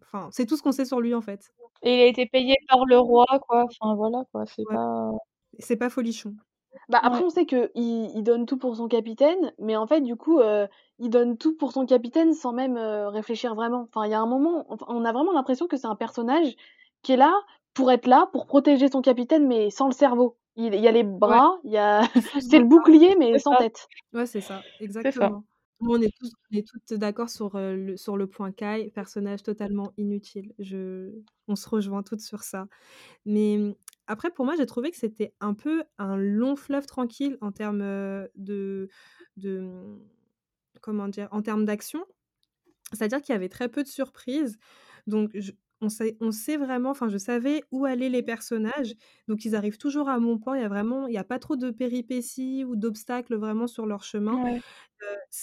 Enfin, 0.01 0.30
c'est 0.32 0.45
tout 0.47 0.58
ce 0.58 0.63
qu'on 0.63 0.71
sait 0.71 0.86
sur 0.86 1.01
lui, 1.01 1.13
en 1.13 1.21
fait. 1.21 1.54
Et 1.84 1.95
il 1.95 2.01
a 2.01 2.06
été 2.06 2.25
payé 2.27 2.56
par 2.67 2.86
le 2.86 2.97
roi, 2.99 3.25
quoi, 3.47 3.65
enfin 3.65 3.95
voilà, 3.95 4.23
quoi, 4.32 4.45
c'est 4.45 4.67
Ouais. 4.67 4.77
pas 4.77 5.12
C'est 5.62 5.78
pas 5.78 5.89
folichon. 5.89 6.36
Bah, 6.89 7.00
après 7.04 7.24
ouais. 7.24 7.26
on 7.26 7.30
sait 7.30 7.45
qu'il 7.45 7.69
il 7.76 8.24
donne 8.24 8.45
tout 8.45 8.58
pour 8.58 8.76
son 8.76 8.88
capitaine, 8.88 9.54
mais 9.60 9.76
en 9.76 9.88
fait, 9.88 10.02
du 10.02 10.15
coup, 10.15 10.39
heu, 10.39 10.67
il 11.00 11.10
donne 11.10 11.38
tout 11.38 11.56
pour 11.56 11.71
son 11.71 11.86
capitaine 11.86 12.34
sans 12.34 12.54
même, 12.54 12.78
heu, 12.78 13.08
réfléchir 13.08 13.56
vraiment. 13.56 13.84
Enfin, 13.93 14.06
il 14.06 14.12
y 14.12 14.13
a 14.13 14.19
un 14.21 14.26
moment, 14.28 14.65
on 14.88 15.06
a 15.06 15.12
vraiment 15.13 15.32
l'impression 15.34 15.67
que 15.67 15.78
c'est 15.78 15.88
un 15.88 15.95
personnage 15.95 16.56
qui 17.04 17.13
est 17.13 17.17
là 17.17 17.34
pour 17.74 17.91
être 17.91 18.08
là, 18.08 18.28
pour 18.34 18.45
protéger 18.47 18.89
son 18.89 19.02
capitaine, 19.02 19.47
mais 19.47 19.69
sans 19.69 19.88
le 19.88 19.93
cerveau. 19.93 20.38
Il 20.56 20.74
il 20.74 20.82
y 20.82 20.88
a 20.88 20.91
les 20.91 21.04
Ouais. 21.26 21.41
bras, 21.43 21.60
il 21.63 21.71
y 21.71 21.78
a 21.78 22.02
c'est 22.39 22.60
le 22.60 22.65
bouclier, 22.65 23.15
mais 23.17 23.38
sans 23.38 23.56
ça, 23.56 23.56
tête. 23.56 23.89
Ouais, 24.13 24.28
c'est 24.28 24.41
ça, 24.41 24.65
exactement. 24.80 25.45
On 25.82 26.02
est 26.02 26.12
tous 26.19 26.32
on 26.52 26.58
est 26.58 26.67
toutes 26.67 26.93
d'accord 27.00 27.30
sur, 27.30 27.56
heu, 27.58 27.76
le 27.76 27.97
sur 27.97 28.17
le 28.17 28.28
point 28.28 28.52
Kai, 28.54 28.91
personnage 28.91 29.43
totalement 29.43 29.93
inutile. 29.97 30.54
Je 30.60 31.12
on 31.47 31.56
se 31.58 31.69
rejoint 31.69 32.04
toutes 32.04 32.21
sur 32.21 32.43
ça. 32.43 32.67
Mais, 33.26 33.76
après 34.12 34.32
pour 34.32 34.45
moi, 34.45 34.56
j'ai 34.58 34.65
trouvé 34.67 34.91
que 34.91 34.97
c'était 34.97 35.34
un 35.41 35.54
peu 35.56 35.84
un 36.00 36.17
long 36.17 36.56
fleuve 36.56 36.86
tranquille 36.88 37.38
en 37.41 37.52
termes, 37.52 37.80
de 38.36 38.89
de, 39.38 39.60
mmh, 39.62 40.00
comment 40.82 41.08
dire? 41.10 41.30
En 41.32 41.41
termes 41.43 41.65
d'action. 41.65 42.06
C'est-à-dire 42.93 43.21
qu'il 43.21 43.34
y 43.34 43.36
avait 43.36 43.50
très 43.50 43.69
peu 43.69 43.84
de 43.84 43.88
surprises, 43.89 44.58
donc 45.08 45.32
je 45.36 45.52
on 45.82 45.89
sait 45.89 46.17
on 46.21 46.32
sait 46.32 46.58
vraiment 46.58 46.91
enfin, 46.91 47.10
je 47.10 47.17
savais 47.17 47.63
où 47.71 47.86
allaient 47.86 48.10
les 48.10 48.24
personnages, 48.24 48.95
donc 49.28 49.45
ils 49.45 49.56
arrivent 49.56 49.78
toujours 49.80 50.10
à 50.10 50.19
bon 50.19 50.38
port. 50.39 50.56
Il 50.56 50.62
y 50.62 50.65
a 50.65 50.69
vraiment 50.69 51.08
il 51.08 51.13
y 51.15 51.17
a 51.17 51.24
pas 51.26 51.39
trop 51.39 51.56
de 51.58 51.71
péripéties 51.71 52.65
ou 52.65 52.76
d'obstacles 52.76 53.36
vraiment 53.38 53.67
sur 53.67 53.86
leur 53.88 54.04
chemin. 54.04 54.39
Ouais. 54.43 54.62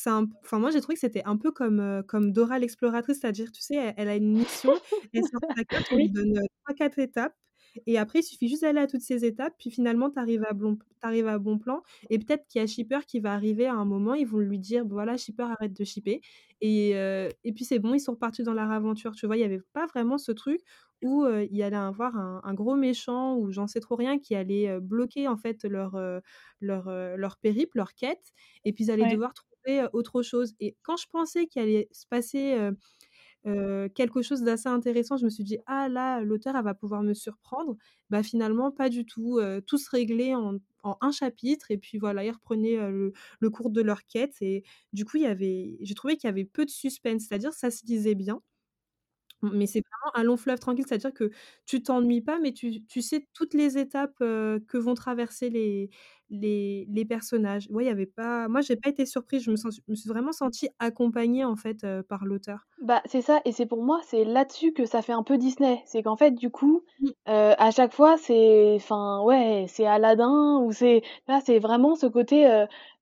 Un 0.07 0.27
moi, 0.53 0.71
j'ai 0.71 0.81
trouvé 0.81 0.95
que 0.95 1.01
c'était 1.01 1.25
un 1.25 1.37
peu 1.37 1.51
comme, 1.53 2.03
comme 2.07 2.33
Dora 2.33 2.59
l'exploratrice, 2.59 3.21
c'est-à-dire, 3.21 3.53
tu 3.53 3.61
sais, 3.63 3.75
elle 3.77 3.95
elle 3.97 4.09
a 4.09 4.17
une 4.17 4.33
mission, 4.33 4.81
elle 5.15 5.25
sort 5.25 5.41
sa 5.57 5.65
carte, 5.65 5.87
on 5.91 5.97
lui 5.97 6.09
donne, 6.11 6.37
heu, 6.39 6.43
3-4 6.65 6.99
étapes 6.99 7.35
et 7.87 7.99
après 7.99 8.21
il 8.21 8.23
suffit 8.23 8.49
juste 8.49 8.63
d'aller 8.63 8.81
à 8.81 8.87
toutes 8.87 9.01
ces 9.03 9.25
étapes, 9.25 9.55
puis 9.59 9.71
finalement 9.71 10.11
tu 10.11 10.19
arrives 10.19 10.45
à 10.45 10.53
arrives 11.03 11.29
à 11.29 11.39
bon 11.39 11.59
plan 11.59 11.83
et 12.11 12.19
peut-être 12.19 12.47
qu'il 12.49 12.61
y 12.61 12.65
a 12.65 12.67
Shipper 12.67 13.01
qui 13.07 13.21
va 13.21 13.33
arriver 13.33 13.67
à 13.67 13.75
un 13.75 13.85
moment, 13.85 14.15
ils 14.15 14.27
vont 14.27 14.39
lui 14.39 14.59
dire: 14.59 14.85
«Voilà, 14.87 15.17
Shipper, 15.17 15.45
arrête 15.45 15.73
de 15.73 15.85
shipper» 15.85 16.21
et 16.61 16.95
heu 16.97 17.29
et 17.45 17.53
puis 17.53 17.65
c'est 17.65 17.79
bon, 17.79 17.95
ils 17.95 18.01
sont 18.01 18.13
repartis 18.13 18.43
dans 18.43 18.55
leur 18.55 18.71
aventure, 18.71 19.13
tu 19.15 19.27
vois? 19.27 19.37
Il 19.37 19.41
y 19.41 19.45
avait 19.45 19.61
pas 19.73 19.87
vraiment 19.87 20.19
ce 20.19 20.33
truc 20.33 20.61
où, 21.03 21.25
heu, 21.25 21.45
il 21.51 21.57
y 21.57 21.63
allait 21.63 21.77
avoir 21.77 22.17
un 22.17 22.41
un 22.45 22.55
gros 22.55 22.75
méchant 22.75 23.37
ou 23.37 23.53
j'en 23.53 23.67
sais 23.69 23.81
trop 23.81 23.95
rien 23.97 24.19
qui 24.19 24.35
allait, 24.35 24.69
heu, 24.69 24.81
bloquer, 24.81 25.29
en 25.29 25.37
fait, 25.37 25.65
leur, 25.65 25.97
leur, 26.61 26.89
leur 27.17 27.37
périple, 27.39 27.77
leur 27.79 27.95
quête 27.95 28.33
et 28.65 28.73
puis 28.73 28.85
ils 28.85 28.91
allaient 28.91 29.07
Ouais. 29.07 29.07
devoir 29.07 29.33
trouver, 29.35 29.87
autre 29.93 30.23
chose 30.23 30.55
et 30.61 30.77
quand 30.83 30.97
je 30.97 31.07
pensais 31.11 31.47
qu'il 31.47 31.63
allait 31.63 31.89
se 31.93 32.07
passer, 32.07 32.57
heu, 33.49 33.89
quelque 33.95 34.23
chose 34.23 34.43
d'assez 34.43 34.69
intéressant, 34.69 35.17
je 35.17 35.25
me 35.27 35.31
suis 35.31 35.45
dit: 35.45 35.59
«Ah 35.67 35.89
là, 35.89 36.21
l'auteure, 36.23 36.57
elle 36.57 36.65
va 36.65 36.75
pouvoir 36.75 37.03
me 37.03 37.15
surprendre». 37.15 37.77
Bah, 38.11 38.23
finalement, 38.23 38.71
pas 38.73 38.89
du 38.91 39.07
tout, 39.07 39.39
heu, 39.41 39.63
tout 39.67 39.79
se 39.79 39.91
réglait 39.91 40.35
en 40.37 40.59
1 41.03 41.13
chapitre 41.13 41.71
et 41.71 41.79
puis 41.79 41.99
voilà, 41.99 42.25
ils 42.25 42.31
reprenaient, 42.33 42.79
le 43.41 43.51
cours 43.51 43.71
de 43.71 43.83
leur 43.83 44.07
quête 44.07 44.35
et 44.41 44.65
du 44.93 45.05
coup, 45.05 45.17
il 45.19 45.25
y 45.25 45.27
avait 45.27 45.77
j'ai 45.83 45.95
trouvé 45.95 46.17
qu'il 46.17 46.29
y 46.29 46.31
avait 46.33 46.45
peu 46.45 46.65
de 46.65 46.71
suspense, 46.71 47.25
c'est-à-dire 47.29 47.53
ça 47.55 47.71
se 47.71 47.85
lisait 47.87 48.15
bien 48.15 48.41
mais 49.43 49.67
c'est 49.67 49.83
vraiment 49.83 50.17
un 50.17 50.25
long 50.25 50.37
fleuve 50.37 50.59
tranquille, 50.59 50.85
c'est-à-dire 50.89 51.13
que 51.15 51.31
tu 51.67 51.83
t'ennuies 51.83 52.21
pas, 52.23 52.39
mais 52.41 52.53
tu 52.53 52.85
tu 52.87 53.03
sais 53.03 53.27
toutes 53.35 53.55
les 53.55 53.79
étapes, 53.79 54.15
que 54.19 54.77
vont 54.79 54.95
traverser 54.95 55.51
les 55.51 55.91
les 56.31 56.87
les 56.89 57.05
personnages. 57.05 57.69
Ouais, 57.71 57.87
y 57.87 57.89
avait 57.89 58.07
pas 58.07 58.49
moi, 58.49 58.61
j'ai 58.61 58.77
pas 58.77 58.91
été 58.91 59.07
surprise, 59.07 59.43
je 59.45 59.51
me 59.51 59.57
sens 59.57 59.77
je 59.77 59.81
me 59.91 59.95
suis 59.97 60.09
vraiment 60.09 60.33
sentie 60.33 60.69
accompagnée, 60.79 61.45
en 61.45 61.57
fait, 61.57 61.87
par 62.09 62.25
l'auteur. 62.27 62.67
Bah, 62.81 63.03
c'est 63.07 63.23
ça 63.23 63.41
et 63.45 63.51
c'est 63.53 63.67
pour 63.67 63.83
moi, 63.83 64.01
c'est 64.05 64.25
là-dessus 64.25 64.73
que 64.73 64.85
ça 64.87 65.03
fait 65.03 65.13
un 65.13 65.23
peu 65.25 65.37
Disney. 65.37 65.83
C'est 65.85 66.03
qu'en 66.03 66.17
fait, 66.17 66.31
du 66.33 66.51
coup, 66.51 66.85
Mmh. 67.01 67.11
à 67.27 67.71
chaque 67.73 67.93
fois, 67.93 68.17
c'est 68.19 68.75
enfin, 68.77 69.21
ouais, 69.23 69.67
c'est 69.69 69.87
Aladdin 69.87 70.61
ou 70.63 70.73
c'est 70.73 71.03
là, 71.27 71.41
c'est 71.45 71.59
vraiment 71.59 71.97
ce 71.97 72.07
côté, 72.07 72.47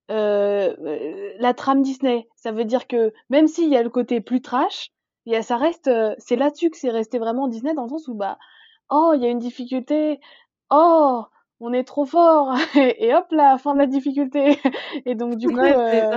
la 0.09 1.53
trame 1.55 1.81
Disney. 1.83 2.27
Ça 2.35 2.51
veut 2.51 2.65
dire 2.65 2.87
que 2.87 3.13
même 3.29 3.47
s'il 3.47 3.69
y 3.69 3.77
a 3.77 3.83
le 3.83 3.89
côté 3.89 4.19
plus 4.21 4.41
trash, 4.41 4.89
a 5.35 5.41
ça 5.43 5.57
reste, 5.57 5.87
heu, 5.87 6.15
c'est 6.19 6.35
là-dessus 6.35 6.69
que 6.69 6.77
c'est 6.77 6.89
resté 6.91 7.19
vraiment 7.19 7.47
Disney 7.47 7.73
dans 7.73 7.83
le 7.83 7.89
sens 7.89 8.07
où, 8.07 8.15
bah, 8.15 8.37
oh, 8.89 9.13
il 9.15 9.21
y 9.23 9.25
a 9.25 9.29
une 9.29 9.39
difficulté, 9.39 10.19
oh, 10.71 11.25
on 11.59 11.73
est 11.73 11.83
trop 11.85 12.05
fort 12.05 12.55
et 12.75 13.05
et 13.09 13.15
hop 13.15 13.27
là, 13.31 13.57
fin 13.57 13.73
de 13.73 13.79
la 13.79 13.87
difficulté 13.87 14.59
et 15.05 15.15
donc 15.15 15.35
du 15.37 15.51
coup, 15.51 15.63
Ouais. 15.63 16.07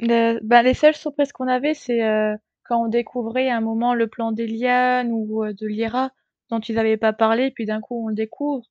Le 0.00 0.40
bah, 0.42 0.62
les 0.62 0.74
seules 0.74 0.94
surprises 0.96 1.32
qu'on 1.32 1.48
avait, 1.48 1.74
c'est, 1.74 2.02
heu, 2.04 2.36
quand 2.64 2.84
on 2.84 2.88
découvrait 2.88 3.48
à 3.50 3.56
un 3.58 3.60
moment 3.62 3.94
le 3.94 4.08
plan 4.08 4.32
d'Eliane 4.32 5.12
ou, 5.12 5.44
de 5.52 5.66
Lyra 5.66 6.10
dont 6.50 6.60
ils 6.60 6.78
avaient 6.78 6.96
pas 6.98 7.12
parlé, 7.14 7.50
puis 7.52 7.66
d'un 7.66 7.80
coup 7.80 8.04
on 8.04 8.08
le 8.08 8.14
découvre. 8.14 8.64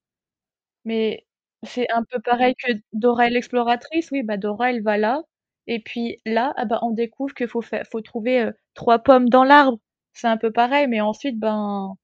Mais 0.85 1.25
c'est 1.63 1.89
un 1.91 2.03
peu 2.03 2.19
pareil 2.21 2.55
que 2.55 2.73
Dora 2.93 3.29
l'exploratrice, 3.29 4.11
oui, 4.11 4.23
bah, 4.23 4.37
Dora 4.37 4.71
elle 4.71 4.83
va 4.83 4.97
là 4.97 5.23
et 5.71 5.79
puis 5.79 6.19
là, 6.25 6.53
ah 6.57 6.65
bah, 6.65 6.79
on 6.81 6.91
découvre 6.91 7.33
qu'il 7.33 7.47
faut 7.47 7.61
faut 7.61 8.01
trouver, 8.01 8.43
heu, 8.43 8.53
3 8.73 8.99
pommes 8.99 9.29
dans 9.29 9.45
l'arbre. 9.45 9.79
C'est 10.13 10.27
un 10.27 10.37
peu 10.37 10.51
pareil, 10.51 10.87
mais 10.87 10.99
ensuite, 10.99 11.39
ben, 11.39 11.95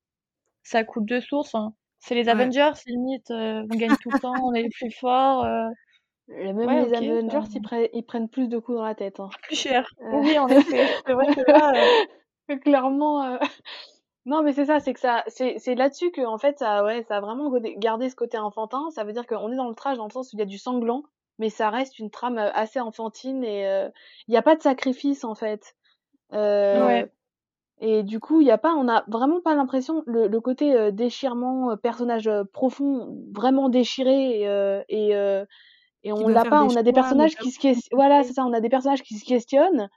ça 0.64 0.84
coule 0.86 1.06
de 1.06 1.20
source, 1.20 1.54
hein. 1.54 1.74
C'est 2.00 2.16
les. 2.16 2.30
Avengers 2.30 2.72
limite, 2.86 3.30
heu, 3.32 3.64
on 3.70 3.76
gagne 3.76 3.98
tout 3.98 4.12
le 4.12 4.20
temps, 4.20 4.36
on 4.46 4.54
est 4.54 4.64
les 4.64 4.70
plus 4.70 4.92
forts, 4.92 5.46
Et 6.30 6.54
même 6.54 6.68
ouais, 6.68 6.86
les 6.86 6.94
Avengers, 6.94 7.48
ils 7.54 7.60
ben 7.60 7.62
prennent 7.62 7.88
ils 7.94 8.04
prennent 8.04 8.30
plus 8.30 8.48
de 8.48 8.58
coups 8.58 8.78
dans 8.78 8.86
la 8.86 8.96
tête, 8.96 9.20
hein. 9.20 9.30
plus 9.44 9.58
cher. 9.58 9.90
Oui, 10.14 10.38
en 10.40 10.48
effet, 10.48 10.86
c'est 11.06 11.14
vrai 11.14 11.26
que 11.36 11.42
là, 11.52 11.74
clairement, 12.64 13.38
non, 14.26 14.44
mais 14.44 14.54
c'est 14.54 14.66
ça, 14.66 14.80
c'est 14.80 14.94
que 14.94 15.00
ça 15.00 15.24
c'est 15.28 15.76
là-dessus 15.76 16.12
qu'en 16.12 16.38
fait 16.38 16.60
ça 16.60 16.84
ouais, 16.84 17.04
ça 17.04 17.18
a 17.18 17.22
vraiment 17.22 17.52
gardé 17.78 18.10
ce 18.10 18.16
côté 18.16 18.38
enfantin. 18.38 18.90
Ça 18.92 19.04
veut 19.04 19.14
dire 19.14 19.26
qu'on 19.28 19.52
est 19.52 19.56
dans 19.56 19.70
le 19.70 19.76
trash 19.76 19.98
dans 19.98 20.06
le 20.06 20.12
sens 20.12 20.34
où 20.34 20.36
il 20.36 20.40
y 20.40 20.44
a 20.44 20.46
du 20.46 20.58
sanglant, 20.58 21.04
mais 21.40 21.50
ça 21.50 21.70
reste 21.70 22.00
une 22.00 22.10
trame, 22.12 22.38
assez 22.38 22.80
enfantine 22.80 23.44
et 23.44 23.64
il 24.28 24.34
y 24.34 24.38
a 24.38 24.42
pas 24.44 24.56
de 24.56 24.62
sacrifice, 24.62 25.24
en 25.24 25.36
fait. 25.36 25.76
ouais. 26.72 27.04
Heu 27.04 27.12
et 27.82 28.04
du 28.04 28.20
coup, 28.22 28.42
il 28.42 28.48
y 28.48 28.52
a 28.52 28.58
pas 28.60 28.76
on 28.76 28.88
a 28.90 29.04
vraiment 29.10 29.42
pas 29.42 29.56
l'impression 29.56 30.04
le 30.08 30.28
le 30.28 30.42
côté, 30.42 30.76
heu, 30.76 30.92
déchirement, 30.94 31.78
personnage, 31.78 32.30
profond, 32.54 33.18
vraiment 33.34 33.70
déchiré 33.70 34.42
et 34.90 35.14
et 36.04 36.14
on 36.14 36.28
l'a 36.28 36.46
pas. 36.46 36.64
On 36.64 36.76
a 36.76 36.84
des 36.84 36.94
personnages 36.94 37.36
qui 37.38 37.52
se 37.52 37.60
ques 37.60 37.78
voilà, 37.92 38.24
c'est 38.24 38.34
ça, 38.34 38.46
on 38.46 38.54
a 38.54 38.62
des 38.62 38.70
personnages 38.70 39.04
qui 39.04 39.18
se 39.18 39.26
questionnent, 39.26 39.90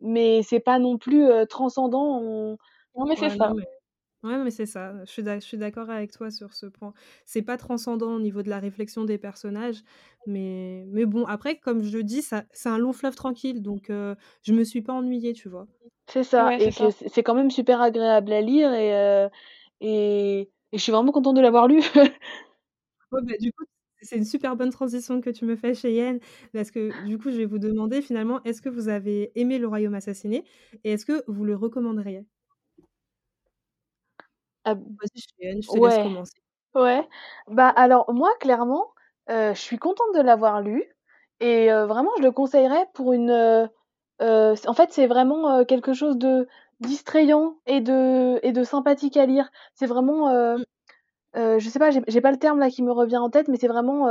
mais 0.00 0.42
c'est 0.42 0.60
pas 0.60 0.78
non 0.80 0.98
plus, 0.98 1.28
transcendant, 1.50 2.20
on 2.22 2.58
Non, 2.94 3.06
mais 3.06 3.16
c'est 3.16 3.30
Ouais, 3.30 3.36
ça. 3.38 3.54
mais 3.56 3.77
ouais, 4.22 4.42
mais 4.44 4.50
c'est 4.50 4.66
ça, 4.66 5.04
je 5.04 5.10
suis 5.40 5.58
d'accord 5.58 5.90
avec 5.90 6.12
toi 6.12 6.30
sur 6.30 6.54
ce 6.54 6.66
point. 6.66 6.92
C'est 7.24 7.42
pas 7.42 7.56
transcendant 7.56 8.14
au 8.14 8.20
niveau 8.20 8.42
de 8.42 8.50
la 8.50 8.58
réflexion 8.60 9.04
des 9.04 9.18
personnages, 9.18 9.82
mais 10.26 10.84
mais 10.88 11.06
bon, 11.06 11.24
après, 11.26 11.58
comme 11.58 11.82
je 11.84 11.98
dis, 11.98 12.22
ça 12.22 12.44
c'est 12.52 12.68
un 12.68 12.78
long 12.78 12.92
fleuve 12.92 13.14
tranquille, 13.16 13.62
donc 13.62 13.86
je 13.90 14.52
me 14.52 14.64
suis 14.64 14.82
pas 14.82 14.92
ennuyée, 14.94 15.32
tu 15.34 15.48
vois? 15.48 15.68
C'est 16.06 16.24
ça 16.24 16.54
Ouais, 16.54 16.58
et 16.58 16.70
c'est 16.70 17.22
quand 17.22 17.34
même 17.34 17.50
super 17.50 17.80
agréable 17.82 18.32
à 18.32 18.40
lire 18.40 18.72
et 18.72 18.92
heu 18.94 19.28
et 19.80 20.50
et 20.72 20.76
je 20.78 20.82
suis 20.82 20.92
vraiment 20.92 21.12
contente 21.12 21.36
de 21.36 21.40
l'avoir 21.40 21.66
lu. 21.66 21.80
Ouais, 23.12 23.20
bah, 23.22 23.32
du 23.40 23.52
coup, 23.52 23.64
c'est 24.02 24.16
une 24.16 24.24
super 24.24 24.54
bonne 24.56 24.70
transition 24.70 25.20
que 25.20 25.30
tu 25.30 25.44
me 25.44 25.56
fais, 25.56 25.74
Cheyenne, 25.74 26.20
parce 26.52 26.70
que 26.70 26.92
du 27.00 27.18
coup, 27.18 27.30
je 27.30 27.36
vais 27.36 27.46
vous 27.46 27.58
demander 27.58 28.02
finalement, 28.02 28.42
est-ce 28.44 28.60
que 28.62 28.68
vous 28.68 28.88
avez 28.88 29.32
aimé 29.38 29.58
Le 29.58 29.66
Royaume 29.66 29.94
assassiné 29.94 30.44
et 30.84 30.92
est-ce 30.92 31.06
que 31.06 31.24
vous 31.26 31.44
le 31.44 31.56
recommanderiez? 31.56 32.26
Ah 34.70 34.74
Vas-y, 35.00 35.20
Cheyenne, 35.20 35.62
je 35.62 35.70
te 35.70 35.78
laisse 35.78 35.98
ouais, 35.98 35.98
commencer. 35.98 36.40
ouais. 36.74 37.08
Bah, 37.48 37.68
alors 37.70 38.12
moi, 38.12 38.30
clairement, 38.40 38.88
je 39.28 39.52
suis 39.56 39.78
contente 39.78 40.14
de 40.16 40.22
l'avoir 40.22 40.62
lu 40.62 40.84
et 41.40 41.68
vraiment 41.70 42.10
je 42.18 42.22
le 42.24 42.32
conseillerais 42.32 42.86
pour 42.94 43.12
une, 43.14 43.32
en 44.20 44.74
fait, 44.74 44.92
c'est 44.92 45.06
vraiment, 45.06 45.64
quelque 45.66 45.92
chose 45.94 46.18
de 46.18 46.48
distrayant 46.80 47.56
et 47.66 47.80
de 47.80 48.40
et 48.44 48.52
de 48.52 48.64
sympathique 48.64 49.16
à 49.16 49.26
lire. 49.26 49.50
C'est 49.74 49.86
vraiment, 49.86 50.30
heu 50.32 50.58
mmh. 51.36 51.58
je 51.58 51.68
sais 51.70 51.78
pas, 51.80 51.90
j'ai 51.92 52.20
pas 52.22 52.32
le 52.32 52.38
terme 52.38 52.58
là 52.60 52.70
qui 52.70 52.82
me 52.82 52.92
revient 52.92 53.18
en 53.18 53.30
tête, 53.30 53.48
mais 53.48 53.56
c'est 53.58 53.68
vraiment, 53.68 54.08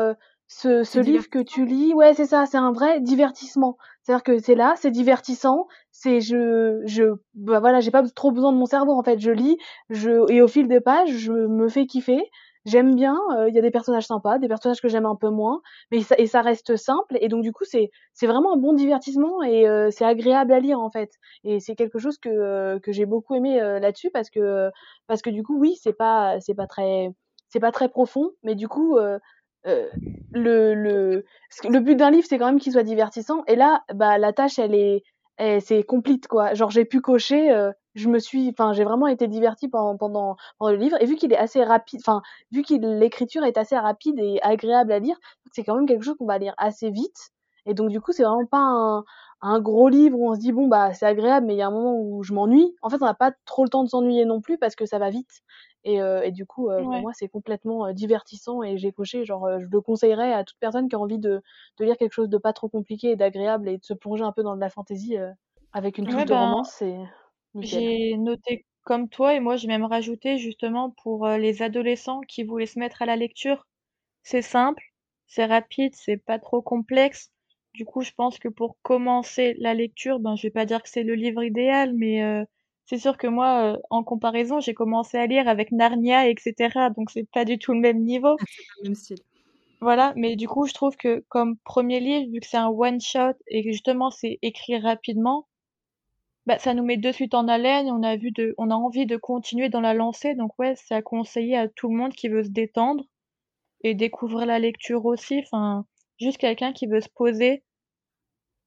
ce 0.47 0.83
ce 0.83 0.99
livre 0.99 1.29
que 1.29 1.39
tu 1.39 1.65
lis 1.65 1.93
ouais, 1.93 2.13
c'est 2.13 2.25
ça, 2.25 2.45
c'est 2.45 2.57
un 2.57 2.71
vrai 2.71 3.01
divertissement. 3.01 3.77
C'est-à-dire 4.03 4.23
que 4.23 4.39
c'est 4.39 4.55
là, 4.55 4.73
c'est 4.77 4.91
divertissant, 4.91 5.67
c'est 5.91 6.21
je 6.21 6.81
je 6.85 7.03
bah, 7.35 7.59
voilà, 7.59 7.79
j'ai 7.81 7.91
pas 7.91 8.03
trop 8.09 8.31
besoin 8.31 8.53
de 8.53 8.57
mon 8.57 8.65
cerveau, 8.65 8.93
en 8.93 9.03
fait. 9.03 9.19
Je 9.19 9.31
lis, 9.31 9.57
je 9.89 10.29
et 10.31 10.41
au 10.41 10.47
fil 10.47 10.67
des 10.67 10.79
pages, 10.81 11.09
je 11.11 11.31
me 11.33 11.67
fais 11.69 11.85
kiffer. 11.85 12.21
J'aime 12.65 12.95
bien, 12.95 13.17
il 13.47 13.53
y 13.55 13.59
a 13.59 13.61
des 13.61 13.71
personnages 13.71 14.07
sympas, 14.07 14.39
des 14.39 14.49
personnages 14.49 14.81
que 14.81 14.89
j'aime 14.89 15.05
un 15.05 15.15
peu 15.15 15.29
moins, 15.29 15.61
mais 15.91 16.01
ça 16.01 16.15
et 16.17 16.27
ça 16.27 16.41
reste 16.41 16.75
simple 16.75 17.17
et 17.21 17.29
donc 17.29 17.41
du 17.41 17.53
coup, 17.53 17.63
c'est 17.63 17.91
c'est 18.13 18.27
vraiment 18.27 18.53
un 18.53 18.57
bon 18.57 18.73
divertissement 18.73 19.41
et 19.43 19.65
c'est 19.91 20.03
agréable 20.03 20.51
à 20.51 20.59
lire, 20.59 20.79
en 20.81 20.89
fait 20.89 21.11
et 21.45 21.59
c'est 21.61 21.75
quelque 21.75 21.97
chose 21.99 22.17
que, 22.17 22.77
que 22.79 22.91
j'ai 22.91 23.05
beaucoup 23.05 23.35
aimé, 23.35 23.57
là-dessus 23.79 24.09
parce 24.11 24.29
que, 24.29 24.69
parce 25.07 25.21
que 25.21 25.29
du 25.29 25.43
coup, 25.43 25.57
oui, 25.57 25.77
c'est 25.81 25.93
pas 25.93 26.39
c'est 26.41 26.55
pas 26.55 26.67
très 26.67 27.09
c'est 27.49 27.59
pas 27.59 27.71
très 27.71 27.89
profond, 27.89 28.31
mais 28.43 28.55
du 28.55 28.67
coup, 28.67 28.97
euh, 28.97 29.19
le, 29.65 30.73
le, 30.73 31.25
le 31.69 31.79
but 31.79 31.95
d'un 31.95 32.11
livre, 32.11 32.25
c'est 32.27 32.37
quand 32.37 32.45
même 32.45 32.59
qu'il 32.59 32.71
soit 32.71 32.83
divertissant. 32.83 33.43
Et 33.47 33.55
là, 33.55 33.83
bah, 33.93 34.17
la 34.17 34.33
tâche, 34.33 34.59
elle 34.59 34.75
est, 34.75 35.03
c'est 35.59 35.83
complète, 35.83 36.27
quoi. 36.27 36.53
Genre, 36.53 36.69
j'ai 36.69 36.85
pu 36.85 37.01
cocher, 37.01 37.51
euh, 37.51 37.71
je 37.95 38.09
me 38.09 38.19
suis, 38.19 38.49
enfin, 38.49 38.73
j'ai 38.73 38.83
vraiment 38.83 39.07
été 39.07 39.27
divertie 39.27 39.67
pendant, 39.67 39.97
pendant, 39.97 40.35
pendant, 40.59 40.71
le 40.71 40.77
livre. 40.77 40.97
Et 41.01 41.05
vu 41.05 41.15
qu'il 41.15 41.31
est 41.33 41.37
assez 41.37 41.63
rapide, 41.63 41.99
enfin, 42.01 42.21
vu 42.51 42.63
que 42.63 42.73
l'écriture 42.75 43.43
est 43.43 43.57
assez 43.57 43.77
rapide 43.77 44.19
et 44.19 44.39
agréable 44.41 44.91
à 44.91 44.99
lire, 44.99 45.17
c'est 45.51 45.63
quand 45.63 45.75
même 45.75 45.85
quelque 45.85 46.03
chose 46.03 46.15
qu'on 46.17 46.25
va 46.25 46.37
lire 46.37 46.53
assez 46.57 46.89
vite. 46.89 47.31
Et 47.65 47.73
donc, 47.73 47.89
du 47.89 47.99
coup, 47.99 48.13
c'est 48.13 48.23
vraiment 48.23 48.45
pas 48.45 48.59
un, 48.59 49.03
un 49.41 49.59
gros 49.59 49.89
livre 49.89 50.17
où 50.17 50.29
on 50.29 50.35
se 50.35 50.39
dit, 50.39 50.51
bon, 50.51 50.67
bah, 50.67 50.93
c'est 50.93 51.05
agréable, 51.05 51.47
mais 51.47 51.53
il 51.55 51.57
y 51.57 51.61
a 51.61 51.67
un 51.67 51.71
moment 51.71 51.99
où 51.99 52.23
je 52.23 52.33
m'ennuie. 52.33 52.73
En 52.81 52.89
fait, 52.89 52.97
on 53.01 53.05
n'a 53.05 53.13
pas 53.13 53.31
trop 53.45 53.63
le 53.63 53.69
temps 53.69 53.83
de 53.83 53.89
s'ennuyer 53.89 54.25
non 54.25 54.41
plus 54.41 54.57
parce 54.57 54.75
que 54.75 54.85
ça 54.85 54.99
va 54.99 55.09
vite. 55.09 55.41
Et, 55.87 56.01
euh, 56.01 56.21
et 56.23 56.31
du 56.31 56.45
coup, 56.45 56.69
euh, 56.69 56.83
pour 56.89 56.99
moi, 57.01 57.11
c'est 57.13 57.29
complètement 57.29 57.85
euh, 57.87 57.93
divertissant 57.93 58.61
et 58.63 58.77
j'ai 58.77 58.91
coché, 58.91 59.23
genre, 59.25 59.47
je 59.59 59.67
le 59.71 59.81
conseillerais 59.81 60.33
à 60.33 60.43
toute 60.43 60.57
personne 60.59 60.89
qui 60.89 60.95
a 60.95 60.99
envie 60.99 61.19
de, 61.19 61.41
de 61.79 61.85
lire 61.85 61.97
quelque 61.97 62.11
chose 62.13 62.29
de 62.29 62.37
pas 62.37 62.51
trop 62.53 62.67
compliqué 62.69 63.11
et 63.11 63.15
d'agréable 63.15 63.69
et 63.69 63.77
de 63.77 63.85
se 63.85 63.93
plonger 63.93 64.23
un 64.23 64.33
peu 64.33 64.43
dans 64.43 64.55
de 64.55 64.59
la 64.61 64.69
fantaisie 64.69 65.15
avec 65.71 65.97
une 65.97 66.07
touche 66.07 66.25
de 66.25 66.33
ben, 66.33 66.35
romance, 66.35 66.73
c'est 66.77 66.97
J'ai 67.61 68.17
noté 68.17 68.65
comme 68.83 69.09
toi 69.09 69.35
et 69.35 69.39
moi 69.39 69.57
j'ai 69.57 69.67
même 69.67 69.85
rajouté 69.85 70.37
justement 70.39 70.91
pour 71.03 71.27
les 71.27 71.61
adolescents 71.61 72.21
qui 72.21 72.43
voulaient 72.43 72.65
se 72.65 72.79
mettre 72.79 73.01
à 73.03 73.05
la 73.05 73.15
lecture. 73.15 73.67
C'est 74.23 74.41
simple, 74.43 74.83
c'est 75.27 75.45
rapide, 75.45 75.95
c'est 75.95 76.17
pas 76.17 76.39
trop 76.39 76.61
complexe. 76.61 77.31
Du 77.73 77.85
coup, 77.85 78.01
je 78.01 78.11
pense 78.13 78.39
que 78.39 78.49
pour 78.49 78.77
commencer 78.83 79.55
la 79.59 79.73
lecture, 79.75 80.19
ben, 80.19 80.35
je 80.35 80.43
vais 80.43 80.51
pas 80.51 80.65
dire 80.65 80.83
que 80.83 80.89
c'est 80.89 81.03
le 81.03 81.15
livre 81.15 81.43
idéal, 81.43 81.93
mais 81.95 82.45
c'est 82.87 82.97
sûr 82.97 83.17
que 83.17 83.27
moi, 83.27 83.73
euh, 83.73 83.77
en 83.89 84.03
comparaison, 84.03 84.59
j'ai 84.61 84.73
commencé 84.73 85.17
à 85.17 85.27
lire 85.27 85.47
avec 85.47 85.71
Narnia, 85.71 86.27
etc. 86.29 86.89
Donc 86.95 87.11
c'est 87.11 87.29
pas 87.31 87.45
du 87.45 87.59
tout 87.59 87.73
le 87.73 87.79
même 87.79 88.01
niveau. 88.03 88.37
Ah, 88.39 88.45
c'est 88.47 88.63
pas 88.63 88.73
le 88.81 88.83
même 88.89 88.95
style. 88.95 89.17
Voilà, 89.81 90.13
mais 90.15 90.35
du 90.35 90.47
coup, 90.47 90.65
je 90.65 90.73
trouve 90.73 90.95
que 90.95 91.23
comme 91.29 91.57
premier 91.57 91.99
livre, 91.99 92.31
vu 92.31 92.39
que 92.39 92.47
c'est 92.47 92.57
un 92.57 92.69
one 92.69 92.99
shot 92.99 93.33
et 93.47 93.63
que 93.63 93.71
justement 93.71 94.09
c'est 94.09 94.39
écrit 94.41 94.79
rapidement, 94.79 95.47
bah, 96.47 96.57
ça 96.59 96.73
nous 96.73 96.83
met 96.83 96.97
de 96.97 97.11
suite 97.11 97.33
en 97.33 97.47
haleine, 97.49 97.87
on 97.87 98.03
a 98.03 98.15
vu 98.15 98.31
de 98.31 98.55
on 98.57 98.71
a 98.71 98.75
envie 98.75 99.05
de 99.05 99.17
continuer 99.17 99.69
dans 99.69 99.81
la 99.81 99.93
lancée, 99.93 100.33
donc 100.33 100.57
ouais, 100.57 100.73
c'est 100.77 100.95
à 100.95 101.01
conseiller 101.01 101.57
à 101.57 101.67
tout 101.67 101.89
le 101.89 101.97
monde 101.97 102.13
qui 102.13 102.29
veut 102.29 102.43
se 102.43 102.49
détendre 102.49 103.03
et 103.83 103.95
découvrir 103.95 104.45
la 104.45 104.59
lecture 104.59 105.05
aussi, 105.05 105.39
enfin, 105.39 105.85
juste 106.19 106.37
quelqu'un 106.37 106.73
qui 106.73 106.87
veut 106.87 107.01
se 107.01 107.09
poser 107.09 107.63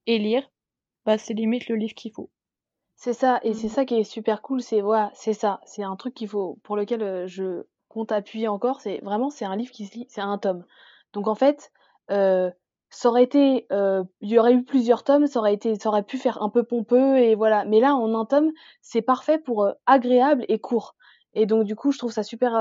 et 0.05 0.19
lire, 0.19 0.47
bah, 1.05 1.17
c'est 1.17 1.33
limite 1.33 1.67
le 1.69 1.75
livre 1.75 1.95
qu'il 1.95 2.11
faut. 2.13 2.29
C'est 3.03 3.13
ça, 3.13 3.39
et 3.41 3.55
c'est 3.55 3.65
mmh. 3.65 3.71
ça 3.71 3.85
qui 3.85 3.95
est 3.95 4.03
super 4.03 4.43
cool, 4.43 4.61
c'est 4.61 4.81
voilà, 4.81 5.09
c'est 5.15 5.33
ça, 5.33 5.59
c'est 5.65 5.81
un 5.81 5.95
truc 5.95 6.13
qu'il 6.13 6.27
faut, 6.27 6.59
pour 6.61 6.77
lequel 6.77 7.25
je 7.27 7.63
compte 7.87 8.11
appuyer 8.11 8.47
encore, 8.47 8.79
c'est 8.79 8.99
vraiment 8.99 9.31
c'est 9.31 9.43
un 9.43 9.55
livre 9.55 9.71
qui 9.71 9.87
se 9.87 9.93
lit, 9.95 10.05
c'est 10.07 10.21
un 10.21 10.37
tome. 10.37 10.63
Donc 11.11 11.27
en 11.27 11.33
fait, 11.33 11.71
ça 12.09 13.09
aurait 13.09 13.23
été, 13.23 13.65
il 13.71 14.29
y 14.29 14.37
aurait 14.37 14.53
eu 14.53 14.63
plusieurs 14.63 15.03
tomes, 15.03 15.25
ça 15.25 15.39
aurait 15.39 15.55
été, 15.55 15.79
ça 15.79 15.89
aurait 15.89 16.03
pu 16.03 16.19
faire 16.19 16.43
un 16.43 16.49
peu 16.49 16.63
pompeux 16.63 17.17
et 17.17 17.33
voilà. 17.33 17.65
Mais 17.65 17.79
là, 17.79 17.95
en 17.95 18.13
un 18.13 18.25
tome, 18.25 18.51
c'est 18.81 19.01
parfait 19.01 19.39
pour 19.39 19.67
agréable 19.87 20.45
et 20.47 20.59
court. 20.59 20.95
Et 21.33 21.47
donc 21.47 21.63
du 21.63 21.75
coup, 21.75 21.91
je 21.91 21.97
trouve 21.97 22.11
ça 22.11 22.21
super, 22.21 22.53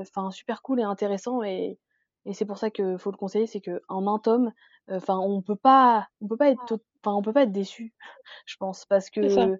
enfin 0.00 0.32
super 0.32 0.62
cool 0.62 0.80
et 0.80 0.82
intéressant 0.82 1.44
et, 1.44 1.78
et 2.26 2.32
c'est 2.32 2.46
pour 2.46 2.58
ça 2.58 2.68
que 2.70 2.96
faut 2.96 3.12
le 3.12 3.16
conseiller, 3.16 3.46
c'est 3.46 3.60
que 3.60 3.80
en 3.88 4.08
un 4.12 4.18
tome, 4.18 4.50
enfin 4.90 5.18
on 5.18 5.40
peut 5.40 5.54
pas, 5.54 6.08
on 6.20 6.26
peut 6.26 6.36
pas 6.36 6.50
être, 6.50 6.80
enfin 7.00 7.14
on 7.16 7.22
peut 7.22 7.32
pas 7.32 7.42
être 7.42 7.52
déçu, 7.52 7.94
je 8.46 8.56
pense, 8.56 8.86
parce 8.86 9.08
que 9.08 9.56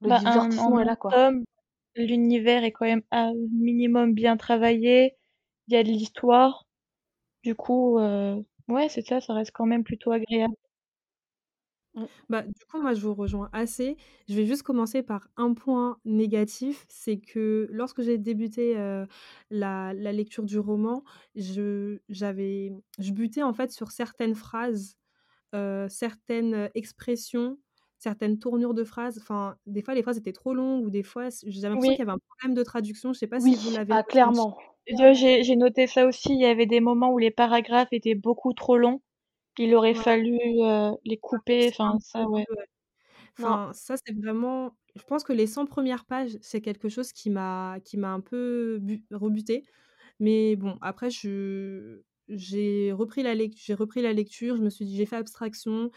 le 0.00 0.08
bah, 0.08 0.18
divertissement 0.18 0.80
est 0.80 0.84
là, 0.84 0.96
quoi. 0.96 1.32
L'univers 1.96 2.62
est 2.62 2.72
quand 2.72 2.86
même 2.86 3.02
un 3.10 3.32
minimum 3.52 4.14
bien 4.14 4.36
travaillé. 4.36 5.16
Il 5.66 5.74
y 5.74 5.76
a 5.76 5.82
de 5.82 5.88
l'histoire. 5.88 6.64
Du 7.42 7.54
coup, 7.54 7.98
euh, 7.98 8.40
ouais, 8.68 8.88
c'est 8.88 9.02
ça, 9.02 9.20
ça 9.20 9.34
reste 9.34 9.52
quand 9.52 9.66
même 9.66 9.84
plutôt 9.84 10.12
agréable. 10.12 10.54
Mmh. 11.94 12.04
Bah, 12.28 12.42
du 12.42 12.64
coup, 12.70 12.80
moi, 12.80 12.94
je 12.94 13.00
vous 13.00 13.14
rejoins 13.14 13.48
assez. 13.52 13.96
Je 14.28 14.34
vais 14.34 14.46
juste 14.46 14.62
commencer 14.62 15.02
par 15.02 15.28
un 15.36 15.54
point 15.54 15.98
négatif, 16.04 16.84
c'est 16.88 17.18
que 17.18 17.66
lorsque 17.70 18.02
j'ai 18.02 18.18
débuté 18.18 18.74
la, 19.50 19.92
la, 19.94 20.12
lecture 20.12 20.44
du 20.44 20.58
roman, 20.58 21.02
je, 21.34 21.98
j'avais, 22.08 22.72
je 22.98 23.12
butais 23.12 23.42
en 23.42 23.52
fait 23.52 23.72
sur 23.72 23.90
certaines 23.90 24.34
phrases, 24.36 24.96
certaines 25.88 26.70
expressions 26.74 27.58
certaines 27.98 28.38
tournures 28.38 28.74
de 28.74 28.84
phrases. 28.84 29.18
Enfin, 29.20 29.56
des 29.66 29.82
fois, 29.82 29.94
les 29.94 30.02
phrases 30.02 30.18
étaient 30.18 30.32
trop 30.32 30.54
longues 30.54 30.84
ou 30.84 30.90
des 30.90 31.02
fois, 31.02 31.28
j'ai 31.44 31.60
l'impression 31.60 31.90
qu'il 31.90 31.98
y 31.98 32.02
avait 32.02 32.12
un 32.12 32.18
problème 32.18 32.54
de 32.54 32.62
traduction. 32.62 33.12
Je 33.12 33.18
sais 33.18 33.26
pas 33.26 33.40
si 33.40 33.54
vous 33.54 33.70
l'avez 33.72 33.92
ah, 33.92 34.02
clairement. 34.02 34.56
J'ai 34.86 35.56
noté 35.56 35.86
ça 35.86 36.06
aussi. 36.06 36.32
Il 36.32 36.40
y 36.40 36.46
avait 36.46 36.66
des 36.66 36.80
moments 36.80 37.12
où 37.12 37.18
les 37.18 37.30
paragraphes 37.30 37.92
étaient 37.92 38.14
beaucoup 38.14 38.52
trop 38.52 38.76
longs. 38.76 39.00
Il 39.58 39.74
aurait 39.74 39.94
fallu 39.94 40.38
euh, 40.62 40.92
les 41.04 41.16
couper. 41.16 41.68
Enfin, 41.68 41.98
ça, 42.00 42.24
ouais. 42.28 42.46
Enfin, 43.38 43.70
ça, 43.72 43.96
c'est 43.96 44.14
vraiment. 44.16 44.72
Je 44.94 45.02
pense 45.02 45.24
que 45.24 45.32
les 45.32 45.46
100 45.46 45.66
premières 45.66 46.04
pages, 46.04 46.38
c'est 46.40 46.60
quelque 46.60 46.88
chose 46.88 47.12
qui 47.12 47.30
m'a 47.30 47.78
qui 47.84 47.96
m'a 47.96 48.12
un 48.12 48.20
peu 48.20 48.80
rebuté. 49.10 49.64
Mais 50.20 50.56
bon, 50.56 50.78
après, 50.80 51.10
je 51.10 52.02
j'ai 52.28 52.92
repris 52.92 53.22
la 53.22 53.34
j'ai 53.56 53.74
repris 53.74 54.02
la 54.02 54.12
lecture. 54.12 54.56
Je 54.56 54.62
me 54.62 54.70
suis 54.70 54.84
dit, 54.84 54.96
j'ai 54.96 55.06
fait 55.06 55.16
abstraction. 55.16 55.90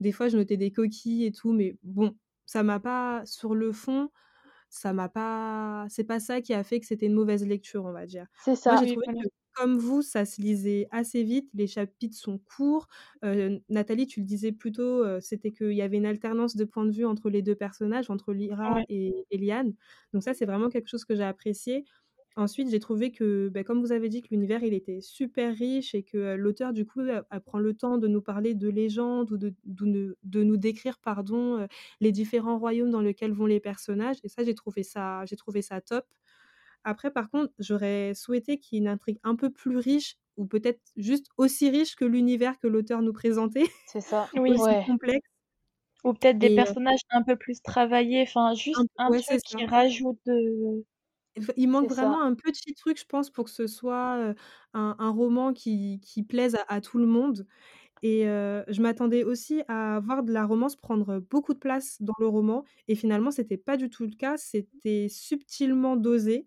Des 0.00 0.12
fois, 0.12 0.28
je 0.28 0.36
notais 0.36 0.56
des 0.56 0.70
coquilles 0.72 1.24
et 1.26 1.32
tout, 1.32 1.52
mais 1.52 1.76
bon, 1.82 2.16
ça 2.46 2.62
m'a 2.62 2.80
pas, 2.80 3.22
sur 3.26 3.54
le 3.54 3.72
fond, 3.72 4.10
ça 4.70 4.92
m'a 4.92 5.08
pas, 5.08 5.86
c'est 5.90 6.04
pas 6.04 6.20
ça 6.20 6.40
qui 6.40 6.54
a 6.54 6.62
fait 6.64 6.80
que 6.80 6.86
c'était 6.86 7.06
une 7.06 7.14
mauvaise 7.14 7.46
lecture, 7.46 7.84
on 7.84 7.92
va 7.92 8.06
dire. 8.06 8.26
C'est 8.34 8.56
ça. 8.56 8.72
Moi, 8.72 8.76
j'ai 8.76 8.86
trouvé 8.86 9.06
que, 9.06 9.28
comme 9.54 9.78
vous, 9.78 10.02
ça 10.02 10.24
se 10.24 10.40
lisait 10.40 10.86
assez 10.92 11.24
vite, 11.24 11.50
les 11.54 11.66
chapitres 11.66 12.16
sont 12.16 12.38
courts. 12.38 12.86
Nathalie, 13.68 14.06
tu 14.06 14.20
le 14.20 14.26
disais 14.26 14.52
plus 14.52 14.72
tôt, 14.72 15.04
c'était 15.20 15.50
qu'il 15.52 15.72
y 15.72 15.82
avait 15.82 15.96
une 15.96 16.06
alternance 16.06 16.54
de 16.56 16.64
points 16.64 16.84
de 16.86 16.92
vue 16.92 17.04
entre 17.04 17.28
les 17.30 17.42
deux 17.42 17.56
personnages, 17.56 18.08
entre 18.10 18.32
Lyra 18.32 18.82
et 18.88 19.26
Eliane. 19.30 19.74
Donc 20.12 20.22
ça, 20.22 20.34
c'est 20.34 20.46
vraiment 20.46 20.68
quelque 20.68 20.88
chose 20.88 21.04
que 21.04 21.16
j'ai 21.16 21.24
apprécié. 21.24 21.84
Ensuite, 22.38 22.70
j'ai 22.70 22.78
trouvé 22.78 23.10
que, 23.10 23.48
bah, 23.48 23.64
comme 23.64 23.80
vous 23.80 23.90
avez 23.90 24.08
dit, 24.08 24.22
que 24.22 24.28
l'univers, 24.30 24.62
il 24.62 24.72
était 24.72 25.00
super 25.00 25.52
riche 25.56 25.92
et 25.96 26.04
que 26.04 26.36
l'auteur, 26.36 26.72
du 26.72 26.86
coup, 26.86 27.00
prend 27.44 27.58
le 27.58 27.74
temps 27.74 27.98
de 27.98 28.06
nous 28.06 28.22
parler 28.22 28.54
de 28.54 28.68
légendes 28.68 29.32
ou 29.32 29.36
de, 29.36 29.52
de, 29.64 30.42
nous 30.44 30.56
décrire, 30.56 30.98
pardon, 30.98 31.66
les 32.00 32.12
différents 32.12 32.56
royaumes 32.56 32.92
dans 32.92 33.00
lesquels 33.00 33.32
vont 33.32 33.46
les 33.46 33.58
personnages. 33.58 34.18
Et 34.22 34.28
ça, 34.28 34.44
j'ai 34.44 34.54
trouvé 34.54 34.84
ça, 34.84 35.24
j'ai 35.26 35.34
trouvé 35.34 35.62
ça 35.62 35.80
top. 35.80 36.06
Après, 36.84 37.10
par 37.10 37.28
contre, 37.28 37.52
j'aurais 37.58 38.14
souhaité 38.14 38.58
qu'il 38.58 38.76
y 38.76 38.78
ait 38.78 38.84
une 38.84 38.88
intrigue 38.88 39.18
un 39.24 39.34
peu 39.34 39.50
plus 39.50 39.76
riche 39.76 40.16
ou 40.36 40.46
peut-être 40.46 40.80
juste 40.96 41.26
aussi 41.38 41.68
riche 41.70 41.96
que 41.96 42.04
l'univers 42.04 42.56
que 42.60 42.68
l'auteur 42.68 43.02
nous 43.02 43.12
présentait. 43.12 43.66
C'est 43.88 44.00
ça, 44.00 44.28
oui, 44.36 44.52
aussi 44.52 44.86
complexe. 44.86 45.28
Ou 46.04 46.12
peut-être 46.12 46.38
des 46.38 46.54
personnages 46.54 47.00
un 47.10 47.24
peu 47.24 47.34
plus 47.34 47.60
travaillés, 47.62 48.22
enfin 48.22 48.54
juste 48.54 48.78
un, 48.96 49.10
truc 49.10 49.24
qui 49.44 49.66
rajoute 49.66 50.20
de, 50.26 50.84
il 51.56 51.68
manque 51.68 51.88
vraiment 51.88 52.22
un 52.22 52.34
petit 52.34 52.74
truc, 52.74 52.98
je 52.98 53.06
pense, 53.06 53.30
pour 53.30 53.44
que 53.44 53.50
ce 53.50 53.66
soit 53.66 54.34
un, 54.74 55.10
roman 55.10 55.52
qui, 55.52 56.00
qui 56.02 56.22
plaise 56.22 56.56
à, 56.68 56.80
tout 56.80 56.98
le 56.98 57.06
monde. 57.06 57.46
Et 58.02 58.22
je 58.24 58.80
m'attendais 58.80 59.24
aussi 59.24 59.62
à 59.68 60.00
voir 60.00 60.22
de 60.22 60.32
la 60.32 60.44
romance 60.44 60.76
prendre 60.76 61.20
beaucoup 61.30 61.54
de 61.54 61.58
place 61.58 62.00
dans 62.00 62.14
le 62.18 62.26
roman. 62.26 62.64
Et 62.86 62.94
finalement, 62.94 63.30
c'était 63.30 63.56
pas 63.56 63.76
du 63.76 63.90
tout 63.90 64.04
le 64.04 64.14
cas. 64.14 64.36
C'était 64.36 65.08
subtilement 65.08 65.96
dosé. 65.96 66.46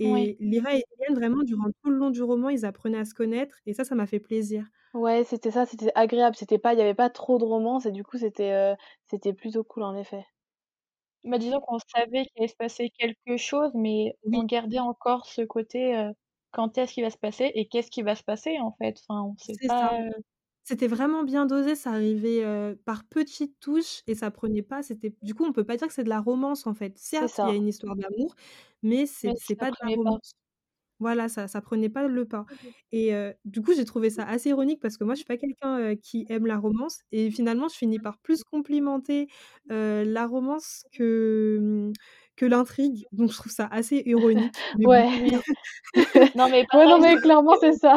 Et 0.00 0.36
Lyra 0.38 0.76
et 0.76 0.84
Eliane, 0.98 1.18
vraiment, 1.18 1.42
durant 1.42 1.70
tout 1.82 1.90
le 1.90 1.96
long 1.96 2.10
du 2.10 2.22
roman, 2.22 2.50
ils 2.50 2.64
apprenaient 2.64 2.98
à 2.98 3.04
se 3.04 3.14
connaître. 3.14 3.58
Et 3.66 3.74
ça, 3.74 3.84
ça 3.84 3.94
m'a 3.94 4.06
fait 4.06 4.20
plaisir. 4.20 4.64
Ouais, 4.94 5.24
c'était 5.24 5.50
ça, 5.50 5.66
c'était 5.66 5.92
agréable. 5.94 6.36
C'était 6.36 6.58
pas, 6.58 6.72
il 6.72 6.78
y 6.78 6.82
avait 6.82 6.94
pas 6.94 7.10
trop 7.10 7.38
de 7.38 7.44
romance. 7.44 7.86
Et 7.86 7.92
du 7.92 8.04
coup, 8.04 8.18
c'était 8.18 8.74
c'était 9.06 9.32
plutôt 9.32 9.64
cool, 9.64 9.82
en 9.82 9.96
effet. 9.96 10.24
Bah, 11.24 11.38
disons 11.38 11.60
qu'on 11.60 11.78
savait 11.80 12.24
qu'il 12.26 12.32
allait 12.42 12.48
se 12.48 12.54
passer 12.56 12.90
quelque 12.90 13.36
chose, 13.36 13.72
mais 13.74 14.16
on 14.32 14.44
gardait 14.44 14.78
encore 14.78 15.26
ce 15.26 15.42
côté, 15.42 16.10
quand 16.52 16.78
est-ce 16.78 16.94
qu'il 16.94 17.02
va 17.04 17.10
se 17.10 17.18
passer 17.18 17.50
et 17.54 17.66
qu'est-ce 17.68 17.90
qui 17.90 18.02
va 18.02 18.14
se 18.14 18.22
passer, 18.22 18.58
en 18.60 18.72
fait? 18.80 18.96
Enfin, 19.08 19.22
on 19.24 19.36
sait 19.36 19.58
C'est 19.60 19.68
ça. 19.70 19.74
pas, 19.76 20.00
heu 20.00 20.10
C'était 20.64 20.88
vraiment 20.88 21.24
bien 21.24 21.46
dosé, 21.46 21.74
ça 21.76 21.92
arrivait, 21.92 22.44
heu, 22.44 22.76
par 22.84 23.04
petites 23.08 23.58
touches 23.60 24.02
et 24.06 24.14
ça 24.14 24.30
prenait 24.30 24.62
pas 24.62 24.82
c'était 24.82 25.14
du 25.22 25.34
coup, 25.34 25.44
on 25.44 25.52
peut 25.52 25.64
pas 25.64 25.76
dire 25.76 25.86
que 25.88 25.94
c'est 25.94 26.04
de 26.04 26.08
la 26.10 26.20
romance, 26.20 26.66
en 26.66 26.74
fait. 26.74 26.98
C'est 27.10 27.28
Certes, 27.28 27.38
il 27.42 27.48
y 27.48 27.50
a 27.52 27.54
ça. 27.54 27.58
une 27.58 27.68
histoire 27.68 27.96
d'amour, 27.96 28.34
mais 28.82 29.06
Mais 29.24 29.32
c'est 29.32 29.36
c'est 29.36 29.56
ça 29.56 29.56
pas 29.56 29.70
de 29.70 29.76
la 29.82 29.88
prenait 29.88 29.98
pas. 29.98 30.10
romance. 30.10 30.32
Voilà, 31.00 31.28
ça 31.28 31.48
ça 31.48 31.60
prenait 31.60 31.88
pas 31.88 32.06
le 32.08 32.26
pas 32.26 32.46
et 32.92 33.14
heu, 33.14 33.34
du 33.44 33.62
coup, 33.62 33.72
j'ai 33.74 33.84
trouvé 33.84 34.10
ça 34.10 34.24
assez 34.24 34.50
ironique 34.50 34.80
parce 34.80 34.96
que 34.96 35.04
moi, 35.04 35.14
je 35.14 35.18
suis 35.18 35.26
pas 35.26 35.36
quelqu'un, 35.36 35.94
qui 35.96 36.26
aime 36.28 36.46
la 36.46 36.58
romance 36.58 37.00
et 37.12 37.30
finalement, 37.30 37.68
je 37.68 37.76
finis 37.76 38.00
par 38.00 38.18
plus 38.18 38.42
complimenter, 38.44 39.28
la 39.68 40.26
romance 40.26 40.84
que, 40.92 41.58
mmh, 41.60 41.92
que 42.36 42.46
l'intrigue, 42.46 43.06
donc 43.12 43.30
je 43.32 43.36
trouve 43.36 43.52
ça 43.52 43.66
assez 43.66 44.02
ironique. 44.06 44.66
Ouais. 44.82 45.08
Non, 46.34 46.48
mais 46.50 46.66
Ouais, 46.74 46.86
non, 46.88 46.98
mais 47.00 47.20
clairement, 47.20 47.56
c'est 47.56 47.72
ça. 47.72 47.96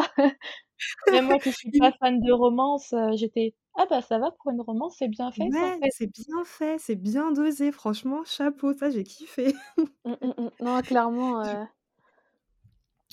même 1.10 1.26
moi 1.26 1.38
qui 1.40 1.52
suis 1.52 1.72
pas 1.72 1.92
fan 1.92 2.20
de 2.20 2.32
romance, 2.32 2.94
j'étais: 3.14 3.54
«Ah 3.76 3.86
bah, 3.88 4.02
ça 4.02 4.18
va 4.18 4.30
pour 4.32 4.50
une 4.52 4.60
romance, 4.60 4.96
c'est 4.98 5.08
bien 5.08 5.30
fait 5.32 5.50
en 5.60 5.70
Ouais, 5.70 5.82
fait». 5.82 5.90
c'est 5.90 6.08
bien 6.12 6.44
fait, 6.44 6.78
c'est 6.78 6.94
bien 6.94 7.32
dosé, 7.32 7.72
franchement, 7.72 8.22
chapeau, 8.24 8.74
ça, 8.74 8.90
j'ai 8.90 9.02
kiffé. 9.02 9.54
Mmh, 10.04 10.12
mmh, 10.20 10.34
mmh. 10.38 10.50
Non, 10.60 10.82
clairement, 10.82 11.40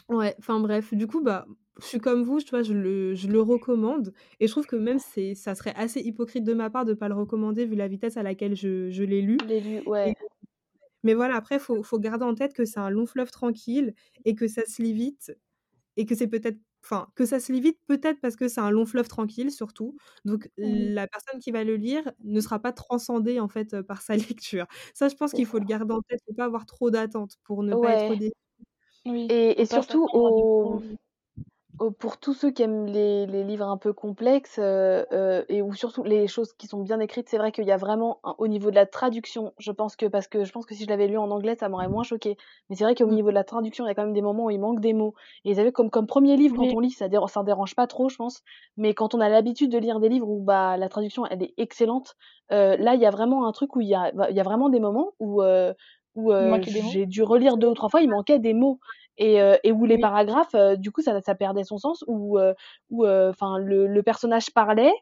Ouais, 0.10 0.36
enfin 0.40 0.60
bref, 0.60 0.94
du 0.94 1.06
coup, 1.06 1.22
bah, 1.22 1.46
je 1.80 1.86
suis 1.86 2.00
comme 2.00 2.24
vous, 2.24 2.40
tu 2.42 2.50
vois, 2.50 2.64
je 2.64 2.74
le 2.74 3.14
je 3.14 3.28
le 3.28 3.42
recommande 3.42 4.12
et 4.40 4.48
je 4.48 4.52
trouve 4.52 4.66
que 4.66 4.76
même 4.76 4.98
c'est 4.98 5.36
ça 5.36 5.54
serait 5.54 5.74
assez 5.76 6.02
hypocrite 6.02 6.44
de 6.44 6.54
ma 6.54 6.70
part 6.72 6.84
de 6.86 6.94
pas 6.96 7.08
le 7.10 7.14
recommander 7.16 7.66
vu 7.68 7.76
la 7.76 7.88
vitesse 7.88 8.18
à 8.18 8.24
laquelle 8.24 8.56
je 8.56 8.90
je 8.90 9.04
l'ai 9.04 9.22
lu 9.22 9.46
l'as 9.48 9.60
lu, 9.60 9.82
et 10.06 10.14
ouais. 10.14 10.16
mais 11.04 11.14
voilà, 11.16 11.36
après 11.38 11.60
faut 11.60 11.84
faut 11.84 12.00
garder 12.00 12.26
en 12.26 12.36
tête 12.36 12.54
que 12.54 12.66
c'est 12.66 12.80
un 12.80 12.90
long 12.92 13.06
fleuve 13.08 13.32
tranquille 13.32 13.96
et 14.26 14.36
que 14.36 14.48
ça 14.48 14.66
se 14.66 14.82
lit 14.82 14.94
vite 14.94 15.34
et 15.98 16.06
que 16.06 16.16
c'est 16.16 16.28
peut-être 16.28 16.60
enfin, 16.86 17.10
que 17.16 17.26
ça 17.26 17.40
se 17.42 17.52
lit 17.54 17.62
vite, 17.62 17.80
peut-être 17.88 18.22
parce 18.22 18.36
que 18.38 18.48
c'est 18.50 18.62
un 18.62 18.72
long 18.72 18.86
fleuve 18.86 19.08
tranquille 19.10 19.52
surtout, 19.52 19.98
donc 20.26 20.50
la 20.58 21.08
personne 21.08 21.40
qui 21.42 21.52
va 21.52 21.64
le 21.66 21.78
lire 21.78 22.12
ne 22.24 22.42
sera 22.42 22.60
pas 22.60 22.74
transcendée, 22.74 23.40
en 23.42 23.50
fait, 23.50 23.74
heu, 23.76 23.84
par 23.84 24.02
sa 24.04 24.16
lecture. 24.18 24.68
Ça, 24.96 25.10
je 25.10 25.16
pense 25.16 25.34
qu'il 25.34 25.46
faut 25.48 25.60
le 25.60 25.66
garder 25.66 25.94
en 25.94 26.02
tête, 26.02 26.20
faut 26.28 26.34
pas 26.36 26.46
avoir 26.46 26.66
trop 26.68 26.92
d'attentes 26.92 27.38
pour 27.46 27.64
ne 27.64 27.76
pas 27.76 27.94
être 27.94 28.16
déçu. 28.16 28.34
Oui, 29.06 29.32
Et 29.32 29.66
surtout 29.66 30.10
au 30.14 30.82
au 31.80 31.92
pour 31.92 32.20
tous 32.20 32.34
ceux 32.34 32.52
qui 32.52 32.64
aiment 32.64 32.88
les 32.88 33.26
les 33.28 33.44
livres 33.44 33.68
un 33.68 33.78
peu 33.78 33.94
complexes, 33.94 34.60
heu 34.60 35.06
heu 35.12 35.46
et 35.50 35.62
ou 35.62 35.74
surtout 35.76 36.04
les 36.04 36.28
choses 36.28 36.54
qui 36.54 36.68
sont 36.68 36.82
bien 36.84 37.00
écrites, 37.02 37.30
c'est 37.30 37.38
vrai 37.40 37.52
qu'il 37.52 37.66
y 37.66 37.72
a 37.72 37.78
vraiment 37.78 38.20
un 38.24 38.36
au 38.40 38.48
niveau 38.48 38.72
de 38.72 38.76
la 38.76 38.86
traduction, 38.88 39.54
je 39.60 39.72
pense 39.74 39.96
que 39.98 40.08
parce 40.08 40.28
que 40.28 40.46
je 40.46 40.52
pense 40.54 40.66
que 40.68 40.76
si 40.76 40.86
je 40.86 40.90
l'avais 40.90 41.08
lu 41.08 41.18
en 41.18 41.32
anglais, 41.32 41.56
ça 41.60 41.70
m'aurait 41.70 41.90
moins 41.90 42.04
choqué. 42.04 42.38
Mais 42.70 42.76
c'est 42.78 42.86
vrai 42.86 42.96
qu'au 42.96 43.08
Mmh. 43.08 43.14
niveau 43.14 43.30
de 43.30 43.36
la 43.36 43.44
traduction, 43.46 43.86
il 43.86 43.90
y 43.90 43.92
a 43.92 43.96
quand 43.96 44.04
même 44.06 44.14
des 44.14 44.22
moments 44.24 44.46
où 44.46 44.52
il 44.52 44.60
manque 44.60 44.82
des 44.82 44.94
mots 44.94 45.16
et 45.46 45.52
vous 45.54 45.58
savez 45.58 45.72
comme 45.74 45.90
comme 45.92 46.08
1er 46.08 46.38
livre 46.38 46.56
quand 46.56 46.74
on 46.74 46.80
lit, 46.82 46.92
ça 46.92 47.10
déran 47.10 47.28
ça 47.28 47.44
dérange 47.44 47.76
pas 47.76 47.88
trop, 47.88 48.10
je 48.10 48.18
pense. 48.18 48.42
Mais 48.78 48.94
quand 48.96 49.16
on 49.16 49.22
a 49.22 49.30
l'habitude 49.30 49.72
de 49.72 49.80
lire 49.80 50.00
des 50.02 50.10
livres 50.10 50.30
où, 50.30 50.42
bah, 50.44 50.78
la 50.78 50.90
traduction, 50.90 51.26
elle 51.28 51.44
est 51.44 51.54
excellente, 51.58 52.16
heu, 52.52 52.78
là, 52.78 52.96
il 52.96 53.02
y 53.02 53.06
a 53.08 53.12
vraiment 53.12 53.48
un 53.48 53.52
truc 53.54 53.76
où 53.76 53.82
il 53.82 53.90
y 53.90 53.96
a 53.96 54.12
bah, 54.14 54.30
il 54.32 54.38
y 54.38 54.42
a 54.42 54.44
vraiment 54.44 54.70
des 54.70 54.80
moments 54.82 55.14
où, 55.20 55.42
où, 56.16 56.32
j'ai 56.66 57.06
dû 57.06 57.24
relire 57.24 57.58
2 57.58 57.68
ou 57.68 57.74
3 57.76 57.90
fois, 57.90 58.02
il 58.02 58.10
manquait 58.10 58.40
des 58.40 58.54
mots 58.54 58.80
et 59.18 59.42
heu 59.42 59.58
et 59.64 59.72
où 59.72 59.86
les 59.86 59.98
Oui. 59.98 60.00
paragraphes, 60.00 60.56
heu, 60.56 60.78
du 60.78 60.92
coup, 60.92 61.02
ça 61.02 61.22
ça 61.22 61.36
perdait 61.36 61.64
son 61.64 61.78
sens 61.78 62.04
où, 62.08 62.40
heu 62.40 62.54
où, 62.90 63.06
enfin 63.08 63.58
le 63.60 63.88
le 63.88 64.04
personnage 64.04 64.52
parlait, 64.54 64.94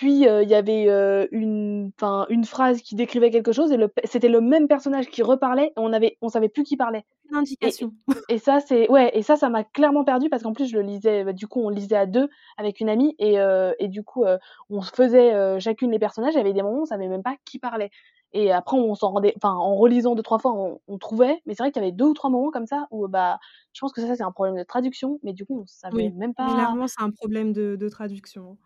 puis, 0.00 0.26
heu, 0.26 0.42
il 0.42 0.48
y 0.48 0.54
avait, 0.54 0.86
heu, 0.88 1.28
une 1.32 1.92
une 2.30 2.44
phrase 2.44 2.80
qui 2.82 2.94
décrivait 2.94 3.30
quelque 3.30 3.52
chose 3.52 3.70
et 3.72 3.78
c'était 4.04 4.28
le 4.28 4.40
même 4.40 4.66
personnage 4.68 5.08
qui 5.08 5.22
reparlait 5.22 5.66
et 5.68 5.72
on 5.76 5.92
avait 5.92 6.16
on 6.22 6.28
savait 6.30 6.48
plus 6.48 6.62
qui 6.64 6.76
parlait 6.78 7.04
Aucune 7.24 7.36
et 7.62 7.78
indication. 7.78 7.94
et 8.28 8.38
ça, 8.38 8.60
c'est 8.60 8.88
ouais 8.90 9.10
et 9.14 9.22
ça, 9.22 9.36
ça 9.36 9.50
m'a 9.50 9.64
clairement 9.64 10.04
perdue 10.04 10.30
parce 10.30 10.42
qu'en 10.44 10.52
plus, 10.54 10.66
je 10.70 10.76
le 10.76 10.82
lisais, 10.82 11.24
bah, 11.24 11.32
du 11.34 11.46
coup, 11.48 11.60
on 11.62 11.68
lisait 11.70 11.96
à 11.96 12.06
2 12.06 12.28
avec 12.58 12.80
une 12.80 12.88
amie 12.88 13.14
et 13.18 13.38
heu 13.40 13.74
et 13.80 13.88
du 13.88 14.02
coup, 14.04 14.24
heu, 14.26 14.38
on 14.70 14.80
faisait, 14.82 15.34
heu, 15.34 15.58
chacune 15.60 15.90
les 15.92 15.98
personnages. 16.00 16.34
Il 16.34 16.38
y 16.38 16.40
avait 16.40 16.52
des 16.54 16.62
moments 16.62 16.78
où 16.80 16.82
on 16.82 16.86
savait 16.86 17.08
même 17.08 17.22
pas 17.24 17.36
qui 17.44 17.58
parlait 17.58 17.90
et 18.32 18.52
après 18.52 18.76
on 18.78 18.94
s'en 18.94 19.10
rendait 19.12 19.34
enfin, 19.36 19.52
en 19.54 19.76
relisant 19.76 20.14
2-3 20.16 20.38
fois, 20.40 20.52
on 20.54 20.80
on 20.88 20.98
trouvait, 20.98 21.42
mais 21.46 21.54
c'est 21.54 21.62
vrai 21.64 21.72
qu'il 21.72 21.82
y 21.82 21.84
avait 21.86 21.92
2 21.92 22.06
ou 22.06 22.14
3 22.14 22.30
moments 22.30 22.50
comme 22.52 22.66
ça 22.66 22.86
où, 22.92 23.08
bah, 23.08 23.38
je 23.74 23.80
pense 23.80 23.92
que 23.92 24.00
ça, 24.02 24.16
c'est 24.16 24.22
un 24.24 24.32
problème 24.32 24.56
de 24.58 24.64
traduction, 24.64 25.18
mais 25.24 25.32
du 25.34 25.44
coup, 25.46 25.60
on 25.62 25.66
savait 25.66 25.92
Oui, 25.92 26.12
même 26.12 26.34
pas 26.34 26.46
clairement, 26.46 26.86
c'est 26.88 27.00
un 27.00 27.10
problème 27.12 27.52
de 27.52 27.76
de 27.76 27.88
traduction. 27.88 28.58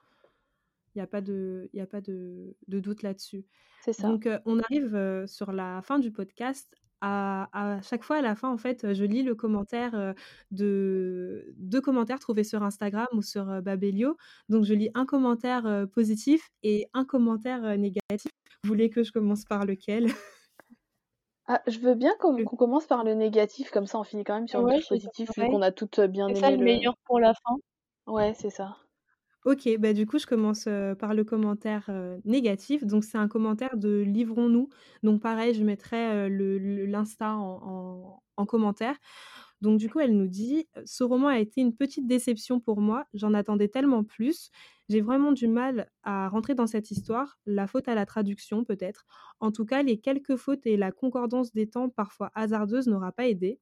Il 0.94 0.98
y 0.98 1.02
a 1.02 1.06
pas 1.06 1.20
de 1.20 1.68
y 1.72 1.80
a 1.80 1.86
pas 1.86 2.00
de 2.00 2.56
de 2.68 2.80
doute 2.80 3.02
là-dessus. 3.02 3.44
C'est 3.82 3.92
ça. 3.92 4.08
Donc 4.08 4.28
on 4.44 4.58
arrive, 4.60 5.24
sur 5.26 5.52
la 5.52 5.82
fin 5.82 5.98
du 5.98 6.10
podcast. 6.12 6.74
À 7.00 7.48
à 7.52 7.82
chaque 7.82 8.02
fois, 8.02 8.16
à 8.16 8.22
la 8.22 8.34
fin, 8.34 8.50
en 8.50 8.56
fait, 8.56 8.94
je 8.94 9.04
lis 9.04 9.22
le 9.22 9.34
commentaire, 9.34 10.14
de 10.50 11.52
2 11.58 11.80
commentaires 11.82 12.18
trouvés 12.18 12.44
sur 12.44 12.62
Instagram 12.62 13.08
ou 13.12 13.20
sur, 13.22 13.44
Babelio. 13.62 14.16
Donc 14.48 14.64
je 14.64 14.72
lis 14.72 14.90
un 14.94 15.04
commentaire, 15.04 15.86
positif 15.92 16.48
et 16.62 16.86
un 16.94 17.04
commentaire, 17.04 17.76
négatif. 17.76 18.30
Vous 18.62 18.68
voulez 18.68 18.88
que 18.88 19.02
je 19.02 19.12
commence 19.12 19.44
par 19.44 19.66
lequel? 19.66 20.06
Ah, 21.46 21.60
je 21.66 21.78
veux 21.78 21.94
bien 21.94 22.14
qu'on 22.20 22.32
Le 22.38 22.44
commence 22.46 22.86
par 22.86 23.04
le 23.04 23.12
négatif, 23.12 23.70
comme 23.70 23.86
ça 23.86 23.98
on 23.98 24.04
finit 24.04 24.24
quand 24.24 24.34
même 24.34 24.48
sur 24.48 24.62
Ouais, 24.62 24.76
dire 24.76 24.86
positive 24.88 25.28
vu 25.36 25.44
qu'on 25.44 25.60
a 25.60 25.72
toutes, 25.72 25.96
C'est 25.96 26.34
ça 26.36 26.50
le 26.50 26.56
le 26.56 26.64
meilleur 26.64 26.94
pour 27.04 27.20
la 27.20 27.34
fin. 27.34 27.56
ouais, 28.06 28.32
c'est 28.32 28.48
ça. 28.48 28.78
OK, 29.44 29.68
bah, 29.78 29.92
du 29.92 30.06
coup, 30.06 30.18
je 30.18 30.26
commence, 30.26 30.64
par 30.98 31.12
le 31.14 31.22
commentaire, 31.24 31.90
négatif. 32.24 32.84
Donc 32.84 33.04
c'est 33.04 33.18
un 33.18 33.28
commentaire 33.28 33.76
de 33.76 34.00
Livrons-nous. 34.00 34.70
Donc 35.02 35.20
pareil, 35.20 35.52
je 35.54 35.62
mettrai, 35.64 36.28
l'insta 36.30 37.34
en 37.36 37.60
en 37.62 38.20
en 38.36 38.46
commentaire. 38.46 38.96
Donc 39.60 39.78
du 39.78 39.88
coup, 39.90 40.00
elle 40.00 40.16
nous 40.16 40.26
dit: 40.28 40.66
«Ce 40.86 41.04
roman 41.04 41.28
a 41.28 41.38
été 41.38 41.60
une 41.60 41.76
petite 41.76 42.06
déception 42.06 42.58
pour 42.60 42.80
moi, 42.80 43.04
j'en 43.14 43.34
attendais 43.34 43.68
tellement 43.68 44.02
plus. 44.04 44.50
J'ai 44.88 45.00
vraiment 45.02 45.32
du 45.32 45.46
mal 45.48 45.90
à 46.02 46.28
rentrer 46.28 46.54
dans 46.54 46.66
cette 46.66 46.90
histoire, 46.90 47.38
la 47.46 47.66
faute 47.66 47.86
à 47.88 47.94
la 47.94 48.06
traduction 48.06 48.64
peut-être. 48.64 49.04
En 49.40 49.52
tout 49.52 49.64
cas, 49.66 49.82
les 49.82 49.98
quelques 50.00 50.36
fautes 50.36 50.66
et 50.66 50.76
la 50.76 50.90
concordance 50.92 51.52
des 51.52 51.68
temps 51.68 51.88
parfois 51.90 52.30
hasardeuses 52.34 52.88
n'aura 52.88 53.12
pas 53.12 53.28
aidé. 53.28 53.60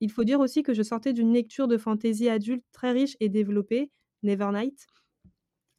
Il 0.00 0.10
faut 0.10 0.24
dire 0.24 0.40
aussi 0.40 0.62
que 0.62 0.74
je 0.74 0.82
sortais 0.82 1.12
d'une 1.12 1.32
lecture 1.32 1.68
de 1.68 1.78
fantaisie 1.78 2.28
adulte 2.28 2.64
très 2.72 2.92
riche 2.92 3.16
et 3.20 3.28
développée, 3.28 3.90
Nevernight, 4.22 4.86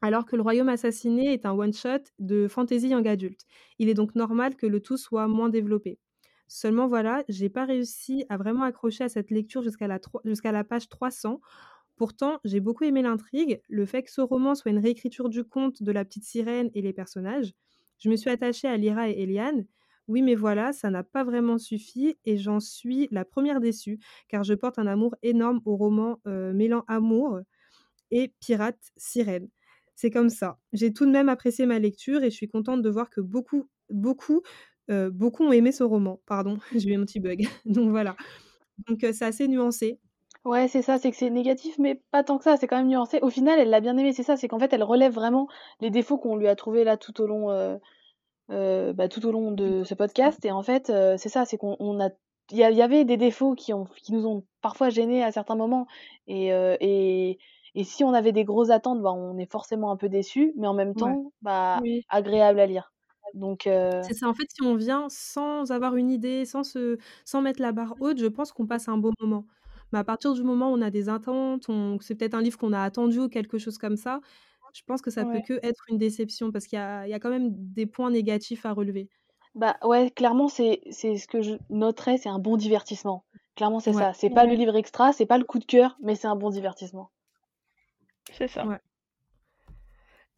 alors 0.07 0.25
que 0.25 0.35
Le 0.37 0.41
Royaume 0.41 0.69
assassiné 0.69 1.33
est 1.33 1.45
un 1.45 1.51
one 1.51 1.73
shot 1.73 1.99
de 2.19 2.47
fantaisie 2.47 2.87
young 2.89 3.07
adulte. 3.07 3.45
Il 3.77 3.89
est 3.89 3.93
donc 3.93 4.15
normal 4.15 4.55
que 4.55 4.65
le 4.65 4.79
tout 4.79 4.97
soit 4.97 5.27
moins 5.27 5.49
développé. 5.49 5.99
Seulement 6.47 6.87
voilà, 6.87 7.25
j'ai 7.27 7.49
pas 7.49 7.65
réussi 7.65 8.25
à 8.29 8.37
vraiment 8.37 8.63
accrocher 8.63 9.03
à 9.03 9.09
cette 9.09 9.31
lecture 9.31 9.63
jusqu'à 9.63 9.87
la 9.87 10.63
page 10.63 10.87
300. 10.87 11.41
Pourtant, 11.97 12.39
j'ai 12.45 12.61
beaucoup 12.61 12.85
aimé 12.85 13.01
l'intrigue, 13.01 13.61
le 13.67 13.85
fait 13.85 14.03
que 14.03 14.11
ce 14.11 14.21
roman 14.21 14.55
soit 14.55 14.71
une 14.71 14.79
réécriture 14.79 15.27
du 15.27 15.43
conte 15.43 15.83
de 15.83 15.91
La 15.91 16.05
Petite 16.05 16.23
Sirène 16.23 16.69
et 16.73 16.81
les 16.81 16.93
personnages. 16.93 17.53
Je 17.99 18.09
me 18.09 18.15
suis 18.15 18.29
attachée 18.29 18.67
à 18.69 18.77
Lyra 18.77 19.09
et 19.09 19.13
Éliane. 19.23 19.65
Oui, 20.07 20.21
mais 20.21 20.35
voilà, 20.35 20.71
ça 20.71 20.89
n'a 20.89 21.03
pas 21.03 21.25
vraiment 21.25 21.57
suffi 21.57 22.15
et 22.23 22.37
j'en 22.37 22.61
suis 22.61 23.09
la 23.11 23.25
première 23.25 23.59
déçue, 23.59 23.99
car 24.29 24.43
je 24.45 24.53
porte 24.53 24.79
un 24.79 24.87
amour 24.87 25.15
énorme 25.21 25.59
au 25.65 25.75
roman, 25.75 26.21
heu, 26.27 26.53
mêlant 26.53 26.85
amour 26.87 27.39
et 28.11 28.33
pirate 28.39 28.91
sirène. 28.97 29.49
C'est 29.97 30.11
comme 30.11 30.29
ça. 30.29 30.59
J'ai 30.73 30.93
tout 30.93 31.07
de 31.07 31.11
même 31.11 31.27
apprécié 31.27 31.65
ma 31.65 31.79
lecture 31.79 32.23
et 32.23 32.29
je 32.29 32.35
suis 32.35 32.47
contente 32.47 32.83
de 32.83 32.89
voir 32.89 33.09
que 33.09 33.19
beaucoup 33.19 33.67
beaucoup, 33.89 34.43
heu, 34.91 35.09
beaucoup 35.09 35.43
ont 35.43 35.51
aimé 35.51 35.71
ce 35.71 35.83
roman. 35.83 36.21
Pardon, 36.27 36.59
j'ai 36.75 36.91
eu 36.91 36.95
un 36.95 37.03
petit 37.03 37.19
bug. 37.19 37.47
Donc 37.65 37.89
voilà. 37.89 38.15
Donc 38.87 38.99
c'est 39.01 39.23
assez 39.23 39.47
nuancé. 39.47 39.99
Ouais, 40.45 40.67
c'est 40.69 40.81
ça, 40.81 40.97
c'est 40.97 41.11
que 41.11 41.17
c'est 41.17 41.29
négatif, 41.29 41.77
mais 41.79 41.95
pas 42.11 42.23
tant 42.23 42.37
que 42.37 42.43
ça, 42.45 42.55
c'est 42.57 42.67
quand 42.67 42.77
même 42.77 42.87
nuancé. 42.87 43.19
Au 43.21 43.29
final, 43.29 43.59
elle 43.59 43.69
l'a 43.69 43.81
bien 43.81 43.97
aimé, 43.97 44.13
c'est 44.13 44.23
ça, 44.23 44.37
c'est 44.37 44.47
qu'en 44.47 44.59
fait, 44.59 44.71
elle 44.71 44.83
relève 44.83 45.11
vraiment 45.13 45.47
les 45.81 45.89
défauts 45.89 46.17
qu'on 46.17 46.37
lui 46.37 46.47
a 46.47 46.55
trouvés 46.55 46.83
là 46.85 46.95
tout 46.95 47.19
au 47.21 47.27
long, 47.27 47.51
heu 47.51 47.79
heu, 48.51 48.93
bah, 48.93 49.09
tout 49.09 49.25
au 49.27 49.31
long 49.31 49.51
de 49.51 49.83
ce 49.83 49.95
podcast, 49.95 50.45
et 50.45 50.51
en 50.51 50.63
fait, 50.63 50.87
c'est 51.17 51.29
ça, 51.29 51.45
c'est 51.45 51.57
qu'on 51.57 51.77
on 51.79 51.99
a 52.01 52.09
il 52.51 52.57
y 52.59 52.81
avait 52.81 53.05
des 53.05 53.17
défauts 53.17 53.55
qui 53.55 53.73
ont 53.73 53.85
qui 53.85 54.13
nous 54.13 54.25
ont 54.27 54.45
parfois 54.61 54.89
gênés 54.89 55.23
à 55.23 55.31
certains 55.33 55.55
moments 55.55 55.87
et 56.27 57.39
et 57.75 57.83
si 57.83 58.03
on 58.03 58.13
avait 58.13 58.31
des 58.33 58.45
grosses 58.45 58.69
attentes, 58.71 59.01
bah, 59.01 59.11
on 59.13 59.37
est 59.37 59.51
forcément 59.51 59.91
un 59.91 59.97
peu 59.97 60.09
déçus, 60.09 60.53
mais 60.57 60.67
en 60.67 60.73
même 60.73 60.95
Ouais. 60.95 61.15
temps, 61.17 61.33
bah, 61.41 61.81
Oui. 61.81 62.03
agréable 62.09 62.59
à 62.59 62.65
lire. 62.67 62.93
Donc 63.33 63.67
heu 63.67 64.03
C'est 64.03 64.13
ça, 64.13 64.27
en 64.27 64.33
fait, 64.33 64.45
si 64.53 64.61
on 64.61 64.75
vient 64.75 65.07
sans 65.09 65.71
avoir 65.71 65.95
une 65.95 66.09
idée, 66.11 66.45
sans 66.45 66.63
se 66.63 66.97
sans 67.25 67.41
mettre 67.41 67.61
la 67.61 67.71
barre 67.71 67.95
haute, 67.99 68.19
je 68.19 68.25
pense 68.27 68.51
qu'on 68.51 68.67
passe 68.67 68.87
un 68.87 68.97
bon 68.97 69.11
moment. 69.19 69.45
Mais 69.91 69.99
à 69.99 70.03
partir 70.03 70.33
du 70.33 70.43
moment 70.43 70.71
où 70.71 70.75
on 70.77 70.81
a 70.81 70.91
des 70.91 71.09
attentes, 71.09 71.67
on 71.69 71.97
que 71.97 72.03
c'est 72.03 72.15
peut-être 72.15 72.33
un 72.35 72.41
livre 72.41 72.57
qu'on 72.57 72.73
a 72.73 72.81
attendu 72.83 73.19
ou 73.19 73.29
quelque 73.29 73.57
chose 73.57 73.77
comme 73.77 73.97
ça, 73.97 74.19
je 74.73 74.81
pense 74.85 75.01
que 75.01 75.09
ça 75.11 75.25
peut 75.25 75.39
Ouais. 75.39 75.41
qu'être 75.41 75.83
une 75.89 75.97
déception 75.97 76.51
parce 76.51 76.67
qu'il 76.67 76.77
y 76.77 76.81
a 76.81 77.07
il 77.07 77.09
y 77.11 77.13
a 77.13 77.19
quand 77.19 77.29
même 77.29 77.49
des 77.53 77.85
points 77.87 78.11
négatifs 78.11 78.65
à 78.65 78.73
relever. 78.73 79.09
Bah, 79.55 79.77
ouais, 79.83 80.09
clairement, 80.11 80.47
c'est 80.47 80.81
c'est 80.91 81.17
ce 81.17 81.27
que 81.27 81.41
je 81.41 81.55
noterais, 81.69 82.17
c'est 82.17 82.29
un 82.29 82.39
bon 82.39 82.55
divertissement. 82.57 83.25
Clairement, 83.55 83.79
c'est 83.81 83.91
Ouais. 83.91 83.93
ça. 83.93 84.13
C'est 84.13 84.29
pas 84.29 84.45
le 84.45 84.53
Ouais. 84.53 84.55
livre 84.55 84.75
extra, 84.77 85.11
c'est 85.13 85.25
pas 85.25 85.37
le 85.37 85.43
coup 85.45 85.59
de 85.59 85.65
cœur, 85.65 85.97
mais 86.01 86.15
c'est 86.15 86.27
un 86.27 86.35
bon 86.37 86.49
divertissement. 86.49 87.09
C'est 88.31 88.47
ça. 88.47 88.69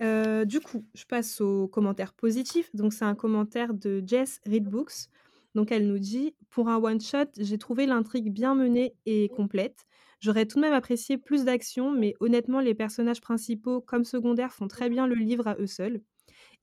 Heu, 0.01 0.45
du 0.45 0.59
coup, 0.61 0.85
je 0.93 1.05
passe 1.05 1.41
aux 1.41 1.67
commentaires 1.67 2.13
positifs. 2.13 2.73
Donc 2.75 2.93
c'est 2.93 3.05
un 3.05 3.15
commentaire 3.15 3.73
de 3.73 4.03
Jess 4.05 4.39
Read 4.45 4.65
Books. 4.67 5.09
Donc 5.55 5.71
elle 5.71 5.87
nous 5.87 5.99
dit: 5.99 6.35
«Pour 6.49 6.69
un 6.69 6.77
one 6.77 7.01
shot, 7.01 7.25
j'ai 7.37 7.57
trouvé 7.57 7.85
l'intrigue 7.85 8.31
bien 8.31 8.55
menée 8.55 8.95
et 9.05 9.29
complète. 9.29 9.85
J'aurais 10.19 10.45
tout 10.45 10.57
de 10.57 10.61
même 10.61 10.73
apprécié 10.73 11.17
plus 11.17 11.45
d'action, 11.45 11.91
mais 11.91 12.13
honnêtement, 12.19 12.59
les 12.59 12.75
personnages 12.75 13.21
principaux 13.21 13.81
comme 13.81 14.03
secondaires 14.03 14.53
font 14.53 14.67
très 14.67 14.89
bien 14.89 15.07
le 15.07 15.15
livre 15.15 15.47
à 15.47 15.55
eux 15.59 15.67
seuls. 15.67 16.01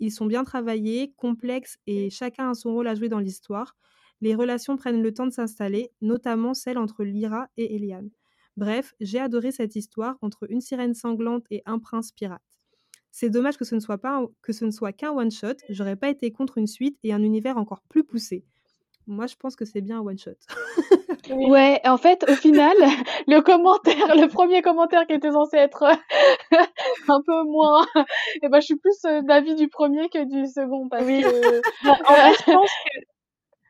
Ils 0.01 0.13
sont 0.13 0.27
bien 0.27 0.45
travaillés, 0.45 1.13
complexes 1.17 1.79
et 1.87 2.11
chacun 2.11 2.51
a 2.51 2.55
son 2.55 2.73
rôle 2.75 2.89
à 2.89 2.95
jouer 2.95 3.09
dans 3.09 3.21
l'histoire. 3.21 3.77
Les 4.23 4.35
relations 4.35 4.77
prennent 4.77 5.03
le 5.03 5.13
temps 5.15 5.27
de 5.27 5.33
s'installer, 5.33 5.91
notamment 6.03 6.55
celle 6.55 6.79
entre 6.79 7.05
Lyra 7.05 7.49
et 7.57 7.77
Eliane. 7.77 8.11
Bref, 8.57 8.95
j'ai 9.01 9.21
adoré 9.21 9.53
cette 9.53 9.77
histoire 9.77 10.17
entre 10.23 10.51
une 10.51 10.61
sirène 10.61 10.95
sanglante 10.95 11.45
et 11.51 11.63
un 11.67 11.79
prince 11.79 12.13
pirate. 12.13 12.41
C'est 13.11 13.31
dommage 13.31 13.57
que 13.57 13.65
ce 13.65 13.75
ne 13.75 13.81
soit 13.81 13.99
pas 13.99 14.23
que 14.43 14.53
ce 14.53 14.65
ne 14.65 14.71
soit 14.71 14.93
qu'un 14.93 15.11
one 15.13 15.31
shot. 15.31 15.55
J'aurais 15.69 15.97
pas 15.97 16.09
été 16.09 16.31
contre 16.33 16.59
une 16.59 16.67
suite 16.67 16.99
et 17.03 17.13
un 17.13 17.23
univers 17.23 17.57
encore 17.57 17.83
plus 17.89 18.05
poussé. 18.05 18.45
Moi, 19.07 19.27
je 19.27 19.37
pense 19.37 19.57
que 19.57 19.65
c'est 19.65 19.81
bien 19.81 19.99
un 19.99 20.03
one 20.03 20.19
shot. 20.19 20.33
Ouais, 21.31 21.81
en 21.85 21.97
fait, 21.97 22.25
au 22.29 22.35
final, 22.35 22.75
le 23.27 23.41
commentaire, 23.41 24.15
le 24.17 24.29
premier 24.29 24.63
commentaire 24.63 25.07
qui 25.07 25.15
était 25.15 25.31
censé 25.33 25.57
être 25.57 25.85
un 27.09 27.21
peu 27.27 27.43
moins, 27.45 27.85
et 27.97 28.01
eh 28.45 28.49
ben, 28.49 28.61
je 28.61 28.67
suis 28.67 28.77
plus 28.77 28.97
euh, 29.07 29.23
d'avis 29.23 29.55
du 29.55 29.69
premier 29.69 30.09
que 30.09 30.25
du 30.25 30.47
second 30.47 30.89
parce 30.89 31.05
Oui. 31.05 31.23
que 31.23 31.59
en 31.85 32.15
fait, 32.15 32.35
je 32.39 32.53
pense 32.53 32.71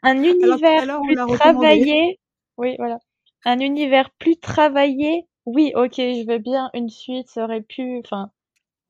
qu'un 0.02 0.22
univers 0.22 0.82
alors, 0.82 1.02
plus 1.02 1.20
recommandé. 1.20 1.36
travaillé 1.38 2.18
oui, 2.58 2.74
voilà. 2.78 2.98
Un 3.44 3.60
univers 3.60 4.10
plus 4.10 4.38
travaillé, 4.38 5.26
oui, 5.46 5.72
OK, 5.74 5.94
je 5.96 6.26
veux 6.26 6.38
bien 6.38 6.70
une 6.74 6.88
suite, 6.88 7.28
ça 7.28 7.44
aurait 7.44 7.62
pu 7.62 8.00
enfin, 8.04 8.30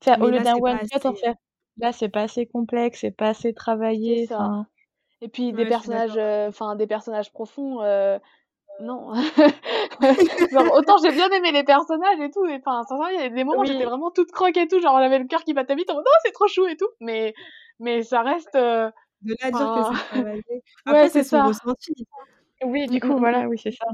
faire 0.04 0.22
au 0.22 0.28
Mais 0.28 0.30
lieu 0.30 0.40
là, 0.40 0.44
d'un 0.44 0.54
c'est 0.54 0.62
pas 0.62 0.74
one 0.74 0.80
shot, 0.92 1.06
en 1.08 1.14
assez. 1.14 1.24
faire 1.24 1.34
là, 1.78 1.92
c'est 1.92 2.08
pas 2.10 2.22
assez 2.22 2.46
complexe, 2.46 3.00
c'est 3.00 3.10
pas 3.12 3.30
assez 3.30 3.54
c'est 4.06 4.16
travaillé, 4.16 4.26
ça. 4.28 4.38
enfin 4.38 4.66
Et 5.22 5.28
puis 5.28 5.52
des 5.54 5.66
Ouais, 5.66 5.72
je 5.72 5.78
suis 5.78 5.90
personnages, 5.90 6.16
d'accord. 6.16 6.18
euh, 6.18 6.48
enfin 6.48 6.76
des 6.76 6.86
personnages 6.88 7.32
profonds, 7.32 7.82
euh, 7.82 8.18
non. 8.80 9.12
Genre 10.52 10.70
autant 10.74 10.98
j'ai 10.98 11.12
bien 11.12 11.28
aimé 11.30 11.52
les 11.52 11.64
personnages 11.64 12.20
et 12.20 12.30
tout, 12.30 12.44
enfin 12.46 12.82
sincèrement, 12.84 13.08
il 13.08 13.20
y 13.20 13.24
a 13.24 13.28
des 13.28 13.44
moments 13.44 13.62
où 13.62 13.64
j'étais 13.64 13.84
oui, 13.84 13.86
vraiment 13.86 14.10
toute 14.10 14.30
croque 14.32 14.56
et 14.56 14.68
tout, 14.68 14.80
genre 14.80 14.98
j'avais 15.00 15.18
le 15.18 15.26
cœur 15.26 15.44
qui 15.44 15.54
battait 15.54 15.74
vite, 15.76 15.90
en 15.90 15.94
mode 15.96 16.04
oh 16.06 16.18
c'est 16.24 16.32
trop 16.32 16.48
chou 16.48 16.66
et 16.66 16.76
tout, 16.76 16.88
mais 17.00 17.34
mais 17.80 18.02
ça 18.02 18.22
reste, 18.22 18.54
euh, 18.56 18.90
De 19.22 19.32
là 19.40 19.48
à 19.48 19.50
dire 19.52 19.70
que 19.72 19.82
enfin 19.82 19.90
c'est 19.90 19.98
travaillé. 19.98 20.42
ouais 20.86 21.08
Après, 21.08 21.10
c'est 21.10 21.22
c'est 21.22 21.24
son 21.24 21.42
ça. 21.42 21.42
ressenti. 21.42 21.92
oui, 22.64 22.88
du 22.88 23.00
mm, 23.00 23.00
coup, 23.00 23.18
mm, 23.18 23.18
voilà, 23.18 23.46
mm. 23.46 23.48
oui, 23.48 23.58
c'est 23.58 23.72
ça. 23.72 23.86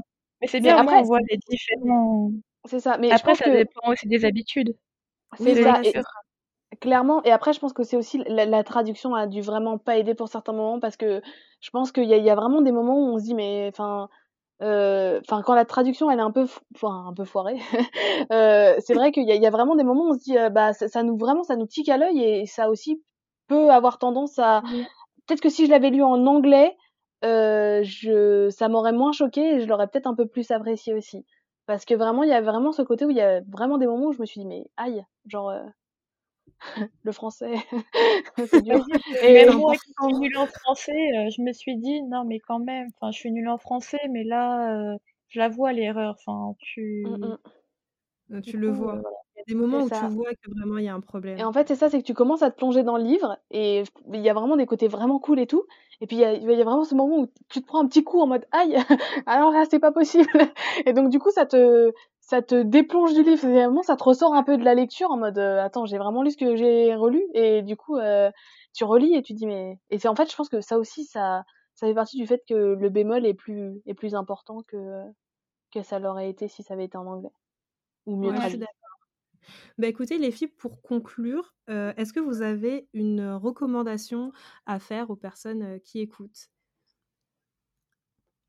Mais 0.43 0.47
c'est 0.47 0.59
bien, 0.59 0.77
après, 0.77 0.97
on 0.97 1.03
voit 1.03 1.19
les 1.29 1.37
différents 1.49 2.31
c'est 2.65 2.79
ça. 2.79 2.97
Mais 2.97 3.09
je 3.09 3.15
après, 3.15 3.31
pense 3.31 3.39
ça 3.39 3.45
que 3.45 3.51
dépend 3.51 3.91
aussi 3.91 4.07
des 4.07 4.25
habitudes, 4.25 4.75
c'est 5.37 5.53
Oui, 5.53 5.63
ça. 5.63 5.81
Et. 5.83 5.93
Clairement, 6.81 7.21
et 7.23 7.31
après, 7.31 7.53
je 7.53 7.59
pense 7.59 7.71
que 7.71 7.83
c'est 7.83 7.97
aussi 7.97 8.23
la, 8.25 8.45
la 8.45 8.63
traduction 8.63 9.13
a 9.13 9.27
dû 9.27 9.41
vraiment 9.41 9.77
pas 9.77 9.97
aider 9.97 10.15
pour 10.15 10.27
certains 10.27 10.53
moments 10.53 10.79
parce 10.79 10.97
que 10.97 11.21
je 11.61 11.69
pense 11.69 11.91
qu'il 11.91 12.05
y 12.05 12.07
y 12.07 12.29
a 12.29 12.35
vraiment 12.35 12.61
des 12.61 12.71
moments 12.71 12.97
où 12.97 13.13
on 13.13 13.19
se 13.19 13.25
dit, 13.25 13.35
mais 13.35 13.69
enfin, 13.71 14.09
euh, 14.63 15.19
enfin, 15.23 15.43
quand 15.43 15.53
la 15.53 15.65
traduction 15.65 16.09
elle 16.09 16.19
est 16.19 16.23
un 16.23 16.31
peu, 16.31 16.47
enfin, 16.75 17.05
un 17.07 17.13
peu 17.13 17.25
foirée, 17.25 17.59
euh, 18.31 18.75
c'est 18.79 18.95
vrai 18.95 19.11
qu'il 19.11 19.29
y 19.29 19.37
y 19.37 19.45
a 19.45 19.49
vraiment 19.51 19.75
des 19.75 19.83
moments 19.83 20.05
où 20.05 20.09
on 20.09 20.13
se 20.13 20.23
dit, 20.23 20.37
euh, 20.37 20.49
bah, 20.49 20.73
ça, 20.73 20.87
ça 20.87 21.03
nous 21.03 21.17
vraiment, 21.17 21.43
ça 21.43 21.55
nous 21.55 21.67
tique 21.67 21.89
à 21.89 21.97
l'œil 21.97 22.23
et 22.23 22.45
ça 22.47 22.69
aussi 22.69 23.03
peut 23.47 23.69
avoir 23.69 23.99
tendance 23.99 24.39
à, 24.39 24.63
peut-être 25.27 25.41
que 25.41 25.49
si 25.49 25.65
je 25.65 25.71
l'avais 25.71 25.91
lu 25.91 26.01
en 26.01 26.25
anglais, 26.25 26.75
euh, 27.23 27.81
je, 27.83 28.49
ça 28.49 28.69
m'aurait 28.69 28.91
moins 28.93 29.11
choqué 29.11 29.41
et 29.55 29.59
je 29.61 29.67
l'aurais 29.67 29.87
peut-être 29.87 30.07
un 30.07 30.15
peu 30.15 30.27
plus 30.27 30.51
apprécié 30.51 30.93
aussi. 30.93 31.25
Parce 31.65 31.85
que 31.85 31.93
vraiment, 31.95 32.23
il 32.23 32.29
y 32.29 32.33
a 32.33 32.41
vraiment 32.41 32.71
ce 32.71 32.81
côté 32.81 33.05
où 33.05 33.09
il 33.09 33.17
y 33.17 33.21
a 33.21 33.41
vraiment 33.49 33.77
des 33.77 33.87
moments 33.87 34.07
où 34.07 34.13
je 34.13 34.19
me 34.21 34.25
suis 34.25 34.41
dit, 34.41 34.47
mais 34.47 34.65
aïe, 34.77 35.03
genre, 35.27 35.49
euh, 35.49 35.63
le 37.03 37.11
français, 37.11 37.53
c'est 38.45 38.61
dur. 38.61 38.85
Et 39.21 39.29
même 39.29 39.51
moi 39.51 39.77
qui 39.77 39.93
suis 40.01 40.13
nulle 40.15 40.37
en 40.37 40.47
français, 40.47 40.91
heu, 40.93 41.29
je 41.35 41.41
me 41.41 41.51
suis 41.53 41.77
dit: 41.77 42.01
«Non, 42.03 42.25
mais 42.25 42.39
quand 42.39 42.59
même, 42.59 42.87
enfin, 42.95 43.11
je 43.11 43.19
suis 43.19 43.31
nulle 43.31 43.49
en 43.49 43.57
français, 43.57 43.99
mais 44.11 44.23
là, 44.23 44.95
je 45.29 45.39
la 45.39 45.49
vois 45.49 45.73
l'erreur, 45.73 46.15
enfin, 46.25 46.55
mmh, 47.03 47.17
tu» 47.19 47.35
mmh, 48.29 48.41
tu 48.43 48.57
le 48.57 48.69
vois. 48.71 49.01
voilà. 49.01 49.22
Des 49.47 49.55
moments 49.55 49.83
où 49.83 49.89
tu 49.89 50.05
vois 50.05 50.33
que 50.35 50.49
vraiment 50.51 50.77
il 50.77 50.83
y 50.85 50.89
a 50.89 50.93
un 50.95 50.99
Et 51.35 51.43
problème. 51.43 51.43
en 51.43 51.51
fait, 51.51 51.67
c'est 51.67 51.75
ça, 51.75 51.89
c'est 51.89 51.99
que 51.99 52.05
tu 52.05 52.13
commences 52.13 52.43
à 52.43 52.51
te 52.51 52.55
plonger 52.57 52.83
dans 52.83 52.95
le 52.97 53.03
livre 53.03 53.39
et 53.49 53.83
il 54.13 54.21
y 54.21 54.29
a 54.29 54.33
vraiment 54.35 54.55
des 54.55 54.67
côtés 54.67 54.87
vraiment 54.87 55.17
cool 55.19 55.39
et 55.39 55.47
tout. 55.47 55.63
Et 55.99 56.05
puis 56.07 56.17
il 56.17 56.19
y 56.19 56.25
a, 56.25 56.33
y 56.33 56.61
a 56.61 56.63
vraiment 56.63 56.83
ce 56.83 56.93
moment 56.93 57.17
où 57.19 57.27
tu 57.49 57.61
te 57.61 57.65
prends 57.65 57.79
un 57.81 57.87
petit 57.87 58.03
coup 58.03 58.19
en 58.21 58.27
mode 58.27 58.45
aïe, 58.51 58.75
alors 59.25 59.51
là 59.51 59.63
c'est 59.69 59.79
pas 59.79 59.91
possible. 59.91 60.29
Et 60.85 60.93
donc 60.93 61.09
du 61.09 61.17
coup 61.19 61.31
ça 61.31 61.45
te 61.47 61.91
ça 62.19 62.41
te 62.41 62.61
déplonge 62.61 63.13
du 63.15 63.23
livre. 63.23 63.47
Vraiment 63.47 63.81
ça 63.83 63.95
te 63.95 64.03
ressort 64.03 64.35
un 64.35 64.43
peu 64.43 64.57
de 64.57 64.63
la 64.63 64.75
lecture 64.75 65.09
en 65.11 65.17
mode 65.17 65.37
euh, 65.39 65.63
attends 65.63 65.85
j'ai 65.85 65.97
vraiment 65.97 66.21
lu 66.23 66.31
ce 66.31 66.37
que 66.37 66.55
j'ai 66.55 66.93
relu 66.95 67.23
et 67.33 67.61
du 67.63 67.75
coup 67.77 67.97
euh, 67.97 68.29
tu 68.75 68.83
relis 68.83 69.15
et 69.15 69.21
tu 69.23 69.33
dis 69.33 69.47
mais 69.47 69.79
et 69.89 69.97
c'est 69.99 70.07
en 70.09 70.15
fait 70.15 70.29
je 70.29 70.35
pense 70.35 70.49
que 70.49 70.61
ça 70.61 70.77
aussi 70.77 71.05
ça 71.05 71.43
ça 71.75 71.87
fait 71.87 71.93
partie 71.95 72.17
du 72.17 72.27
fait 72.27 72.41
que 72.47 72.53
le 72.53 72.89
bémol 72.89 73.25
est 73.25 73.33
plus 73.33 73.81
est 73.87 73.93
plus 73.95 74.13
important 74.15 74.61
que 74.67 75.03
que 75.73 75.83
ça 75.83 75.99
l'aurait 75.99 76.29
été 76.29 76.47
si 76.49 76.63
ça 76.63 76.73
avait 76.75 76.85
été 76.85 76.97
en 76.97 77.07
anglais 77.07 77.31
ou 78.07 78.17
mieux 78.17 78.33
Ouais. 78.33 78.35
traduit. 78.35 78.67
Bah, 79.77 79.87
écoutez 79.87 80.17
les 80.17 80.31
filles, 80.31 80.47
pour 80.47 80.81
conclure, 80.81 81.55
heu, 81.69 81.93
est-ce 81.97 82.13
que 82.13 82.19
vous 82.19 82.41
avez 82.41 82.87
une, 82.93 83.21
recommandation 83.33 84.31
à 84.65 84.79
faire 84.79 85.09
aux 85.09 85.15
personnes, 85.15 85.63
heu, 85.63 85.79
qui 85.79 85.99
écoutent? 85.99 86.49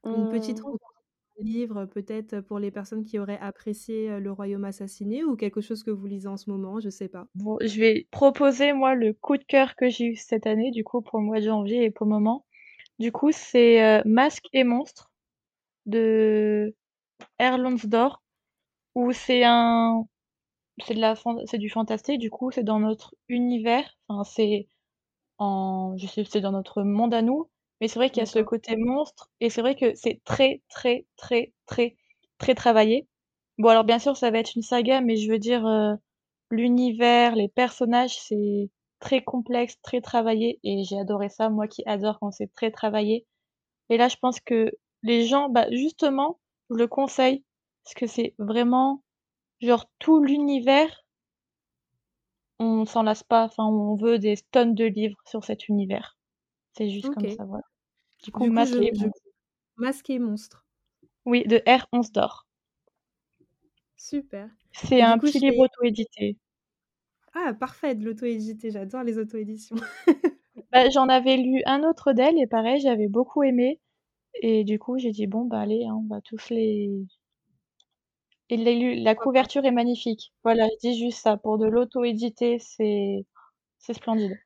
Une 0.09 0.29
petite 0.29 0.61
Hum, 0.61 0.61
recommandation 0.61 0.95
de 1.39 1.45
livre, 1.45 1.85
peut-être, 1.87 2.41
pour 2.41 2.59
les 2.59 2.71
personnes 2.71 3.05
qui 3.05 3.19
auraient 3.19 3.39
apprécié, 3.39 4.19
Le 4.21 4.33
Royaume 4.33 4.65
assassiné 4.65 5.25
ou 5.25 5.37
quelque 5.37 5.61
chose 5.61 5.83
que 5.83 5.91
vous 5.91 6.07
lisez 6.07 6.29
en 6.29 6.37
ce 6.39 6.49
moment? 6.51 6.81
Je 6.81 6.89
sais 6.91 7.09
pas? 7.09 7.29
Bon, 7.35 7.59
je 7.61 7.81
vais 7.81 8.07
proposer, 8.13 8.73
moi, 8.73 8.95
le 8.95 9.13
coup 9.13 9.37
de 9.37 9.45
cœur 9.45 9.75
que 9.77 9.89
j'ai 9.89 10.07
eu 10.07 10.17
cette 10.17 10.47
année, 10.47 10.71
du 10.71 10.85
coup, 10.85 11.03
pour 11.03 11.19
le 11.19 11.25
mois 11.27 11.41
de 11.41 11.45
janvier 11.47 11.85
et 11.85 11.91
pour 11.91 12.07
le 12.07 12.11
moment. 12.13 12.47
Du 13.01 13.13
coup, 13.13 13.33
c'est, 13.33 14.01
heu, 14.01 14.03
Masques 14.07 14.49
et 14.53 14.65
monstres 14.65 15.13
de 15.87 16.75
Erlansdorf, 17.41 18.23
où 18.97 19.13
c'est 19.13 19.45
un 19.45 20.05
c'est 20.85 20.95
de 20.95 21.01
la 21.01 21.15
c'est 21.47 21.59
du 21.59 21.71
fantastique, 21.71 22.19
du 22.21 22.31
coup, 22.31 22.51
c'est 22.51 22.63
dans 22.65 22.81
notre 22.81 23.15
univers, 23.29 23.89
enfin, 24.09 24.25
c'est 24.25 24.69
En 25.39 25.97
je 25.99 26.07
sais 26.09 26.25
c'est 26.25 26.41
dans 26.41 26.53
notre 26.53 26.83
monde 26.83 27.15
à 27.15 27.23
nous, 27.23 27.51
mais 27.81 27.89
c'est 27.89 27.99
vrai 28.01 28.11
qu'il 28.11 28.21
y 28.21 28.25
a 28.25 28.27
ce 28.27 28.41
côté 28.41 28.77
monstre 28.77 29.31
et 29.41 29.51
c'est 29.51 29.63
vrai 29.63 29.77
que 29.77 29.95
c'est 29.95 30.21
très, 30.25 30.63
très, 30.71 31.07
très, 31.17 31.53
très, 31.67 31.97
très 32.39 32.55
travaillé. 32.57 33.09
Bon 33.59 33.69
alors 33.71 33.85
bien 33.85 33.99
sûr 34.01 34.17
ça 34.17 34.31
va 34.31 34.39
être 34.41 34.57
une 34.57 34.63
saga, 34.63 35.01
mais 35.03 35.17
je 35.17 35.31
veux 35.31 35.39
dire, 35.41 35.67
heu, 35.67 35.97
l'univers, 36.51 37.37
les 37.37 37.49
personnages, 37.49 38.17
c'est 38.21 38.71
très 39.01 39.23
complexe, 39.25 39.77
très 39.83 40.01
travaillé 40.03 40.61
et 40.65 40.85
j'ai 40.85 40.99
adoré 41.01 41.29
ça, 41.31 41.51
moi 41.51 41.69
qui 41.69 41.83
adore 41.87 42.19
quand 42.21 42.31
c'est 42.33 42.53
très 42.55 42.71
travaillé. 42.73 43.27
Et 43.91 43.97
là 43.97 44.09
je 44.09 44.17
pense 44.17 44.41
que 44.41 44.73
les 45.03 45.27
gens, 45.27 45.49
bah, 45.49 45.67
justement, 45.71 46.39
je 46.71 46.77
le 46.77 46.87
conseille 46.87 47.45
parce 47.85 47.95
que 47.95 48.07
c'est 48.07 48.35
vraiment 48.39 49.03
genre 49.61 49.87
tout 49.99 50.23
l'univers, 50.23 51.05
on 52.59 52.85
s'en 52.85 53.05
lasse 53.05 53.23
pas, 53.23 53.45
enfin 53.45 53.65
on 53.65 53.95
veut 53.95 54.19
des 54.19 54.37
tonnes 54.51 54.75
de 54.75 54.85
livres 54.87 55.19
sur 55.25 55.45
cet 55.45 55.69
univers. 55.69 56.19
C'est 56.77 56.91
juste 56.91 57.11
comme 57.11 57.29
ça, 57.29 57.45
voilà. 57.45 57.65
Du 58.25 58.33
coup, 58.33 58.45
Du 58.45 58.53
coup, 58.53 58.65
je 58.65 58.75
Masque 58.75 58.81
et 58.81 58.93
je 58.95 59.07
monstres. 59.07 59.23
Masque 59.77 60.11
et 60.11 60.19
monstres. 60.21 60.67
Oui, 61.27 61.45
de 61.47 61.63
R. 61.67 61.87
Onsdorf. 61.93 62.47
Super 63.97 64.51
C'est 64.73 65.01
un 65.01 65.19
coup 65.19 65.27
petit 65.27 65.41
livre 65.41 65.59
auto-édité. 65.65 66.37
ah 67.35 67.53
parfait, 67.55 67.95
de 67.95 68.05
l'auto-édité, 68.05 68.71
j'adore 68.71 69.03
les 69.03 69.19
auto-éditions. 69.19 69.77
Bah, 70.73 70.91
j'en 70.91 71.09
avais 71.09 71.39
lu 71.39 71.63
un 71.65 71.83
autre 71.85 72.13
d'elle 72.13 72.39
et 72.39 72.47
pareil, 72.47 72.79
j'avais 72.81 73.09
beaucoup 73.09 73.43
aimé 73.43 73.81
et 74.43 74.65
du 74.65 74.79
coup, 74.79 74.99
j'ai 74.99 75.13
dit: 75.13 75.27
«Bon, 75.27 75.45
bah, 75.47 75.61
allez, 75.61 75.85
hein, 75.87 75.95
on 76.05 76.09
va 76.09 76.21
tous 76.23 76.51
les» 76.51 76.91
et 78.51 78.57
la 79.03 79.15
couverture 79.15 79.65
est 79.65 79.71
magnifique. 79.71 80.33
Voilà, 80.45 80.67
je 80.83 80.89
dis 80.89 80.99
juste 80.99 81.21
ça, 81.23 81.37
pour 81.37 81.59
de 81.59 81.67
l'auto-édité, 81.67 82.59
c'est 82.59 83.27
c'est 83.79 83.95
splendide. 83.95 84.39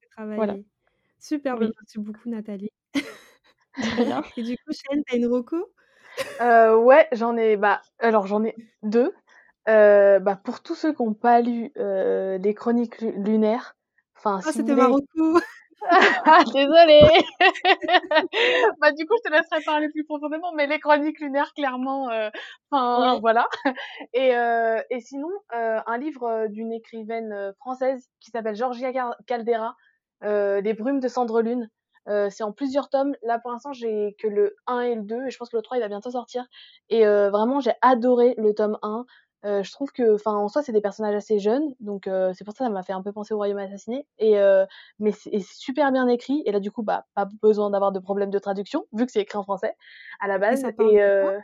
C'est 0.00 0.08
Voilà, 0.34 0.52
travaillé. 0.54 0.64
Super, 1.18 1.58
oui, 1.58 1.72
merci 1.80 1.98
beaucoup 1.98 2.28
Nathalie 2.30 2.70
de 3.78 4.02
rien. 4.02 4.22
et 4.36 4.42
du 4.42 4.56
coup, 4.58 4.72
Chêne, 4.72 5.02
tu 5.06 5.14
as 5.14 5.18
une 5.18 5.26
reco? 5.26 5.72
Euh, 6.40 6.76
ouais, 6.76 7.08
j'en 7.12 7.36
ai, 7.36 7.56
bah, 7.56 7.82
alors 7.98 8.26
j'en 8.26 8.44
ai 8.44 8.54
deux. 8.82 9.12
Euh, 9.68 10.20
bah, 10.20 10.36
pour 10.36 10.62
tous 10.62 10.74
ceux 10.74 10.92
qui 10.94 11.02
n'ont 11.02 11.14
pas 11.14 11.40
lu 11.40 11.72
euh, 11.76 12.38
les 12.38 12.54
chroniques 12.54 13.00
lu- 13.00 13.12
lunaires, 13.22 13.76
enfin, 14.16 14.40
Ah, 14.40 14.42
si 14.42 14.58
vous 14.60 14.68
c'était 14.68 14.74
ma 14.74 14.88
voulez. 14.88 15.02
Ah, 15.18 15.40
désolée! 16.54 17.08
bah, 18.80 18.92
du 18.92 19.06
coup, 19.06 19.14
je 19.24 19.28
te 19.30 19.34
laisserai 19.34 19.60
parler 19.64 19.88
plus 19.88 20.04
profondément, 20.04 20.52
mais 20.54 20.66
les 20.66 20.78
chroniques 20.78 21.20
lunaires, 21.20 21.52
clairement, 21.54 22.10
euh, 22.10 22.30
enfin, 22.70 23.14
Oui, 23.14 23.20
voilà. 23.20 23.48
Et, 24.14 24.36
euh, 24.36 24.80
et 24.90 25.00
sinon, 25.00 25.28
euh, 25.54 25.80
un 25.86 25.98
livre 25.98 26.24
euh, 26.24 26.48
d'une 26.48 26.72
écrivaine 26.72 27.32
euh, 27.32 27.52
française 27.60 28.08
qui 28.20 28.30
s'appelle 28.30 28.56
Georgia 28.56 28.92
Cal- 28.92 29.16
Caldera, 29.26 29.76
euh, 30.24 30.60
Les 30.60 30.74
brumes 30.74 31.00
de 31.00 31.08
cendre 31.08 31.42
lune. 31.42 31.68
Euh, 32.08 32.30
c'est 32.30 32.44
en 32.44 32.52
plusieurs 32.52 32.88
tomes. 32.88 33.16
Là, 33.22 33.38
pour 33.40 33.50
l'instant, 33.52 33.72
j'ai 33.72 34.16
que 34.20 34.28
le 34.28 34.54
1 34.66 34.80
et 34.80 34.94
le 34.94 35.02
2, 35.02 35.26
et 35.26 35.30
je 35.30 35.38
pense 35.38 35.50
que 35.50 35.56
le 35.56 35.62
3, 35.62 35.76
il 35.76 35.80
va 35.80 35.88
bientôt 35.88 36.10
sortir. 36.10 36.46
Et 36.88 37.06
euh, 37.06 37.30
vraiment, 37.30 37.60
j'ai 37.60 37.72
adoré 37.82 38.34
le 38.38 38.54
tome 38.54 38.78
1. 38.82 39.06
Euh, 39.44 39.62
je 39.62 39.70
trouve 39.70 39.92
que, 39.92 40.14
enfin, 40.14 40.34
en 40.34 40.48
soi, 40.48 40.62
c'est 40.62 40.72
des 40.72 40.80
personnages 40.80 41.14
assez 41.14 41.38
jeunes, 41.38 41.74
donc 41.78 42.06
euh, 42.06 42.32
c'est 42.34 42.44
pour 42.44 42.54
ça 42.54 42.64
que 42.64 42.68
ça 42.68 42.72
m'a 42.72 42.82
fait 42.82 42.92
un 42.92 43.02
peu 43.02 43.12
penser 43.12 43.34
au 43.34 43.36
Royaume 43.36 43.58
assassiné. 43.58 44.06
Et, 44.18 44.38
euh, 44.38 44.64
mais 44.98 45.12
c'est 45.12 45.30
et 45.30 45.40
super 45.40 45.92
bien 45.92 46.08
écrit. 46.08 46.42
Et 46.46 46.52
là, 46.52 46.60
du 46.60 46.70
coup, 46.70 46.82
bah, 46.82 47.04
pas 47.14 47.28
besoin 47.42 47.70
d'avoir 47.70 47.92
de 47.92 48.00
problème 48.00 48.30
de 48.30 48.38
traduction, 48.38 48.86
vu 48.92 49.06
que 49.06 49.12
c'est 49.12 49.20
écrit 49.20 49.38
en 49.38 49.44
français 49.44 49.76
à 50.20 50.26
la 50.26 50.36
Et 50.36 50.38
base. 50.38 50.64
Et, 50.64 50.72
quoi? 50.72 50.86
euh, 50.86 51.38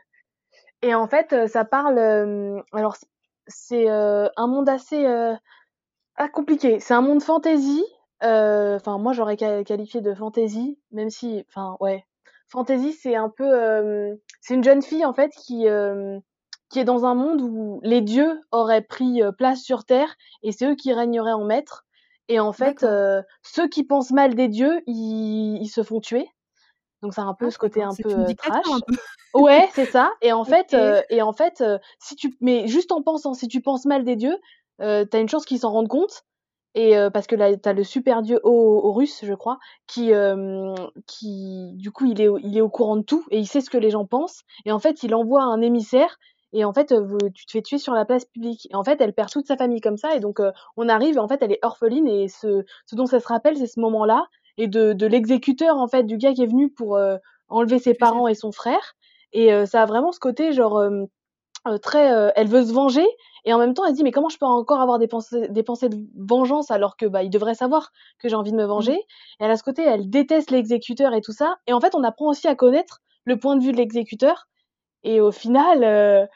Et 0.80 0.94
en 0.94 1.06
fait, 1.06 1.46
ça 1.48 1.64
parle. 1.64 1.98
alors, 2.72 2.96
c'est 3.46 3.88
un 3.88 4.46
monde 4.46 4.68
assez 4.68 5.06
ah, 6.16 6.28
compliqué. 6.28 6.80
C'est 6.80 6.94
un 6.94 7.02
monde 7.02 7.22
fantasy. 7.22 7.84
Enfin, 8.20 8.98
moi, 8.98 9.12
j'aurais 9.12 9.36
qualifié 9.36 10.00
de 10.00 10.14
fantasy, 10.14 10.78
même 10.90 11.10
si. 11.10 11.44
Enfin, 11.48 11.76
ouais. 11.80 12.04
Fantasy, 12.48 12.92
c'est 12.92 13.16
un 13.16 13.28
peu. 13.28 14.18
c'est 14.40 14.54
une 14.54 14.64
jeune 14.64 14.82
fille, 14.82 15.04
en 15.04 15.12
fait, 15.12 15.30
qui 15.30 15.68
qui 16.72 16.78
est 16.78 16.84
dans 16.84 17.04
un 17.04 17.14
monde 17.14 17.42
où 17.42 17.80
les 17.84 18.00
dieux 18.00 18.40
auraient 18.50 18.82
pris 18.82 19.20
place 19.36 19.60
sur 19.62 19.84
Terre 19.84 20.16
et 20.42 20.52
c'est 20.52 20.66
eux 20.66 20.74
qui 20.74 20.92
régneraient 20.92 21.32
en 21.32 21.44
maître. 21.44 21.84
Et 22.28 22.40
en 22.40 22.52
fait, 22.52 22.84
ceux 23.42 23.68
qui 23.68 23.84
pensent 23.84 24.10
mal 24.10 24.34
des 24.34 24.48
dieux, 24.48 24.80
ils, 24.86 25.68
se 25.68 25.82
font 25.82 26.00
tuer. 26.00 26.26
Donc 27.02 27.12
c'est 27.14 27.20
un 27.20 27.34
peu 27.34 27.46
ah, 27.48 27.50
ce 27.50 27.58
côté 27.58 27.82
un 27.82 27.94
peu 27.94 28.34
trash. 28.34 28.64
Ouais, 29.34 29.68
c'est 29.74 29.86
ça. 29.86 30.12
Et 30.20 30.32
en 30.32 30.44
fait, 30.44 30.74
et 31.10 31.22
en 31.22 31.32
fait, 31.32 31.62
si 31.98 32.16
tu, 32.16 32.34
mais 32.40 32.66
juste 32.68 32.90
en 32.90 33.02
pensant, 33.02 33.34
si 33.34 33.48
tu 33.48 33.60
penses 33.60 33.84
mal 33.84 34.04
des 34.04 34.16
dieux, 34.16 34.38
euh, 34.80 35.04
t'as 35.04 35.20
une 35.20 35.28
chance 35.28 35.44
qu'ils 35.44 35.60
s'en 35.60 35.72
rendent 35.72 35.88
compte. 35.88 36.24
Et 36.74 36.94
parce 37.12 37.26
que 37.26 37.36
là, 37.36 37.54
t'as 37.58 37.74
le 37.74 37.84
super 37.84 38.22
dieu 38.22 38.40
Horus, 38.44 39.26
je 39.26 39.34
crois, 39.34 39.58
qui, 39.86 40.10
qui, 41.06 41.72
du 41.74 41.90
coup, 41.90 42.06
il 42.06 42.18
est, 42.22 42.28
il 42.42 42.56
est 42.56 42.62
au 42.62 42.70
courant 42.70 42.96
de 42.96 43.02
tout 43.02 43.26
et 43.30 43.38
il 43.38 43.46
sait 43.46 43.60
ce 43.60 43.68
que 43.68 43.76
les 43.76 43.90
gens 43.90 44.06
pensent. 44.06 44.40
Et 44.64 44.72
en 44.72 44.78
fait, 44.78 45.02
il 45.02 45.14
envoie 45.14 45.42
un 45.42 45.60
émissaire 45.60 46.16
et 46.52 46.64
en 46.64 46.72
fait 46.72 46.92
euh, 46.92 47.18
tu 47.34 47.46
te 47.46 47.52
fais 47.52 47.62
tuer 47.62 47.78
sur 47.78 47.94
la 47.94 48.04
place 48.04 48.24
publique. 48.24 48.68
Et 48.70 48.74
en 48.74 48.84
fait 48.84 49.00
elle 49.00 49.12
perd 49.12 49.30
toute 49.30 49.46
sa 49.46 49.56
famille 49.56 49.80
comme 49.80 49.96
ça. 49.96 50.14
Et 50.14 50.20
donc 50.20 50.40
euh, 50.40 50.52
on 50.76 50.88
arrive 50.88 51.18
en 51.18 51.28
fait 51.28 51.42
elle 51.42 51.52
est 51.52 51.64
orpheline. 51.64 52.06
Et 52.06 52.28
ce, 52.28 52.64
ce 52.86 52.94
dont 52.94 53.06
ça 53.06 53.20
se 53.20 53.28
rappelle 53.28 53.56
c'est 53.56 53.66
ce 53.66 53.80
moment 53.80 54.04
là 54.04 54.26
et 54.58 54.68
de, 54.68 54.92
de 54.92 55.06
l'exécuteur 55.06 55.78
en 55.78 55.88
fait 55.88 56.04
du 56.04 56.18
gars 56.18 56.34
qui 56.34 56.42
est 56.42 56.46
venu 56.46 56.70
pour 56.70 56.96
euh, 56.96 57.16
enlever 57.48 57.78
ses 57.78 57.94
parents 57.94 58.28
et 58.28 58.34
son 58.34 58.52
frère. 58.52 58.94
Et 59.34 59.50
ça 59.64 59.80
a 59.80 59.86
vraiment 59.86 60.12
ce 60.12 60.20
côté 60.20 60.52
genre 60.52 60.78
très 61.80 62.32
elle 62.36 62.48
veut 62.48 62.64
se 62.64 62.72
venger. 62.72 63.06
Et 63.46 63.54
en 63.54 63.58
même 63.58 63.72
temps 63.72 63.86
elle 63.86 63.92
se 63.92 63.96
dit 63.96 64.02
mais 64.02 64.10
comment 64.10 64.28
je 64.28 64.36
peux 64.36 64.44
encore 64.44 64.80
avoir 64.80 64.98
des 64.98 65.08
pensées 65.08 65.48
des 65.48 65.62
pensées 65.62 65.88
de 65.88 65.96
vengeance 66.18 66.70
alors 66.70 66.98
que 66.98 67.06
bah 67.06 67.22
il 67.22 67.30
devrait 67.30 67.54
savoir 67.54 67.92
que 68.18 68.28
j'ai 68.28 68.34
envie 68.34 68.52
de 68.52 68.58
me 68.58 68.66
venger. 68.66 68.92
Mmh. 68.92 68.96
et 68.96 69.44
elle 69.44 69.50
a 69.50 69.56
ce 69.56 69.62
côté 69.62 69.82
elle 69.84 70.10
déteste 70.10 70.50
l'exécuteur 70.50 71.14
et 71.14 71.22
tout 71.22 71.32
ça. 71.32 71.56
Et 71.66 71.72
en 71.72 71.80
fait 71.80 71.94
on 71.94 72.04
apprend 72.04 72.28
aussi 72.28 72.46
à 72.46 72.54
connaître 72.54 73.00
le 73.24 73.38
point 73.38 73.56
de 73.56 73.62
vue 73.62 73.72
de 73.72 73.78
l'exécuteur. 73.78 74.48
Et 75.02 75.22
au 75.22 75.32
final 75.32 76.28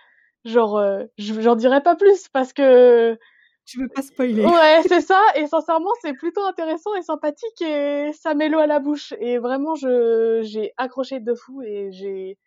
genre 0.46 0.78
euh, 0.78 1.04
j'en 1.18 1.56
dirais 1.56 1.82
pas 1.82 1.96
plus 1.96 2.28
parce 2.28 2.52
que 2.52 3.18
tu 3.66 3.80
veux 3.80 3.88
pas 3.88 4.02
spoiler. 4.02 4.44
Ouais, 4.44 4.80
c'est 4.88 5.00
ça. 5.00 5.20
Et 5.34 5.46
sincèrement, 5.46 5.90
c'est 6.00 6.14
plutôt 6.14 6.42
intéressant 6.44 6.94
et 6.94 7.02
sympathique 7.02 7.60
et 7.60 8.12
ça 8.12 8.34
met 8.34 8.48
l'eau 8.48 8.60
à 8.60 8.66
la 8.66 8.78
bouche. 8.78 9.12
Et 9.20 9.38
vraiment, 9.38 9.74
je 9.74 10.40
j'ai 10.42 10.72
accroché 10.76 11.20
de 11.20 11.34
fou 11.34 11.62
et 11.62 11.90
j'ai 11.92 12.38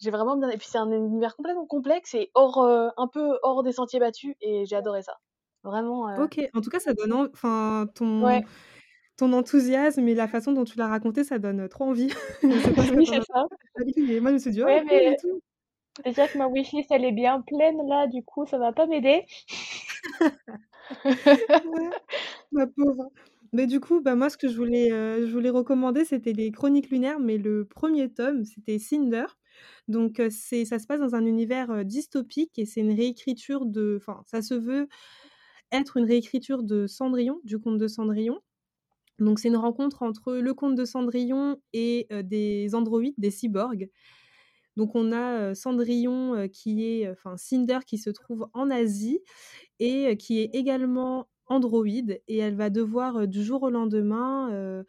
j'ai 0.00 0.10
vraiment 0.10 0.36
bien. 0.36 0.50
Et 0.50 0.58
puis 0.58 0.66
c'est 0.68 0.78
un 0.78 0.90
univers 0.90 1.36
complètement 1.36 1.66
complexe 1.66 2.14
et 2.14 2.30
hors 2.34 2.62
euh, 2.62 2.88
un 2.96 3.06
peu 3.06 3.38
hors 3.42 3.62
des 3.62 3.72
sentiers 3.72 4.00
battus 4.00 4.34
et 4.40 4.66
j'ai 4.66 4.76
adoré 4.76 5.02
ça. 5.02 5.16
Vraiment. 5.62 6.08
Euh 6.08 6.24
ok. 6.24 6.40
En 6.54 6.60
tout 6.60 6.70
cas, 6.70 6.80
ça 6.80 6.92
donne 6.92 7.12
enfin 7.12 7.86
ton 7.94 8.42
ton 9.16 9.32
enthousiasme 9.32 10.06
et 10.08 10.14
la 10.14 10.26
façon 10.26 10.52
dont 10.52 10.64
tu 10.64 10.76
l'as 10.76 10.88
raconté, 10.88 11.22
ça 11.22 11.38
donne 11.38 11.68
trop 11.68 11.84
envie. 11.84 12.12
oui, 12.42 13.06
c'est 13.06 13.22
ça. 13.22 13.46
moi, 14.20 14.30
je 14.30 14.32
me 14.32 14.38
suis 14.38 14.50
dit, 14.50 14.62
oh, 14.62 14.66
ouais, 14.66 14.82
mais... 14.84 15.16
Déjà 16.04 16.26
que 16.26 16.38
ma 16.38 16.48
wishlist 16.48 16.90
elle 16.90 17.04
est 17.04 17.12
bien 17.12 17.40
pleine 17.42 17.86
là, 17.86 18.06
du 18.08 18.22
coup 18.24 18.46
ça 18.46 18.58
va 18.58 18.72
pas 18.72 18.86
m'aider. 18.86 19.24
ma 22.52 22.66
pauvre. 22.66 23.10
Mais 23.52 23.68
du 23.68 23.78
coup, 23.78 24.00
bah, 24.00 24.16
moi 24.16 24.30
ce 24.30 24.36
que 24.36 24.48
je 24.48 24.56
voulais, 24.56 24.88
je 24.90 25.30
voulais 25.32 25.50
recommander, 25.50 26.04
c'était 26.04 26.32
les 26.32 26.50
Chroniques 26.50 26.90
lunaires, 26.90 27.20
mais 27.20 27.38
le 27.38 27.64
premier 27.64 28.12
tome, 28.12 28.44
c'était 28.44 28.80
Cinder. 28.80 29.26
Donc 29.86 30.20
c'est 30.30 30.64
ça 30.64 30.80
se 30.80 30.86
passe 30.86 30.98
dans 31.00 31.14
un 31.14 31.24
univers, 31.26 31.84
dystopique 31.84 32.58
et 32.58 32.66
c'est 32.66 32.80
une 32.80 32.92
réécriture 32.92 33.66
de 33.66 33.98
enfin, 34.00 34.22
ça 34.26 34.42
se 34.42 34.54
veut 34.54 34.88
être 35.72 35.96
une 35.98 36.06
réécriture 36.06 36.64
de 36.64 36.86
Cendrillon, 36.88 37.40
du 37.44 37.58
conte 37.60 37.78
de 37.78 37.86
Cendrillon. 37.88 38.40
Donc 39.20 39.38
c'est 39.38 39.48
une 39.48 39.56
rencontre 39.56 40.02
entre 40.02 40.34
le 40.34 40.54
conte 40.54 40.74
de 40.74 40.84
Cendrillon 40.84 41.56
et 41.72 42.08
des 42.24 42.74
androïdes, 42.74 43.14
des 43.18 43.30
cyborgs. 43.30 43.88
Donc 44.76 44.94
on 44.94 45.12
a 45.12 45.54
Cendrillon 45.54 46.48
qui 46.48 46.84
est, 46.84 47.08
enfin 47.10 47.36
Cinder 47.36 47.78
qui 47.86 47.98
se 47.98 48.10
trouve 48.10 48.48
en 48.52 48.70
Asie 48.70 49.20
et 49.78 50.16
qui 50.16 50.40
est 50.40 50.50
également 50.54 51.28
androïde 51.46 52.22
et 52.28 52.38
elle 52.38 52.56
va 52.56 52.70
devoir 52.70 53.28
du 53.28 53.44
jour 53.44 53.62
au 53.62 53.70
lendemain 53.70 54.84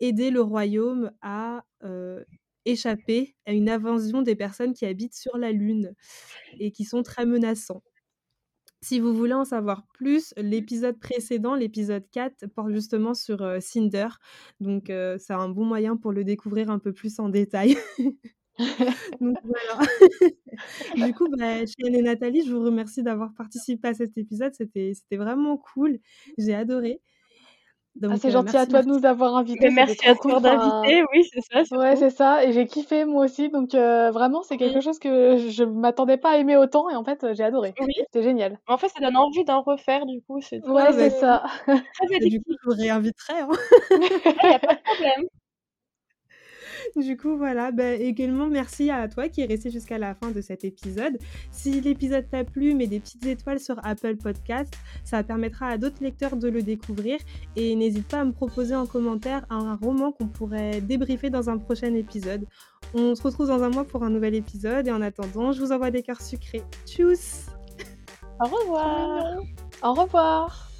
aider 0.00 0.30
le 0.30 0.40
royaume 0.40 1.10
à 1.20 1.64
échapper 2.64 3.34
à 3.46 3.52
une 3.52 3.68
invasion 3.68 4.22
des 4.22 4.36
personnes 4.36 4.72
qui 4.72 4.86
habitent 4.86 5.16
sur 5.16 5.36
la 5.36 5.52
Lune 5.52 5.94
et 6.58 6.70
qui 6.72 6.84
sont 6.84 7.02
très 7.02 7.26
menaçants. 7.26 7.82
Si 8.84 8.98
vous 8.98 9.14
voulez 9.14 9.32
en 9.34 9.44
savoir 9.44 9.86
plus, 9.94 10.34
l'épisode 10.36 10.98
précédent, 10.98 11.54
l'épisode 11.54 12.04
4, 12.10 12.48
porte 12.48 12.72
justement 12.72 13.14
sur 13.14 13.38
Cinder. 13.60 14.08
Donc 14.60 14.86
c'est 14.88 15.32
un 15.32 15.48
bon 15.48 15.64
moyen 15.64 15.96
pour 15.96 16.12
le 16.12 16.24
découvrir 16.24 16.70
un 16.70 16.80
peu 16.80 16.92
plus 16.92 17.20
en 17.20 17.28
détail. 17.28 17.76
Donc 19.20 19.36
voilà. 19.44 19.86
du 21.06 21.14
coup, 21.14 21.28
bah, 21.36 21.64
Cheyenne 21.66 21.94
et 21.94 22.02
Nathalie, 22.02 22.44
je 22.46 22.52
vous 22.52 22.64
remercie 22.64 23.02
d'avoir 23.02 23.32
participé 23.34 23.88
à 23.88 23.94
cet 23.94 24.16
épisode. 24.18 24.52
C'était, 24.54 24.92
vraiment 25.12 25.56
cool. 25.56 25.98
J'ai 26.38 26.54
adoré. 26.54 27.00
ah, 28.02 28.16
c'est 28.16 28.28
euh, 28.28 28.30
gentil 28.30 28.56
à 28.56 28.66
toi 28.66 28.82
de 28.82 28.88
nous 28.88 29.04
avoir 29.04 29.36
invités. 29.36 29.70
Merci 29.70 30.06
à 30.06 30.14
toi 30.14 30.40
d'inviter, 30.40 31.04
oui, 31.12 31.24
c'est 31.32 31.64
ça. 31.64 31.76
Ouais, 31.76 31.96
c'est 31.96 32.10
ça. 32.10 32.44
Et 32.44 32.52
j'ai 32.52 32.66
kiffé 32.66 33.04
moi 33.04 33.24
aussi. 33.24 33.48
Donc 33.50 33.74
euh, 33.74 34.10
vraiment, 34.10 34.42
c'est 34.42 34.56
quelque 34.56 34.80
chose 34.80 34.98
que 34.98 35.36
je 35.36 35.64
m'attendais 35.64 36.16
pas 36.16 36.30
à 36.30 36.36
aimer 36.38 36.56
autant. 36.56 36.88
Et 36.90 36.94
en 36.94 37.04
fait, 37.04 37.26
j'ai 37.34 37.44
adoré. 37.44 37.74
Oui. 37.80 37.94
C'était 37.96 38.22
génial. 38.22 38.58
En 38.66 38.78
fait, 38.78 38.88
ça 38.88 39.00
donne 39.00 39.16
envie 39.16 39.44
d'en 39.44 39.62
refaire, 39.62 40.06
du 40.06 40.22
coup. 40.22 40.40
C'est 40.40 40.66
ouais, 40.66 40.92
c'est 40.92 41.10
ça. 41.10 41.44
du 42.20 42.40
coup, 42.40 42.52
je 42.62 42.70
vous 42.70 42.76
réinviterai. 42.76 43.40
Hein. 43.40 43.48
Il 43.90 43.98
n'y 43.98 44.54
a 44.54 44.58
pas 44.58 44.74
de 44.74 44.82
problème. 44.82 45.28
Du 46.96 47.16
coup, 47.16 47.36
voilà. 47.36 47.72
Bah, 47.72 47.92
également, 47.92 48.46
merci 48.46 48.90
à 48.90 49.08
toi 49.08 49.28
qui 49.28 49.40
est 49.40 49.46
resté 49.46 49.70
jusqu'à 49.70 49.98
la 49.98 50.14
fin 50.14 50.30
de 50.30 50.40
cet 50.40 50.64
épisode. 50.64 51.18
Si 51.50 51.80
l'épisode 51.80 52.28
t'a 52.30 52.44
plu, 52.44 52.74
mets 52.74 52.86
des 52.86 53.00
petites 53.00 53.24
étoiles 53.26 53.60
sur 53.60 53.76
Apple 53.84 54.16
Podcast. 54.16 54.74
Ça 55.04 55.22
permettra 55.22 55.68
à 55.68 55.78
d'autres 55.78 56.02
lecteurs 56.02 56.36
de 56.36 56.48
le 56.48 56.62
découvrir. 56.62 57.18
Et 57.56 57.74
n'hésite 57.74 58.08
pas 58.08 58.20
à 58.20 58.24
me 58.24 58.32
proposer 58.32 58.74
en 58.74 58.86
commentaire 58.86 59.46
un 59.50 59.76
roman 59.76 60.12
qu'on 60.12 60.28
pourrait 60.28 60.80
débriefer 60.80 61.30
dans 61.30 61.50
un 61.50 61.58
prochain 61.58 61.94
épisode. 61.94 62.46
On 62.94 63.14
se 63.14 63.22
retrouve 63.22 63.48
dans 63.48 63.62
un 63.62 63.70
mois 63.70 63.84
pour 63.84 64.04
un 64.04 64.10
nouvel 64.10 64.34
épisode. 64.34 64.86
Et 64.88 64.92
en 64.92 65.02
attendant, 65.02 65.52
je 65.52 65.60
vous 65.60 65.72
envoie 65.72 65.90
des 65.90 66.02
cœurs 66.02 66.20
sucrés. 66.20 66.62
Tchuss 66.86 67.46
Au 68.40 68.46
revoir 68.46 69.36
Au 69.82 69.94
revoir 69.94 70.71